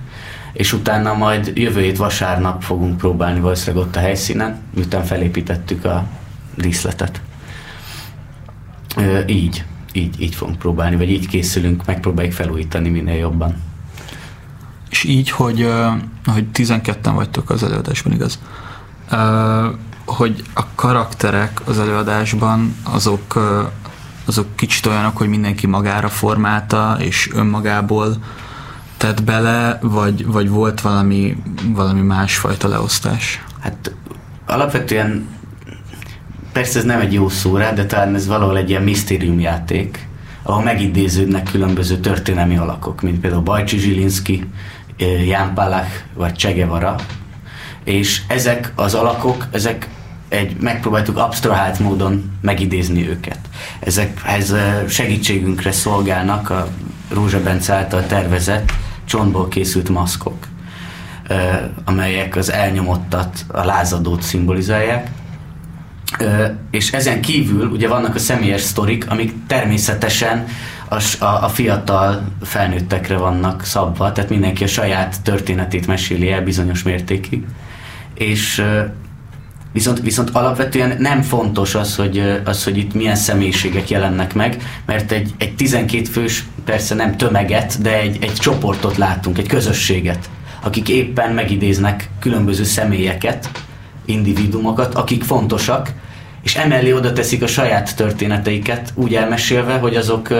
és 0.53 0.73
utána 0.73 1.13
majd 1.13 1.51
jövő 1.55 1.81
hét 1.81 1.97
vasárnap 1.97 2.63
fogunk 2.63 2.97
próbálni 2.97 3.39
valószínűleg 3.39 3.85
ott 3.85 3.95
a 3.95 3.99
helyszínen, 3.99 4.61
miután 4.75 5.03
felépítettük 5.03 5.85
a 5.85 6.03
díszletet. 6.55 7.21
Így, 9.27 9.63
így, 9.93 10.21
így 10.21 10.35
fogunk 10.35 10.57
próbálni, 10.57 10.95
vagy 10.95 11.09
így 11.09 11.27
készülünk, 11.27 11.85
megpróbáljuk 11.85 12.33
felújítani 12.33 12.89
minél 12.89 13.17
jobban. 13.17 13.55
És 14.89 15.03
így, 15.03 15.29
hogy, 15.29 15.71
hogy 16.25 16.45
12-en 16.53 17.11
vagytok 17.13 17.49
az 17.49 17.63
előadásban, 17.63 18.13
igaz? 18.13 18.39
Hogy 20.05 20.43
a 20.53 20.63
karakterek 20.75 21.61
az 21.65 21.79
előadásban 21.79 22.75
azok, 22.83 23.39
azok 24.25 24.55
kicsit 24.55 24.85
olyanok, 24.85 25.17
hogy 25.17 25.27
mindenki 25.27 25.67
magára 25.67 26.09
formálta, 26.09 26.97
és 26.99 27.29
önmagából 27.33 28.15
tett 28.97 29.23
bele, 29.23 29.79
vagy, 29.81 30.25
vagy 30.25 30.49
volt 30.49 30.81
valami, 30.81 31.37
valami 31.65 32.01
másfajta 32.01 32.67
leosztás? 32.67 33.43
Hát 33.59 33.95
alapvetően 34.45 35.27
persze 36.51 36.79
ez 36.79 36.85
nem 36.85 36.99
egy 36.99 37.13
jó 37.13 37.29
szó 37.29 37.57
rá, 37.57 37.73
de 37.73 37.85
talán 37.85 38.15
ez 38.15 38.27
valahol 38.27 38.57
egy 38.57 38.69
ilyen 38.69 38.83
misztériumjáték, 38.83 40.07
ahol 40.43 40.63
megidéződnek 40.63 41.43
különböző 41.43 41.97
történelmi 41.97 42.57
alakok, 42.57 43.01
mint 43.01 43.19
például 43.19 43.41
Bajcsi 43.41 43.77
Zsilinszki, 43.77 44.45
eh, 44.97 45.27
Ján 45.27 45.53
Palach 45.53 45.91
vagy 46.13 46.33
Csegevara, 46.33 46.95
és 47.83 48.21
ezek 48.27 48.71
az 48.75 48.93
alakok, 48.93 49.47
ezek 49.51 49.89
egy, 50.29 50.55
megpróbáltuk 50.59 51.17
absztrahált 51.17 51.79
módon 51.79 52.31
megidézni 52.41 53.09
őket. 53.09 53.39
Ezekhez 53.79 54.51
eh, 54.51 54.83
segítségünkre 54.87 55.71
szolgálnak 55.71 56.49
a 56.49 56.67
Rózsa 57.09 57.41
Bence 57.41 57.73
által 57.73 58.05
tervezett 58.05 58.71
csontból 59.05 59.47
készült 59.47 59.89
maszkok, 59.89 60.47
eh, 61.27 61.59
amelyek 61.85 62.35
az 62.35 62.51
elnyomottat, 62.51 63.45
a 63.47 63.65
lázadót 63.65 64.21
szimbolizálják, 64.21 65.09
és 66.71 66.91
ezen 66.91 67.21
kívül 67.21 67.67
ugye 67.67 67.87
vannak 67.87 68.15
a 68.15 68.19
személyes 68.19 68.61
sztorik, 68.61 69.09
amik 69.09 69.33
természetesen 69.47 70.47
a, 70.89 71.23
a, 71.23 71.43
a 71.43 71.49
fiatal 71.49 72.21
felnőttekre 72.41 73.17
vannak 73.17 73.63
szabva, 73.63 74.11
tehát 74.11 74.29
mindenki 74.29 74.63
a 74.63 74.67
saját 74.67 75.21
történetét 75.21 75.87
meséli 75.87 76.31
el 76.31 76.41
bizonyos 76.41 76.83
mértékig. 76.83 77.43
És 78.13 78.63
viszont, 79.71 80.01
viszont 80.01 80.29
alapvetően 80.29 80.95
nem 80.99 81.21
fontos 81.21 81.75
az, 81.75 81.95
hogy, 81.95 82.41
az, 82.45 82.63
hogy 82.63 82.77
itt 82.77 82.93
milyen 82.93 83.15
személyiségek 83.15 83.89
jelennek 83.89 84.33
meg, 84.33 84.63
mert 84.85 85.11
egy, 85.11 85.33
egy 85.37 85.55
12 85.55 86.03
fős, 86.03 86.45
persze 86.65 86.95
nem 86.95 87.17
tömeget, 87.17 87.81
de 87.81 87.99
egy, 87.99 88.17
egy 88.21 88.33
csoportot 88.33 88.97
látunk, 88.97 89.37
egy 89.37 89.47
közösséget, 89.47 90.29
akik 90.61 90.89
éppen 90.89 91.33
megidéznek 91.33 92.09
különböző 92.19 92.63
személyeket, 92.63 93.49
individumokat, 94.05 94.93
akik 94.95 95.23
fontosak, 95.23 95.93
és 96.43 96.55
emellé 96.55 96.91
oda 96.91 97.13
teszik 97.13 97.43
a 97.43 97.47
saját 97.47 97.95
történeteiket 97.95 98.91
úgy 98.95 99.15
elmesélve, 99.15 99.77
hogy 99.77 99.95
azok, 99.95 100.33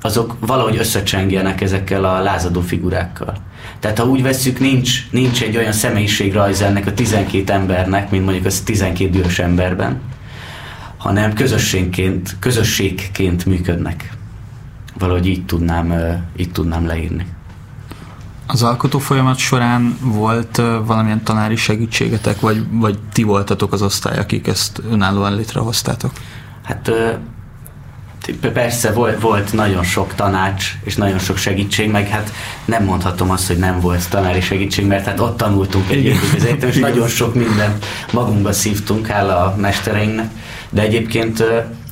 azok 0.00 0.36
valahogy 0.40 0.76
összecsengjenek 0.76 1.60
ezekkel 1.60 2.04
a 2.04 2.22
lázadó 2.22 2.60
figurákkal. 2.60 3.36
Tehát 3.80 3.98
ha 3.98 4.04
úgy 4.04 4.22
vesszük, 4.22 4.60
nincs, 4.60 5.10
nincs 5.10 5.42
egy 5.42 5.56
olyan 5.56 5.72
személyiségrajz 5.72 6.62
ennek 6.62 6.86
a 6.86 6.92
12 6.94 7.52
embernek, 7.52 8.10
mint 8.10 8.24
mondjuk 8.24 8.46
az 8.46 8.60
12 8.60 9.10
dühös 9.10 9.38
emberben, 9.38 10.00
hanem 10.96 11.32
közösségként, 11.32 12.36
közösségként 12.38 13.46
működnek. 13.46 14.12
Valahogy 14.98 15.26
így 15.26 15.44
tudnám, 15.44 15.94
így 16.36 16.52
tudnám 16.52 16.86
leírni. 16.86 17.26
Az 18.50 18.62
alkotó 18.62 18.98
folyamat 18.98 19.38
során 19.38 19.98
volt 20.00 20.56
valamilyen 20.84 21.22
tanári 21.22 21.56
segítségetek, 21.56 22.40
vagy, 22.40 22.64
vagy 22.70 22.98
ti 23.12 23.22
voltatok 23.22 23.72
az 23.72 23.82
osztály, 23.82 24.18
akik 24.18 24.46
ezt 24.46 24.82
önállóan 24.90 25.36
létrehoztátok? 25.36 26.10
Hát 26.64 26.90
persze 28.52 28.92
volt, 28.92 29.20
volt 29.20 29.52
nagyon 29.52 29.84
sok 29.84 30.14
tanács 30.14 30.72
és 30.84 30.96
nagyon 30.96 31.18
sok 31.18 31.36
segítség, 31.36 31.90
meg 31.90 32.08
hát 32.08 32.32
nem 32.64 32.84
mondhatom 32.84 33.30
azt, 33.30 33.46
hogy 33.46 33.58
nem 33.58 33.80
volt 33.80 34.10
tanári 34.10 34.40
segítség, 34.40 34.86
mert 34.86 35.04
hát 35.04 35.20
ott 35.20 35.36
tanultunk 35.36 35.90
egy 35.90 36.04
évig 36.04 36.64
és 36.66 36.76
nagyon 36.76 37.08
sok 37.08 37.34
mindent 37.34 37.84
magunkba 38.12 38.52
szívtunk, 38.52 39.06
hála 39.06 39.44
a 39.44 39.56
mestereinknek, 39.56 40.30
de 40.70 40.82
egyébként 40.82 41.44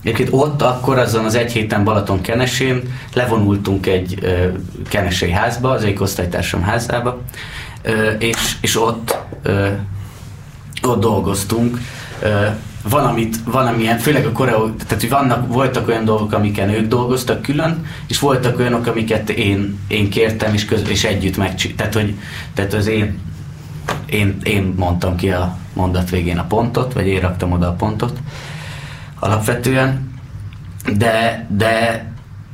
Egyébként 0.07 0.29
ott 0.33 0.63
akkor 0.63 0.99
azon 0.99 1.25
az 1.25 1.35
egy 1.35 1.53
héten 1.53 1.85
Balaton 1.85 2.21
Kenesén 2.21 2.83
levonultunk 3.15 3.87
egy 3.87 4.19
ö, 4.23 4.47
kenesei 4.89 5.31
házba, 5.31 5.71
az 5.71 5.85
egyik 5.85 6.01
osztálytársam 6.01 6.63
házába, 6.63 7.21
ö, 7.83 8.11
és, 8.11 8.57
és 8.61 8.81
ott, 8.81 9.19
ö, 9.43 9.69
ott 10.83 11.01
dolgoztunk. 11.01 11.79
Ö, 12.23 12.47
valamit, 12.89 13.37
valamilyen, 13.45 13.99
főleg 13.99 14.27
a 14.27 14.33
koreó, 14.33 14.71
tehát 14.71 15.01
hogy 15.01 15.11
vannak, 15.11 15.53
voltak 15.53 15.89
olyan 15.89 16.05
dolgok, 16.05 16.33
amiken 16.33 16.69
ők 16.69 16.89
dolgoztak 16.89 17.43
külön, 17.43 17.87
és 18.09 18.19
voltak 18.19 18.59
olyanok, 18.59 18.87
amiket 18.87 19.31
én, 19.31 19.79
én 19.89 20.11
kértem, 20.11 20.55
és, 20.55 20.65
köz, 20.65 20.89
és 20.89 21.05
együtt 21.05 21.37
megcsináltam. 21.37 21.91
Tehát, 21.91 21.95
hogy, 21.95 22.15
tehát 22.55 22.73
az 22.73 22.87
én, 22.87 23.19
én, 24.07 24.37
én 24.43 24.75
mondtam 24.77 25.17
ki 25.17 25.31
a 25.31 25.57
mondat 25.73 26.11
végén 26.11 26.39
a 26.39 26.47
pontot, 26.47 26.93
vagy 26.93 27.07
én 27.07 27.21
raktam 27.21 27.53
oda 27.53 27.69
a 27.69 27.73
pontot 27.73 28.19
alapvetően, 29.21 30.15
de, 30.97 31.47
de 31.57 32.05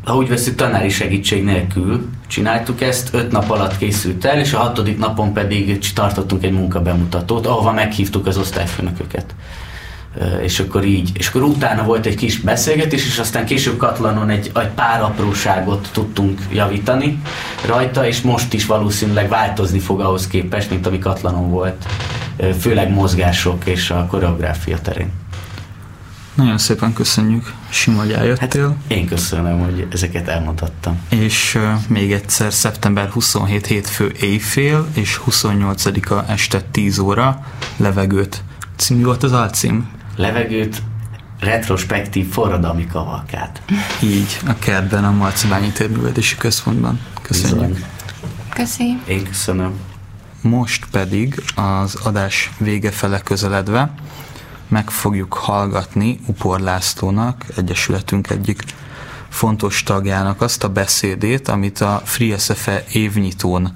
ha 0.05 0.17
úgy 0.17 0.29
veszük, 0.29 0.55
tanári 0.55 0.89
segítség 0.89 1.45
nélkül 1.45 2.09
csináltuk 2.27 2.81
ezt, 2.81 3.15
öt 3.15 3.33
nap 3.33 3.51
alatt 3.51 3.79
készült 3.79 4.25
el, 4.25 4.39
és 4.39 4.53
a 4.53 4.59
hatodik 4.59 4.99
napon 4.99 5.33
pedig 5.33 5.79
tartottunk 5.95 6.45
egy 6.45 6.53
munkabemutatót, 6.53 7.47
ahova 7.47 7.73
meghívtuk 7.73 8.27
az 8.27 8.37
osztályfőnököket. 8.37 9.35
És 10.43 10.61
akkor 10.61 10.85
így, 10.85 11.11
és 11.15 11.29
akkor 11.29 11.43
utána 11.43 11.85
volt 11.85 12.07
egy 12.07 12.15
kis 12.15 12.39
beszélgetés, 12.39 13.07
és 13.07 13.19
aztán 13.19 13.45
később 13.45 13.77
Katlanon 13.77 14.31
egy, 14.31 14.51
egy 14.55 14.69
pár 14.69 15.03
apróságot 15.03 15.89
tudtunk 15.93 16.41
javítani 16.53 17.19
rajta, 17.67 18.07
és 18.07 18.21
most 18.21 18.53
is 18.53 18.67
valószínűleg 18.67 19.29
változni 19.29 19.79
fog 19.79 20.01
ahhoz 20.01 20.27
képest, 20.27 20.71
mint 20.71 20.87
ami 20.87 20.99
Katlanon 20.99 21.51
volt, 21.51 21.87
főleg 22.61 22.91
mozgások 22.91 23.67
és 23.67 23.91
a 23.91 24.07
koreográfia 24.07 24.79
terén. 24.79 25.22
Nagyon 26.35 26.59
szépen 26.59 26.93
köszönjük, 26.93 27.53
Sima, 27.69 27.99
hogy 28.01 28.13
eljöttél. 28.13 28.69
Hát 28.69 28.91
én 28.91 29.07
köszönöm, 29.07 29.61
hogy 29.61 29.87
ezeket 29.93 30.29
elmondhattam. 30.29 31.01
És 31.09 31.55
uh, 31.55 31.73
még 31.89 32.13
egyszer 32.13 32.53
szeptember 32.53 33.09
27 33.09 33.67
hétfő 33.67 34.13
éjfél 34.21 34.89
és 34.95 35.21
28-a 35.31 36.31
este 36.31 36.61
10 36.61 36.99
óra 36.99 37.47
levegőt. 37.77 38.43
Cím 38.77 39.03
volt 39.03 39.23
az 39.23 39.33
alcím? 39.33 39.89
Levegőt 40.17 40.83
retrospektív 41.41 42.29
forradalmi 42.29 42.87
kavalkát. 42.87 43.63
Így, 44.03 44.41
a 44.47 44.55
kertben, 44.59 45.05
a 45.05 45.11
Marcibányi 45.11 45.71
Térművelési 45.71 46.37
Központban. 46.37 47.01
Köszönjük. 47.23 47.87
Köszönjük. 48.49 49.07
Én 49.07 49.25
köszönöm. 49.25 49.73
Most 50.41 50.87
pedig 50.91 51.43
az 51.55 51.95
adás 51.95 52.51
vége 52.59 52.91
fele 52.91 53.21
közeledve 53.21 53.95
meg 54.73 54.91
fogjuk 54.91 55.35
hallgatni 55.35 56.19
Upor 56.27 56.61
Lászlónak, 56.61 57.45
Egyesületünk 57.57 58.31
egyik 58.31 58.65
fontos 59.29 59.83
tagjának 59.83 60.41
azt 60.41 60.65
a 60.65 60.69
beszédét, 60.69 61.49
amit 61.49 61.81
a 61.81 62.03
Free 62.05 62.39
SFE 62.39 62.85
évnyitón 62.93 63.73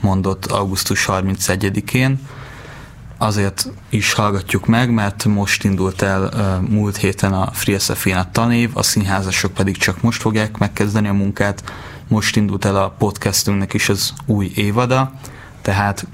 mondott 0.00 0.46
augusztus 0.46 1.06
31-én. 1.08 2.20
Azért 3.18 3.68
is 3.88 4.12
hallgatjuk 4.12 4.66
meg, 4.66 4.90
mert 4.90 5.24
most 5.24 5.64
indult 5.64 6.02
el 6.02 6.60
múlt 6.68 6.96
héten 6.96 7.32
a 7.32 7.50
Free 7.52 7.78
SFE-n 7.78 8.16
a 8.16 8.30
tanév, 8.30 8.70
a 8.74 8.82
színházasok 8.82 9.52
pedig 9.52 9.76
csak 9.76 10.02
most 10.02 10.20
fogják 10.20 10.58
megkezdeni 10.58 11.08
a 11.08 11.12
munkát, 11.12 11.72
most 12.08 12.36
indult 12.36 12.64
el 12.64 12.76
a 12.76 12.94
podcastünknek 12.98 13.74
is 13.74 13.88
az 13.88 14.12
új 14.26 14.52
évada, 14.54 15.12
tehát 15.60 16.06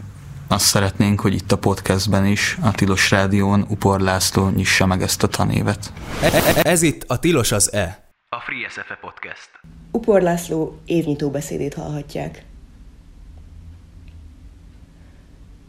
azt 0.48 0.64
szeretnénk, 0.64 1.20
hogy 1.20 1.34
itt 1.34 1.52
a 1.52 1.58
podcastben 1.58 2.26
is, 2.26 2.58
a 2.62 2.70
Tilos 2.70 3.10
Rádión 3.10 3.66
Upor 3.68 4.00
László 4.00 4.48
nyissa 4.48 4.86
meg 4.86 5.02
ezt 5.02 5.22
a 5.22 5.26
tanévet. 5.26 5.92
E- 6.22 6.26
e- 6.26 6.70
ez 6.70 6.82
itt 6.82 7.04
a 7.06 7.18
Tilos 7.18 7.52
az 7.52 7.72
E. 7.72 8.12
A 8.28 8.40
Free 8.40 8.68
SFE 8.68 8.98
Podcast. 9.00 9.50
Upor 9.90 10.22
László 10.22 10.78
évnyitó 10.84 11.30
beszédét 11.30 11.74
hallhatják. 11.74 12.44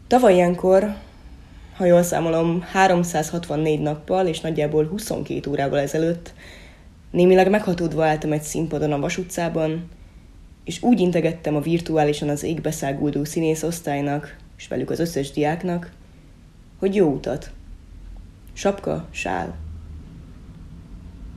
Tavaly 0.06 0.34
ilyenkor, 0.34 0.94
ha 1.76 1.84
jól 1.84 2.02
számolom, 2.02 2.62
364 2.62 3.80
nappal 3.80 4.26
és 4.26 4.40
nagyjából 4.40 4.86
22 4.86 5.50
órával 5.50 5.78
ezelőtt 5.78 6.32
némileg 7.10 7.50
meghatódva 7.50 8.04
álltam 8.04 8.32
egy 8.32 8.42
színpadon 8.42 8.92
a 8.92 8.98
Vas 8.98 9.18
utcában, 9.18 9.88
és 10.64 10.82
úgy 10.82 11.00
integettem 11.00 11.56
a 11.56 11.60
virtuálisan 11.60 12.28
az 12.28 12.42
égbe 12.42 12.70
száguldó 12.70 13.24
színész 13.24 13.62
osztálynak, 13.62 14.36
és 14.60 14.68
velük 14.68 14.90
az 14.90 14.98
összes 14.98 15.30
diáknak, 15.30 15.90
hogy 16.78 16.94
jó 16.94 17.12
utat. 17.12 17.50
Sapka, 18.52 19.06
sál. 19.10 19.56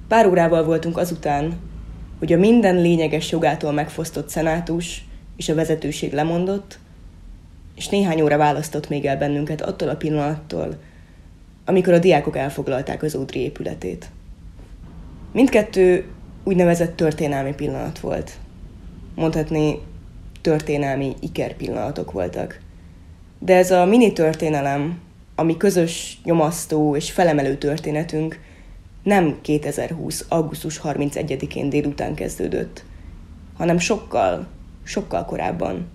Pár 0.07 0.27
órával 0.27 0.63
voltunk 0.63 0.97
azután, 0.97 1.59
hogy 2.19 2.33
a 2.33 2.37
minden 2.37 2.75
lényeges 2.75 3.31
jogától 3.31 3.71
megfosztott 3.71 4.29
szenátus 4.29 5.05
és 5.37 5.49
a 5.49 5.55
vezetőség 5.55 6.13
lemondott, 6.13 6.79
és 7.75 7.87
néhány 7.87 8.21
óra 8.21 8.37
választott 8.37 8.89
még 8.89 9.05
el 9.05 9.17
bennünket 9.17 9.61
attól 9.61 9.89
a 9.89 9.95
pillanattól, 9.95 10.77
amikor 11.65 11.93
a 11.93 11.99
diákok 11.99 12.37
elfoglalták 12.37 13.03
az 13.03 13.15
Ódri 13.15 13.39
épületét. 13.39 14.09
Mindkettő 15.31 16.07
úgynevezett 16.43 16.95
történelmi 16.95 17.53
pillanat 17.53 17.99
volt. 17.99 18.31
Mondhatni, 19.15 19.79
történelmi 20.41 21.15
iker 21.19 21.53
pillanatok 21.53 22.11
voltak. 22.11 22.61
De 23.45 23.55
ez 23.55 23.71
a 23.71 23.85
mini 23.85 24.13
történelem, 24.13 24.99
ami 25.35 25.57
közös, 25.57 26.19
nyomasztó 26.23 26.95
és 26.95 27.11
felemelő 27.11 27.57
történetünk, 27.57 28.39
nem 29.03 29.37
2020. 29.41 30.25
augusztus 30.29 30.81
31-én 30.83 31.69
délután 31.69 32.13
kezdődött, 32.13 32.83
hanem 33.57 33.77
sokkal, 33.77 34.47
sokkal 34.83 35.25
korábban. 35.25 35.87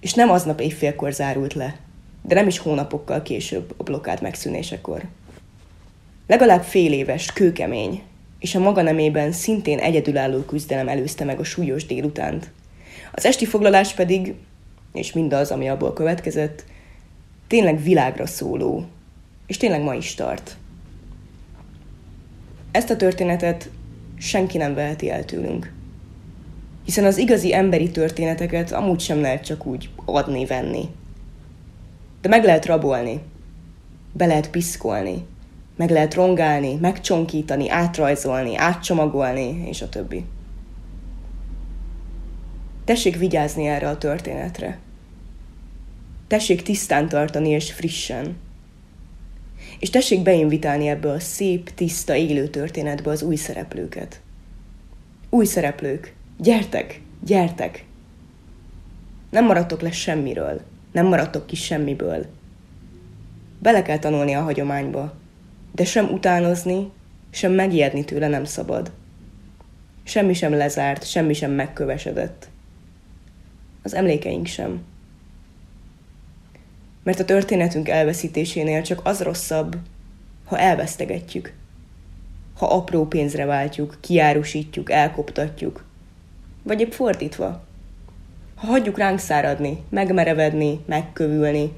És 0.00 0.14
nem 0.14 0.30
aznap 0.30 0.60
éjfélkor 0.60 1.12
zárult 1.12 1.54
le, 1.54 1.76
de 2.22 2.34
nem 2.34 2.46
is 2.46 2.58
hónapokkal 2.58 3.22
később 3.22 3.74
a 3.76 3.82
blokád 3.82 4.22
megszűnésekor. 4.22 5.02
Legalább 6.26 6.62
fél 6.62 6.92
éves, 6.92 7.32
kőkemény, 7.32 8.02
és 8.38 8.54
a 8.54 8.60
maga 8.60 8.82
nemében 8.82 9.32
szintén 9.32 9.78
egyedülálló 9.78 10.40
küzdelem 10.40 10.88
előzte 10.88 11.24
meg 11.24 11.38
a 11.38 11.44
súlyos 11.44 11.86
délutánt. 11.86 12.50
Az 13.12 13.24
esti 13.24 13.44
foglalás 13.44 13.94
pedig 13.94 14.34
és 14.96 15.12
mindaz, 15.12 15.50
ami 15.50 15.68
abból 15.68 15.92
következett, 15.92 16.64
tényleg 17.46 17.82
világra 17.82 18.26
szóló, 18.26 18.84
és 19.46 19.56
tényleg 19.56 19.82
ma 19.82 19.94
is 19.94 20.14
tart. 20.14 20.56
Ezt 22.70 22.90
a 22.90 22.96
történetet 22.96 23.70
senki 24.18 24.56
nem 24.56 24.74
veheti 24.74 25.10
el 25.10 25.24
tőlünk. 25.24 25.72
Hiszen 26.84 27.04
az 27.04 27.18
igazi 27.18 27.54
emberi 27.54 27.90
történeteket 27.90 28.72
amúgy 28.72 29.00
sem 29.00 29.20
lehet 29.20 29.44
csak 29.44 29.66
úgy 29.66 29.90
adni-venni. 30.04 30.88
De 32.20 32.28
meg 32.28 32.44
lehet 32.44 32.66
rabolni, 32.66 33.20
be 34.12 34.26
lehet 34.26 34.50
piszkolni, 34.50 35.26
meg 35.76 35.90
lehet 35.90 36.14
rongálni, 36.14 36.74
megcsonkítani, 36.74 37.70
átrajzolni, 37.70 38.56
átcsomagolni, 38.56 39.68
és 39.68 39.82
a 39.82 39.88
többi. 39.88 40.24
Tessék 42.84 43.16
vigyázni 43.16 43.66
erre 43.66 43.88
a 43.88 43.98
történetre. 43.98 44.78
Tessék 46.26 46.62
tisztán 46.62 47.08
tartani 47.08 47.48
és 47.48 47.72
frissen. 47.72 48.36
És 49.78 49.90
tessék 49.90 50.22
beinvitálni 50.22 50.88
ebbe 50.88 51.10
a 51.10 51.20
szép, 51.20 51.74
tiszta, 51.74 52.14
élő 52.14 52.48
történetbe 52.48 53.10
az 53.10 53.22
új 53.22 53.36
szereplőket. 53.36 54.20
Új 55.30 55.44
szereplők, 55.44 56.14
gyertek, 56.38 57.00
gyertek! 57.24 57.84
Nem 59.30 59.44
maradtok 59.44 59.80
le 59.80 59.90
semmiről, 59.90 60.60
nem 60.92 61.06
maradtok 61.06 61.46
ki 61.46 61.56
semmiből. 61.56 62.26
Bele 63.58 63.82
kell 63.82 63.98
tanulni 63.98 64.34
a 64.34 64.42
hagyományba, 64.42 65.14
de 65.74 65.84
sem 65.84 66.08
utánozni, 66.08 66.90
sem 67.30 67.52
megijedni 67.52 68.04
tőle 68.04 68.28
nem 68.28 68.44
szabad. 68.44 68.92
Semmi 70.02 70.34
sem 70.34 70.52
lezárt, 70.52 71.08
semmi 71.08 71.32
sem 71.32 71.50
megkövesedett. 71.50 72.48
Az 73.82 73.94
emlékeink 73.94 74.46
sem 74.46 74.82
mert 77.06 77.20
a 77.20 77.24
történetünk 77.24 77.88
elveszítésénél 77.88 78.82
csak 78.82 79.00
az 79.04 79.20
rosszabb, 79.20 79.76
ha 80.44 80.58
elvesztegetjük. 80.58 81.52
Ha 82.56 82.66
apró 82.66 83.06
pénzre 83.06 83.44
váltjuk, 83.44 83.96
kiárusítjuk, 84.00 84.90
elkoptatjuk. 84.90 85.84
Vagy 86.62 86.80
épp 86.80 86.90
fordítva. 86.90 87.64
Ha 88.54 88.66
hagyjuk 88.66 88.98
ránk 88.98 89.18
száradni, 89.18 89.82
megmerevedni, 89.88 90.80
megkövülni, 90.86 91.72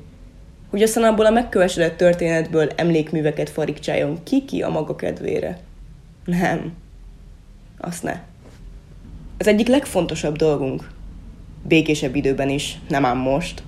hogy 0.70 0.82
aztán 0.82 1.04
abból 1.04 1.26
a 1.26 1.30
megkövesedett 1.30 1.96
történetből 1.96 2.70
emlékműveket 2.76 3.50
farigcsáljon 3.50 4.22
ki-ki 4.22 4.62
a 4.62 4.68
maga 4.68 4.96
kedvére. 4.96 5.58
Nem. 6.24 6.74
Azt 7.78 8.02
ne. 8.02 8.22
Az 9.38 9.46
egyik 9.46 9.68
legfontosabb 9.68 10.36
dolgunk, 10.36 10.90
békésebb 11.62 12.14
időben 12.14 12.48
is, 12.48 12.78
nem 12.88 13.04
ám 13.04 13.18
most, 13.18 13.62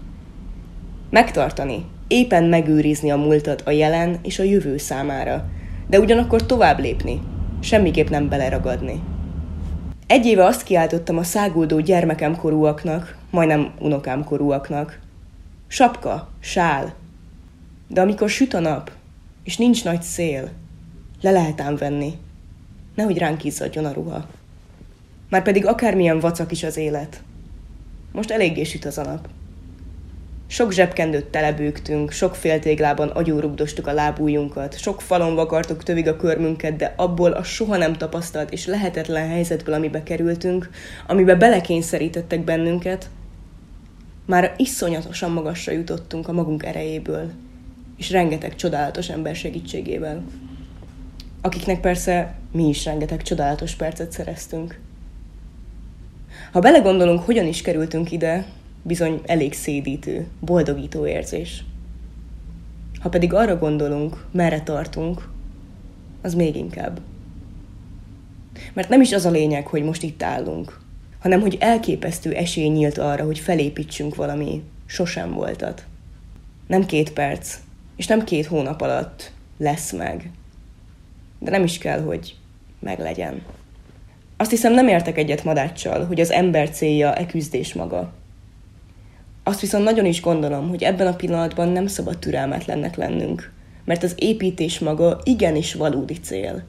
megtartani, 1.10 1.84
éppen 2.08 2.44
megőrizni 2.44 3.10
a 3.10 3.16
múltat 3.16 3.62
a 3.66 3.70
jelen 3.70 4.18
és 4.22 4.38
a 4.38 4.42
jövő 4.42 4.76
számára, 4.76 5.48
de 5.86 6.00
ugyanakkor 6.00 6.46
tovább 6.46 6.78
lépni, 6.78 7.20
semmiképp 7.60 8.08
nem 8.08 8.28
beleragadni. 8.28 9.02
Egy 10.06 10.26
éve 10.26 10.44
azt 10.44 10.62
kiáltottam 10.62 11.18
a 11.18 11.22
száguldó 11.22 11.80
gyermekem 11.80 12.36
korúaknak, 12.36 13.16
majdnem 13.30 13.72
unokám 13.78 14.24
korúaknak. 14.24 14.98
Sapka, 15.66 16.28
sál. 16.40 16.94
De 17.88 18.00
amikor 18.00 18.28
süt 18.28 18.54
a 18.54 18.60
nap, 18.60 18.90
és 19.44 19.56
nincs 19.56 19.84
nagy 19.84 20.02
szél, 20.02 20.48
le 21.20 21.30
lehet 21.30 21.60
ám 21.60 21.76
venni. 21.76 22.12
Nehogy 22.94 23.18
ránk 23.18 23.44
izzadjon 23.44 23.84
a 23.84 23.92
ruha. 23.92 24.26
Már 25.28 25.42
pedig 25.42 25.66
akármilyen 25.66 26.20
vacak 26.20 26.52
is 26.52 26.62
az 26.62 26.76
élet. 26.76 27.22
Most 28.12 28.30
eléggé 28.30 28.62
süt 28.62 28.84
az 28.84 28.98
a 28.98 29.04
nap. 29.04 29.28
Sok 30.52 30.72
zsebkendőt 30.72 31.24
telebőgtünk, 31.24 32.10
sok 32.10 32.34
féltéglában 32.34 33.08
agyúrugdostuk 33.08 33.86
a 33.86 33.92
lábújunkat, 33.92 34.78
sok 34.78 35.00
falon 35.00 35.34
vakartuk 35.34 35.82
tövig 35.82 36.08
a 36.08 36.16
körmünket, 36.16 36.76
de 36.76 36.94
abból 36.96 37.32
a 37.32 37.42
soha 37.42 37.76
nem 37.76 37.92
tapasztalt 37.92 38.50
és 38.52 38.66
lehetetlen 38.66 39.28
helyzetből, 39.28 39.74
amibe 39.74 40.02
kerültünk, 40.02 40.70
amibe 41.06 41.34
belekényszerítettek 41.34 42.44
bennünket, 42.44 43.10
már 44.26 44.54
iszonyatosan 44.56 45.30
magasra 45.30 45.72
jutottunk 45.72 46.28
a 46.28 46.32
magunk 46.32 46.64
erejéből, 46.64 47.30
és 47.96 48.10
rengeteg 48.10 48.54
csodálatos 48.54 49.08
ember 49.08 49.34
segítségével. 49.36 50.22
Akiknek 51.40 51.80
persze 51.80 52.34
mi 52.52 52.68
is 52.68 52.84
rengeteg 52.84 53.22
csodálatos 53.22 53.74
percet 53.74 54.12
szereztünk. 54.12 54.78
Ha 56.52 56.60
belegondolunk, 56.60 57.20
hogyan 57.20 57.46
is 57.46 57.62
kerültünk 57.62 58.12
ide, 58.12 58.46
bizony 58.82 59.20
elég 59.26 59.52
szédítő, 59.52 60.26
boldogító 60.40 61.06
érzés. 61.06 61.64
Ha 63.00 63.08
pedig 63.08 63.32
arra 63.32 63.58
gondolunk, 63.58 64.24
merre 64.30 64.62
tartunk, 64.62 65.28
az 66.22 66.34
még 66.34 66.56
inkább. 66.56 67.00
Mert 68.72 68.88
nem 68.88 69.00
is 69.00 69.12
az 69.12 69.24
a 69.24 69.30
lényeg, 69.30 69.66
hogy 69.66 69.82
most 69.82 70.02
itt 70.02 70.22
állunk, 70.22 70.80
hanem 71.18 71.40
hogy 71.40 71.56
elképesztő 71.60 72.32
esély 72.32 72.68
nyílt 72.68 72.98
arra, 72.98 73.24
hogy 73.24 73.38
felépítsünk 73.38 74.14
valami 74.14 74.62
sosem 74.86 75.32
voltat. 75.32 75.84
Nem 76.66 76.86
két 76.86 77.12
perc, 77.12 77.56
és 77.96 78.06
nem 78.06 78.24
két 78.24 78.46
hónap 78.46 78.80
alatt 78.80 79.32
lesz 79.58 79.92
meg. 79.92 80.30
De 81.38 81.50
nem 81.50 81.64
is 81.64 81.78
kell, 81.78 82.00
hogy 82.02 82.36
meglegyen. 82.78 83.42
Azt 84.36 84.50
hiszem 84.50 84.72
nem 84.72 84.88
értek 84.88 85.18
egyet 85.18 85.44
Madáccsal, 85.44 86.06
hogy 86.06 86.20
az 86.20 86.30
ember 86.30 86.70
célja 86.70 87.14
e 87.14 87.26
küzdés 87.26 87.74
maga. 87.74 88.12
Azt 89.42 89.60
viszont 89.60 89.84
nagyon 89.84 90.04
is 90.04 90.20
gondolom, 90.20 90.68
hogy 90.68 90.82
ebben 90.82 91.06
a 91.06 91.16
pillanatban 91.16 91.68
nem 91.68 91.86
szabad 91.86 92.18
türelmetlennek 92.18 92.96
lennünk, 92.96 93.52
mert 93.84 94.02
az 94.02 94.14
építés 94.16 94.78
maga 94.78 95.20
igenis 95.24 95.74
valódi 95.74 96.14
cél. 96.14 96.62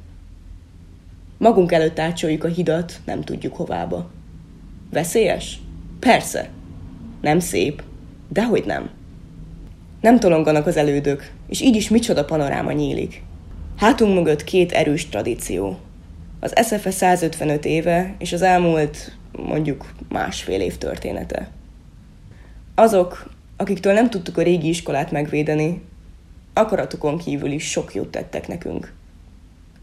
Magunk 1.38 1.72
előtt 1.72 2.00
átcsoljuk 2.00 2.44
a 2.44 2.48
hidat, 2.48 3.00
nem 3.06 3.22
tudjuk 3.22 3.56
hovába. 3.56 4.10
Veszélyes? 4.92 5.60
Persze. 6.00 6.50
Nem 7.22 7.40
szép? 7.40 7.84
Dehogy 8.30 8.66
nem. 8.66 8.90
Nem 10.02 10.20
tolonganak 10.20 10.68
az 10.68 10.78
elődök, 10.78 11.32
és 11.48 11.62
így 11.62 11.76
is 11.76 11.90
micsoda 11.90 12.26
panoráma 12.26 12.72
nyílik. 12.72 13.24
Hátunk 13.78 14.16
mögött 14.16 14.44
két 14.44 14.72
erős 14.72 15.10
tradíció. 15.10 15.80
Az 16.40 16.54
SFE 16.66 16.92
155 16.92 17.66
éve, 17.66 18.16
és 18.18 18.34
az 18.34 18.42
elmúlt 18.42 19.18
mondjuk 19.32 19.94
másfél 20.10 20.62
év 20.62 20.78
története. 20.78 21.50
Azok, 22.82 23.30
akiktől 23.58 23.94
nem 23.94 24.10
tudtuk 24.10 24.38
a 24.38 24.42
régi 24.42 24.68
iskolát 24.68 25.12
megvédeni, 25.12 25.82
akaratukon 26.54 27.18
kívül 27.18 27.52
is 27.52 27.70
sok 27.70 27.94
jót 27.94 28.08
tettek 28.08 28.48
nekünk. 28.48 28.94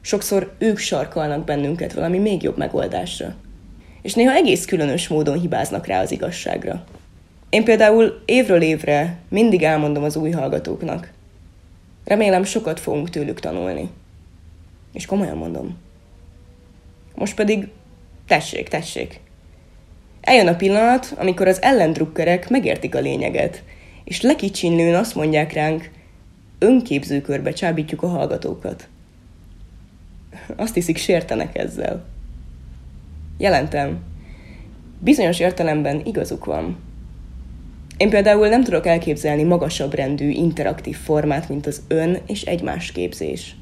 Sokszor 0.01 0.55
ők 0.59 0.79
sarkalnak 0.79 1.45
bennünket 1.45 1.93
valami 1.93 2.19
még 2.19 2.43
jobb 2.43 2.57
megoldásra. 2.57 3.35
És 4.03 4.15
néha 4.15 4.33
egész 4.33 4.65
különös 4.65 5.09
módon 5.09 5.41
hibáznak 5.41 5.87
rá 5.87 6.01
az 6.01 6.11
igazságra. 6.11 6.85
Én 7.49 7.65
például 7.65 8.23
évről 8.25 8.63
évre 8.63 9.19
mindig 9.29 9.63
elmondom 9.63 10.03
az 10.03 10.17
új 10.17 10.31
hallgatóknak. 10.31 11.13
Remélem 12.05 12.45
sokat 12.45 12.81
fogunk 12.81 13.11
tőlük 13.11 13.41
tanulni. 13.41 13.91
És 14.93 15.07
komolyan 15.07 15.37
mondom. 15.37 15.79
Most 17.15 17.35
pedig 17.35 17.69
tessék, 18.27 18.69
tessék, 18.69 19.21
Eljön 20.29 20.49
a 20.49 20.57
pillanat, 20.57 21.15
amikor 21.17 21.49
az 21.49 21.63
ellendrukkerek 21.63 22.49
megértik 22.49 22.95
a 22.95 23.01
lényeget, 23.01 23.63
és 24.05 24.21
lekicsinlőn 24.21 24.95
azt 24.95 25.15
mondják 25.15 25.53
ránk, 25.53 25.91
önképzőkörbe 26.59 27.53
csábítjuk 27.53 28.03
a 28.03 28.09
hallgatókat. 28.09 28.89
Azt 30.57 30.75
hiszik, 30.75 30.97
sértenek 30.97 31.59
ezzel. 31.59 32.05
Jelentem, 33.39 33.99
bizonyos 34.99 35.41
értelemben 35.41 36.03
igazuk 36.05 36.45
van. 36.45 36.77
Én 37.97 38.11
például 38.11 38.49
nem 38.49 38.65
tudok 38.65 38.87
elképzelni 38.87 39.43
magasabb 39.43 39.95
rendű, 39.95 40.31
interaktív 40.31 40.97
formát, 40.97 41.49
mint 41.49 41.67
az 41.67 41.83
ön 41.89 42.19
és 42.27 42.43
egymás 42.43 42.93
képzés. 42.93 43.57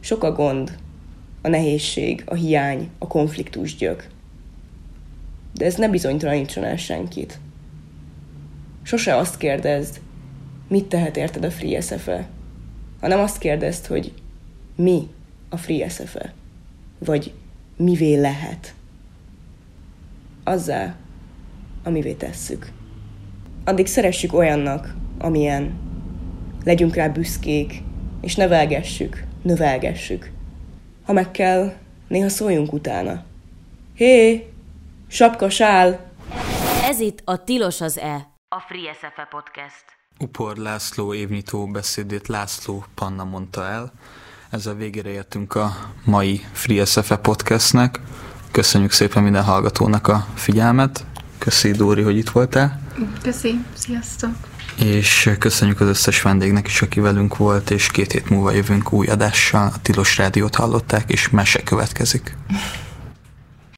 Sok 0.00 0.24
a 0.24 0.32
gond, 0.32 0.76
a 1.42 1.48
nehézség, 1.48 2.22
a 2.26 2.34
hiány, 2.34 2.88
a 2.98 3.06
konfliktus 3.06 3.76
gyök 3.76 4.14
de 5.56 5.64
ez 5.64 5.74
ne 5.74 5.88
bizonytalanítson 5.88 6.64
el 6.64 6.76
senkit. 6.76 7.38
Sose 8.82 9.16
azt 9.16 9.36
kérdezd, 9.36 10.00
mit 10.68 10.84
tehet 10.84 11.16
érted 11.16 11.44
a 11.44 11.50
Free 11.50 11.80
SFE, 11.80 12.28
hanem 13.00 13.20
azt 13.20 13.38
kérdezd, 13.38 13.86
hogy 13.86 14.12
mi 14.74 15.08
a 15.48 15.56
Free 15.56 15.88
SFE, 15.88 16.32
vagy 16.98 17.32
mivé 17.76 18.14
lehet. 18.14 18.74
Azzá, 20.44 20.96
amivé 21.84 22.12
tesszük. 22.12 22.72
Addig 23.64 23.86
szeressük 23.86 24.34
olyannak, 24.34 24.94
amilyen. 25.18 25.74
Legyünk 26.64 26.94
rá 26.94 27.08
büszkék, 27.08 27.82
és 28.20 28.34
nevelgessük, 28.34 29.24
növelgessük. 29.42 30.30
Ha 31.04 31.12
meg 31.12 31.30
kell, 31.30 31.72
néha 32.08 32.28
szóljunk 32.28 32.72
utána. 32.72 33.24
Hé, 33.94 34.46
Sapka 35.08 35.50
sál. 35.50 36.12
Ez 36.82 37.00
itt 37.00 37.22
a 37.24 37.44
Tilos 37.44 37.80
az 37.80 37.98
E. 37.98 38.30
A 38.48 38.60
Free 38.68 38.92
SFE 38.92 39.28
Podcast. 39.30 39.84
Upor 40.18 40.56
László 40.56 41.14
évnyitó 41.14 41.66
beszédét 41.66 42.28
László 42.28 42.84
Panna 42.94 43.24
mondta 43.24 43.64
el. 43.64 43.92
Ezzel 44.50 44.74
végére 44.74 45.08
értünk 45.08 45.54
a 45.54 45.76
mai 46.04 46.46
Free 46.52 46.84
SFE 46.84 47.16
Podcastnek. 47.16 48.00
Köszönjük 48.50 48.90
szépen 48.90 49.22
minden 49.22 49.44
hallgatónak 49.44 50.08
a 50.08 50.26
figyelmet. 50.34 51.04
Köszi 51.38 51.70
Dóri, 51.70 52.02
hogy 52.02 52.16
itt 52.16 52.30
voltál. 52.30 52.80
Köszi, 53.22 53.64
sziasztok. 53.74 54.30
És 54.78 55.30
köszönjük 55.38 55.80
az 55.80 55.88
összes 55.88 56.22
vendégnek 56.22 56.66
is, 56.66 56.82
aki 56.82 57.00
velünk 57.00 57.36
volt, 57.36 57.70
és 57.70 57.90
két 57.90 58.12
hét 58.12 58.30
múlva 58.30 58.50
jövünk 58.50 58.92
új 58.92 59.06
adással. 59.06 59.70
A 59.74 59.80
Tilos 59.82 60.16
Rádiót 60.16 60.54
hallották, 60.54 61.10
és 61.10 61.28
mese 61.28 61.62
következik. 61.62 62.36